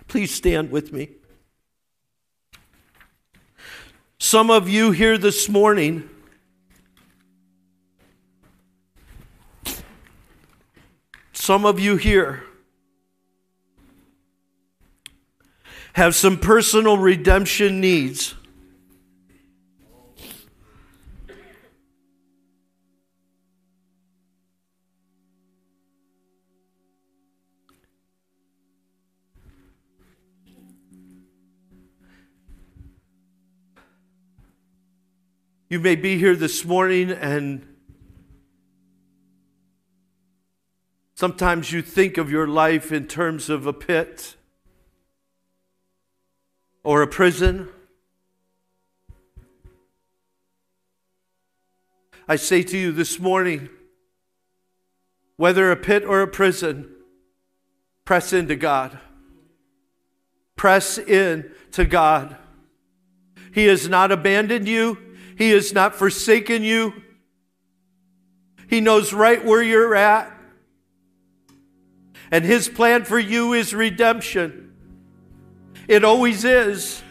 Please 0.06 0.34
stand 0.34 0.70
with 0.70 0.92
me. 0.92 1.08
Some 4.18 4.50
of 4.50 4.68
you 4.68 4.90
here 4.90 5.16
this 5.16 5.48
morning, 5.48 6.10
some 11.32 11.64
of 11.64 11.80
you 11.80 11.96
here, 11.96 12.44
have 16.00 16.14
some 16.14 16.38
personal 16.38 16.96
redemption 16.96 17.78
needs. 17.78 18.34
You 35.68 35.80
may 35.80 35.96
be 35.96 36.16
here 36.16 36.34
this 36.34 36.64
morning 36.64 37.10
and 37.10 37.76
sometimes 41.14 41.70
you 41.70 41.82
think 41.82 42.16
of 42.16 42.30
your 42.30 42.48
life 42.48 42.90
in 42.90 43.06
terms 43.06 43.50
of 43.50 43.66
a 43.66 43.74
pit 43.74 44.36
or 46.82 47.02
a 47.02 47.06
prison. 47.06 47.68
I 52.26 52.36
say 52.36 52.62
to 52.62 52.78
you 52.78 52.92
this 52.92 53.18
morning 53.18 53.68
whether 55.36 55.70
a 55.70 55.76
pit 55.76 56.04
or 56.04 56.20
a 56.20 56.28
prison, 56.28 56.88
press 58.04 58.32
into 58.32 58.54
God. 58.56 58.98
Press 60.54 60.98
in 60.98 61.50
to 61.72 61.84
God. 61.84 62.36
He 63.52 63.64
has 63.64 63.88
not 63.88 64.12
abandoned 64.12 64.68
you, 64.68 64.98
He 65.36 65.50
has 65.50 65.72
not 65.72 65.94
forsaken 65.94 66.62
you. 66.62 66.92
He 68.68 68.80
knows 68.80 69.12
right 69.12 69.44
where 69.44 69.62
you're 69.62 69.96
at. 69.96 70.32
And 72.30 72.44
His 72.44 72.68
plan 72.68 73.04
for 73.04 73.18
you 73.18 73.54
is 73.54 73.74
redemption. 73.74 74.69
It 75.90 76.04
always 76.04 76.44
is. 76.44 77.02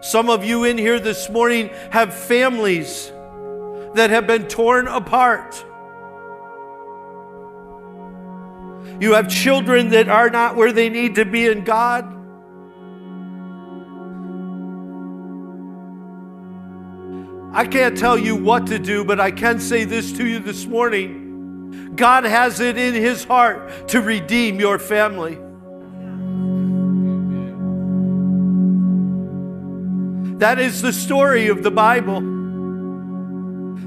Some 0.00 0.30
of 0.30 0.42
you 0.42 0.64
in 0.64 0.78
here 0.78 0.98
this 0.98 1.28
morning 1.28 1.68
have 1.90 2.14
families 2.14 3.12
that 3.94 4.08
have 4.08 4.26
been 4.26 4.48
torn 4.48 4.88
apart. 4.88 5.62
You 8.98 9.12
have 9.12 9.28
children 9.28 9.90
that 9.90 10.08
are 10.08 10.30
not 10.30 10.56
where 10.56 10.72
they 10.72 10.88
need 10.88 11.16
to 11.16 11.26
be 11.26 11.46
in 11.46 11.62
God. 11.62 12.06
I 17.52 17.66
can't 17.66 17.98
tell 17.98 18.16
you 18.16 18.34
what 18.34 18.66
to 18.68 18.78
do, 18.78 19.04
but 19.04 19.20
I 19.20 19.30
can 19.30 19.60
say 19.60 19.84
this 19.84 20.10
to 20.12 20.26
you 20.26 20.38
this 20.38 20.64
morning. 20.64 21.17
God 21.94 22.24
has 22.24 22.60
it 22.60 22.78
in 22.78 22.94
His 22.94 23.24
heart 23.24 23.88
to 23.88 24.00
redeem 24.00 24.60
your 24.60 24.78
family. 24.78 25.38
That 30.38 30.58
is 30.60 30.82
the 30.82 30.92
story 30.92 31.48
of 31.48 31.62
the 31.62 31.70
Bible. 31.70 32.20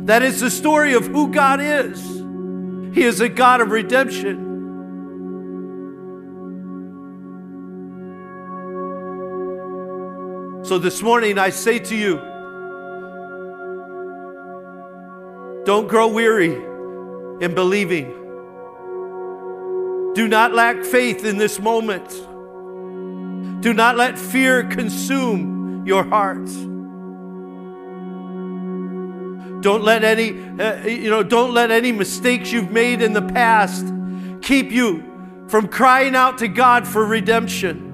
That 0.06 0.22
is 0.22 0.42
the 0.42 0.52
story 0.52 0.94
of 0.94 1.08
who 1.08 1.32
God 1.32 1.62
is. 1.62 2.02
He 2.94 3.04
is 3.04 3.22
a 3.22 3.30
God 3.30 3.62
of 3.62 3.72
redemption. 3.72 4.50
So 10.66 10.78
this 10.78 11.02
morning 11.02 11.38
I 11.38 11.50
say 11.50 11.80
to 11.80 11.96
you, 11.96 12.18
don't 15.66 15.88
grow 15.88 16.08
weary 16.08 16.71
in 17.42 17.56
believing. 17.56 18.06
Do 20.14 20.28
not 20.28 20.54
lack 20.54 20.84
faith 20.84 21.26
in 21.26 21.38
this 21.38 21.60
moment. 21.60 22.10
Do 23.62 23.74
not 23.74 23.98
let 23.98 24.18
fear 24.18 24.64
consume 24.64 25.86
your 25.86 26.04
hearts. 26.04 26.54
Don't 29.62 29.84
let 29.84 30.04
any, 30.04 30.40
uh, 30.60 30.86
you 30.86 31.10
know, 31.10 31.24
don't 31.24 31.54
let 31.54 31.72
any 31.72 31.92
mistakes 31.92 32.52
you've 32.52 32.72
made 32.72 33.02
in 33.02 33.14
the 33.14 33.22
past 33.22 33.86
keep 34.42 34.72
you 34.72 35.04
from 35.48 35.68
crying 35.68 36.16
out 36.16 36.40
to 36.40 36.48
God 36.48 36.88
for 36.88 37.06
redemption. 37.06 37.90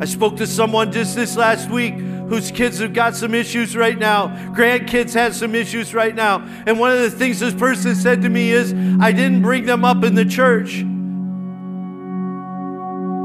I 0.00 0.04
spoke 0.04 0.36
to 0.36 0.46
someone 0.46 0.92
just 0.92 1.16
this 1.16 1.36
last 1.36 1.68
week 1.70 1.94
whose 2.28 2.50
kids 2.50 2.78
have 2.78 2.92
got 2.92 3.16
some 3.16 3.34
issues 3.34 3.76
right 3.76 3.98
now. 3.98 4.28
Grandkids 4.54 5.14
have 5.14 5.34
some 5.34 5.54
issues 5.54 5.94
right 5.94 6.14
now. 6.14 6.46
And 6.66 6.78
one 6.78 6.92
of 6.92 7.00
the 7.00 7.10
things 7.10 7.40
this 7.40 7.54
person 7.54 7.94
said 7.94 8.22
to 8.22 8.28
me 8.28 8.50
is, 8.50 8.74
I 9.00 9.12
didn't 9.12 9.42
bring 9.42 9.64
them 9.64 9.84
up 9.84 10.04
in 10.04 10.14
the 10.14 10.24
church. 10.24 10.82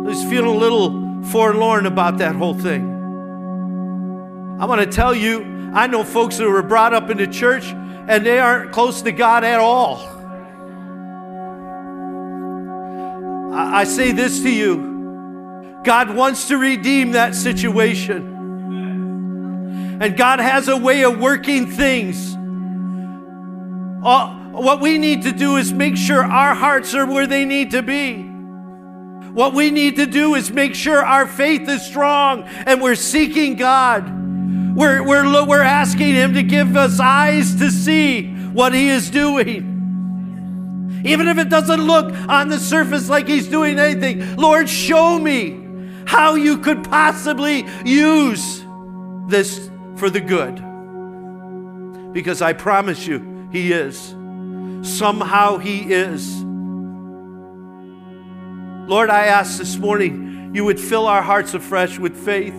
I 0.04 0.06
was 0.06 0.24
feeling 0.26 0.56
a 0.56 0.58
little 0.58 1.24
forlorn 1.26 1.86
about 1.86 2.18
that 2.20 2.36
whole 2.36 2.54
thing. 2.54 2.90
I 4.60 4.66
want 4.66 4.82
to 4.82 4.88
tell 4.88 5.14
you, 5.14 5.44
I 5.74 5.88
know 5.88 6.04
folks 6.04 6.38
that 6.38 6.48
were 6.48 6.62
brought 6.62 6.94
up 6.94 7.10
in 7.10 7.18
the 7.18 7.28
church 7.28 7.66
and 7.66 8.26
they 8.26 8.40
aren't 8.40 8.72
close 8.72 9.02
to 9.02 9.12
God 9.12 9.44
at 9.44 9.60
all. 9.60 10.10
I 13.56 13.84
say 13.84 14.12
this 14.12 14.42
to 14.42 14.50
you 14.50 15.82
God 15.84 16.16
wants 16.16 16.48
to 16.48 16.58
redeem 16.58 17.12
that 17.12 17.36
situation. 17.36 18.33
And 20.00 20.18
God 20.18 20.40
has 20.40 20.68
a 20.68 20.78
way 20.78 21.04
of 21.04 21.20
working 21.20 21.68
things. 21.68 22.36
Uh, 24.06 24.36
what 24.52 24.82
we 24.82 24.98
need 24.98 25.24
to 25.24 25.32
do 25.32 25.58
is 25.58 25.74
make 25.74 25.98
sure 25.98 26.24
our 26.24 26.54
hearts 26.54 26.94
are 26.94 27.06
where 27.06 27.28
they 27.28 27.46
need 27.46 27.72
to 27.72 27.82
be. 27.82 28.24
What 29.34 29.54
we 29.54 29.72
need 29.72 29.96
to 29.96 30.06
do 30.06 30.36
is 30.36 30.52
make 30.52 30.76
sure 30.76 31.04
our 31.04 31.26
faith 31.26 31.68
is 31.68 31.84
strong 31.84 32.44
and 32.44 32.82
we're 32.82 32.96
seeking 32.96 33.56
God. 33.56 34.06
We're, 34.76 35.04
we're, 35.04 35.46
we're 35.46 35.62
asking 35.62 36.14
Him 36.14 36.34
to 36.36 36.44
give 36.44 36.76
us 36.76 37.00
eyes 37.00 37.56
to 37.56 37.72
see 37.72 38.32
what 38.34 38.74
He 38.74 38.90
is 38.90 39.10
doing. 39.10 41.02
Even 41.06 41.28
if 41.28 41.38
it 41.38 41.50
doesn't 41.50 41.82
look 41.82 42.14
on 42.30 42.50
the 42.50 42.60
surface 42.60 43.10
like 43.10 43.28
He's 43.28 43.48
doing 43.48 43.80
anything, 43.80 44.36
Lord, 44.36 44.70
show 44.70 45.18
me 45.18 45.60
how 46.06 46.36
you 46.36 46.60
could 46.60 46.84
possibly 46.84 47.66
use 47.86 48.64
this 49.28 49.70
for 49.96 50.10
the 50.10 50.22
good. 50.22 50.62
Because 52.14 52.42
I 52.42 52.54
promise 52.54 53.08
you, 53.08 53.50
He 53.52 53.72
is. 53.72 54.16
Somehow 54.82 55.58
He 55.58 55.94
is. 55.94 56.44
Lord, 58.88 59.10
I 59.10 59.26
ask 59.28 59.58
this 59.58 59.78
morning 59.78 60.52
you 60.54 60.66
would 60.66 60.80
fill 60.80 61.08
our 61.08 61.22
hearts 61.22 61.54
afresh 61.54 61.98
with 61.98 62.16
faith 62.16 62.54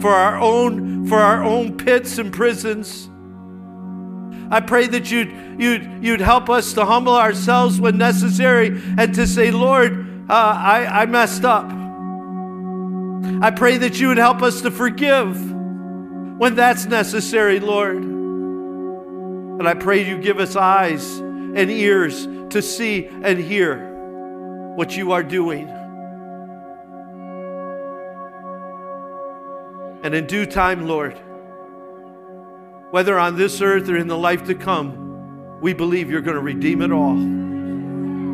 for 0.00 0.10
our 0.10 0.38
own 0.38 1.06
for 1.06 1.18
our 1.18 1.42
own 1.44 1.76
pits 1.76 2.18
and 2.18 2.32
prisons. 2.32 3.08
I 4.50 4.60
pray 4.60 4.86
that 4.86 5.10
you'd, 5.10 5.32
you'd, 5.58 6.04
you'd 6.04 6.20
help 6.20 6.48
us 6.48 6.72
to 6.74 6.84
humble 6.84 7.14
ourselves 7.14 7.80
when 7.80 7.98
necessary 7.98 8.68
and 8.96 9.14
to 9.14 9.26
say, 9.26 9.50
Lord, 9.50 10.30
uh, 10.30 10.32
I, 10.32 11.02
I 11.02 11.06
messed 11.06 11.44
up. 11.44 11.66
I 13.42 13.50
pray 13.50 13.78
that 13.78 13.98
you 13.98 14.08
would 14.08 14.18
help 14.18 14.42
us 14.42 14.60
to 14.62 14.70
forgive 14.70 15.36
when 16.38 16.54
that's 16.54 16.84
necessary, 16.84 17.60
Lord. 17.60 17.96
And 17.96 19.66
I 19.66 19.74
pray 19.74 20.06
you 20.06 20.18
give 20.18 20.38
us 20.38 20.54
eyes 20.54 21.18
and 21.18 21.70
ears 21.70 22.26
to 22.50 22.60
see 22.60 23.06
and 23.06 23.38
hear 23.38 24.74
what 24.74 24.96
you 24.96 25.12
are 25.12 25.22
doing. 25.22 25.66
And 30.04 30.14
in 30.14 30.26
due 30.26 30.44
time, 30.44 30.86
Lord, 30.86 31.18
whether 32.90 33.18
on 33.18 33.36
this 33.36 33.62
earth 33.62 33.88
or 33.88 33.96
in 33.96 34.06
the 34.06 34.18
life 34.18 34.44
to 34.46 34.54
come, 34.54 35.60
we 35.60 35.72
believe 35.72 36.10
you're 36.10 36.20
going 36.20 36.36
to 36.36 36.42
redeem 36.42 36.82
it 36.82 36.92
all. 36.92 37.16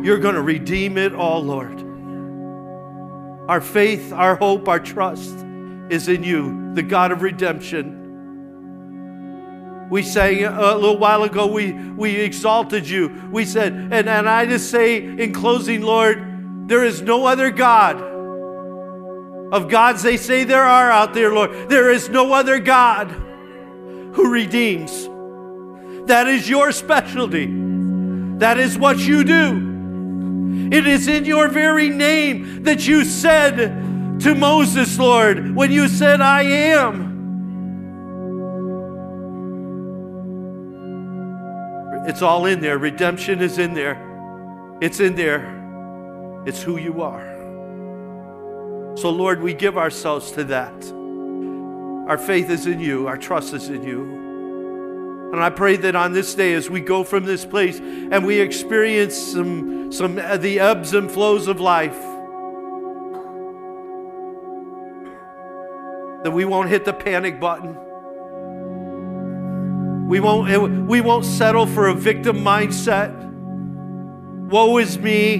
You're 0.05 0.19
going 0.19 0.35
to 0.35 0.41
redeem 0.41 0.97
it 0.97 1.15
all, 1.15 1.41
Lord. 1.41 1.79
Our 3.49 3.61
faith, 3.61 4.11
our 4.11 4.35
hope, 4.35 4.67
our 4.67 4.79
trust 4.79 5.45
is 5.89 6.07
in 6.07 6.23
you, 6.23 6.73
the 6.73 6.83
God 6.83 7.11
of 7.11 7.21
redemption. 7.21 7.99
We 9.89 10.01
sang 10.01 10.45
uh, 10.45 10.73
a 10.73 10.75
little 10.75 10.97
while 10.97 11.23
ago, 11.23 11.45
we, 11.45 11.73
we 11.73 12.15
exalted 12.15 12.89
you. 12.89 13.29
We 13.31 13.45
said, 13.45 13.73
and, 13.73 14.09
and 14.09 14.27
I 14.27 14.45
just 14.45 14.71
say 14.71 15.03
in 15.03 15.33
closing, 15.33 15.81
Lord, 15.81 16.67
there 16.67 16.83
is 16.83 17.01
no 17.01 17.25
other 17.25 17.51
God. 17.51 18.01
Of 19.53 19.69
gods 19.69 20.01
they 20.01 20.17
say 20.17 20.45
there 20.45 20.63
are 20.63 20.89
out 20.89 21.13
there, 21.13 21.31
Lord. 21.31 21.69
There 21.69 21.91
is 21.91 22.09
no 22.09 22.33
other 22.33 22.57
God 22.57 23.11
who 23.11 24.31
redeems. 24.31 25.07
That 26.07 26.27
is 26.27 26.49
your 26.49 26.71
specialty. 26.71 27.45
That 28.39 28.57
is 28.57 28.77
what 28.77 28.97
you 28.97 29.23
do. 29.23 30.69
It 30.71 30.87
is 30.87 31.07
in 31.07 31.25
your 31.25 31.49
very 31.49 31.89
name 31.89 32.63
that 32.63 32.87
you 32.87 33.05
said 33.05 33.92
to 34.23 34.33
Moses, 34.35 34.97
Lord, 34.97 35.53
when 35.53 35.69
you 35.69 35.89
said, 35.89 36.21
I 36.21 36.43
am. 36.43 37.11
It's 42.07 42.21
all 42.21 42.45
in 42.45 42.61
there. 42.61 42.77
Redemption 42.77 43.41
is 43.41 43.57
in 43.57 43.73
there. 43.73 44.77
It's 44.81 45.01
in 45.01 45.15
there. 45.15 46.43
It's 46.45 46.61
who 46.61 46.77
you 46.77 47.01
are. 47.01 47.33
So, 48.95 49.09
Lord, 49.09 49.41
we 49.41 49.53
give 49.53 49.77
ourselves 49.77 50.31
to 50.31 50.45
that. 50.45 50.73
Our 52.07 52.17
faith 52.17 52.49
is 52.49 52.65
in 52.65 52.79
you, 52.79 53.07
our 53.07 53.17
trust 53.17 53.53
is 53.53 53.67
in 53.67 53.83
you. 53.83 55.31
And 55.33 55.41
I 55.41 55.49
pray 55.49 55.75
that 55.77 55.95
on 55.97 56.13
this 56.13 56.33
day, 56.33 56.53
as 56.53 56.69
we 56.69 56.79
go 56.79 57.03
from 57.03 57.25
this 57.25 57.43
place 57.43 57.79
and 57.79 58.25
we 58.25 58.39
experience 58.39 59.17
some, 59.17 59.91
some 59.91 60.17
uh, 60.17 60.37
the 60.37 60.59
ebbs 60.59 60.93
and 60.93 61.11
flows 61.11 61.47
of 61.47 61.59
life, 61.59 61.97
that 66.23 66.31
we 66.31 66.45
won't 66.45 66.69
hit 66.69 66.85
the 66.85 66.93
panic 66.93 67.39
button. 67.39 67.77
We 70.07 70.19
won't, 70.19 70.87
we 70.87 71.01
won't 71.01 71.25
settle 71.25 71.65
for 71.65 71.87
a 71.87 71.93
victim 71.93 72.37
mindset. 72.37 73.11
Woe 74.49 74.77
is 74.77 74.97
me. 74.97 75.37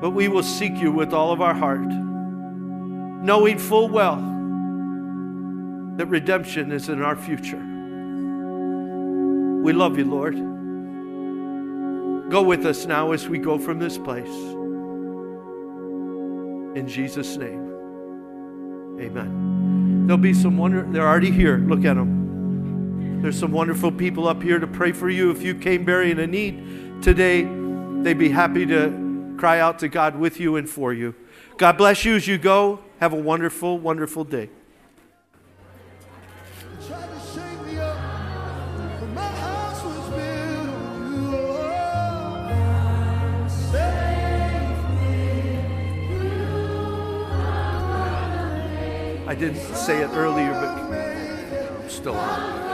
But 0.00 0.10
we 0.10 0.28
will 0.28 0.42
seek 0.42 0.76
you 0.76 0.92
with 0.92 1.12
all 1.12 1.32
of 1.32 1.40
our 1.40 1.54
heart, 1.54 1.80
knowing 1.80 3.58
full 3.58 3.88
well 3.88 4.16
that 5.96 6.06
redemption 6.06 6.70
is 6.70 6.88
in 6.88 7.02
our 7.02 7.16
future. 7.16 7.58
We 9.64 9.72
love 9.72 9.98
you, 9.98 10.04
Lord. 10.04 10.36
Go 12.30 12.42
with 12.42 12.64
us 12.64 12.86
now 12.86 13.10
as 13.10 13.28
we 13.28 13.38
go 13.38 13.58
from 13.58 13.80
this 13.80 13.98
place. 13.98 14.57
In 16.78 16.86
Jesus' 16.86 17.36
name, 17.36 19.00
amen. 19.00 20.06
There'll 20.06 20.16
be 20.16 20.32
some 20.32 20.56
wonder, 20.56 20.86
they're 20.92 21.08
already 21.08 21.32
here. 21.32 21.58
Look 21.58 21.84
at 21.84 21.94
them. 21.94 23.20
There's 23.20 23.36
some 23.36 23.50
wonderful 23.50 23.90
people 23.90 24.28
up 24.28 24.40
here 24.40 24.60
to 24.60 24.66
pray 24.68 24.92
for 24.92 25.10
you. 25.10 25.32
If 25.32 25.42
you 25.42 25.56
came 25.56 25.84
bearing 25.84 26.20
a 26.20 26.26
need 26.28 27.02
today, 27.02 27.48
they'd 28.02 28.16
be 28.16 28.28
happy 28.28 28.64
to 28.66 29.34
cry 29.38 29.58
out 29.58 29.80
to 29.80 29.88
God 29.88 30.14
with 30.20 30.38
you 30.38 30.54
and 30.54 30.70
for 30.70 30.92
you. 30.92 31.16
God 31.56 31.76
bless 31.76 32.04
you 32.04 32.14
as 32.14 32.28
you 32.28 32.38
go. 32.38 32.78
Have 33.00 33.12
a 33.12 33.20
wonderful, 33.20 33.76
wonderful 33.80 34.22
day. 34.22 34.48
I 49.28 49.34
didn't 49.34 49.60
say 49.76 50.00
it 50.00 50.08
earlier, 50.14 50.52
but 50.52 50.94
I'm 51.82 51.90
still 51.90 52.16
on. 52.16 52.67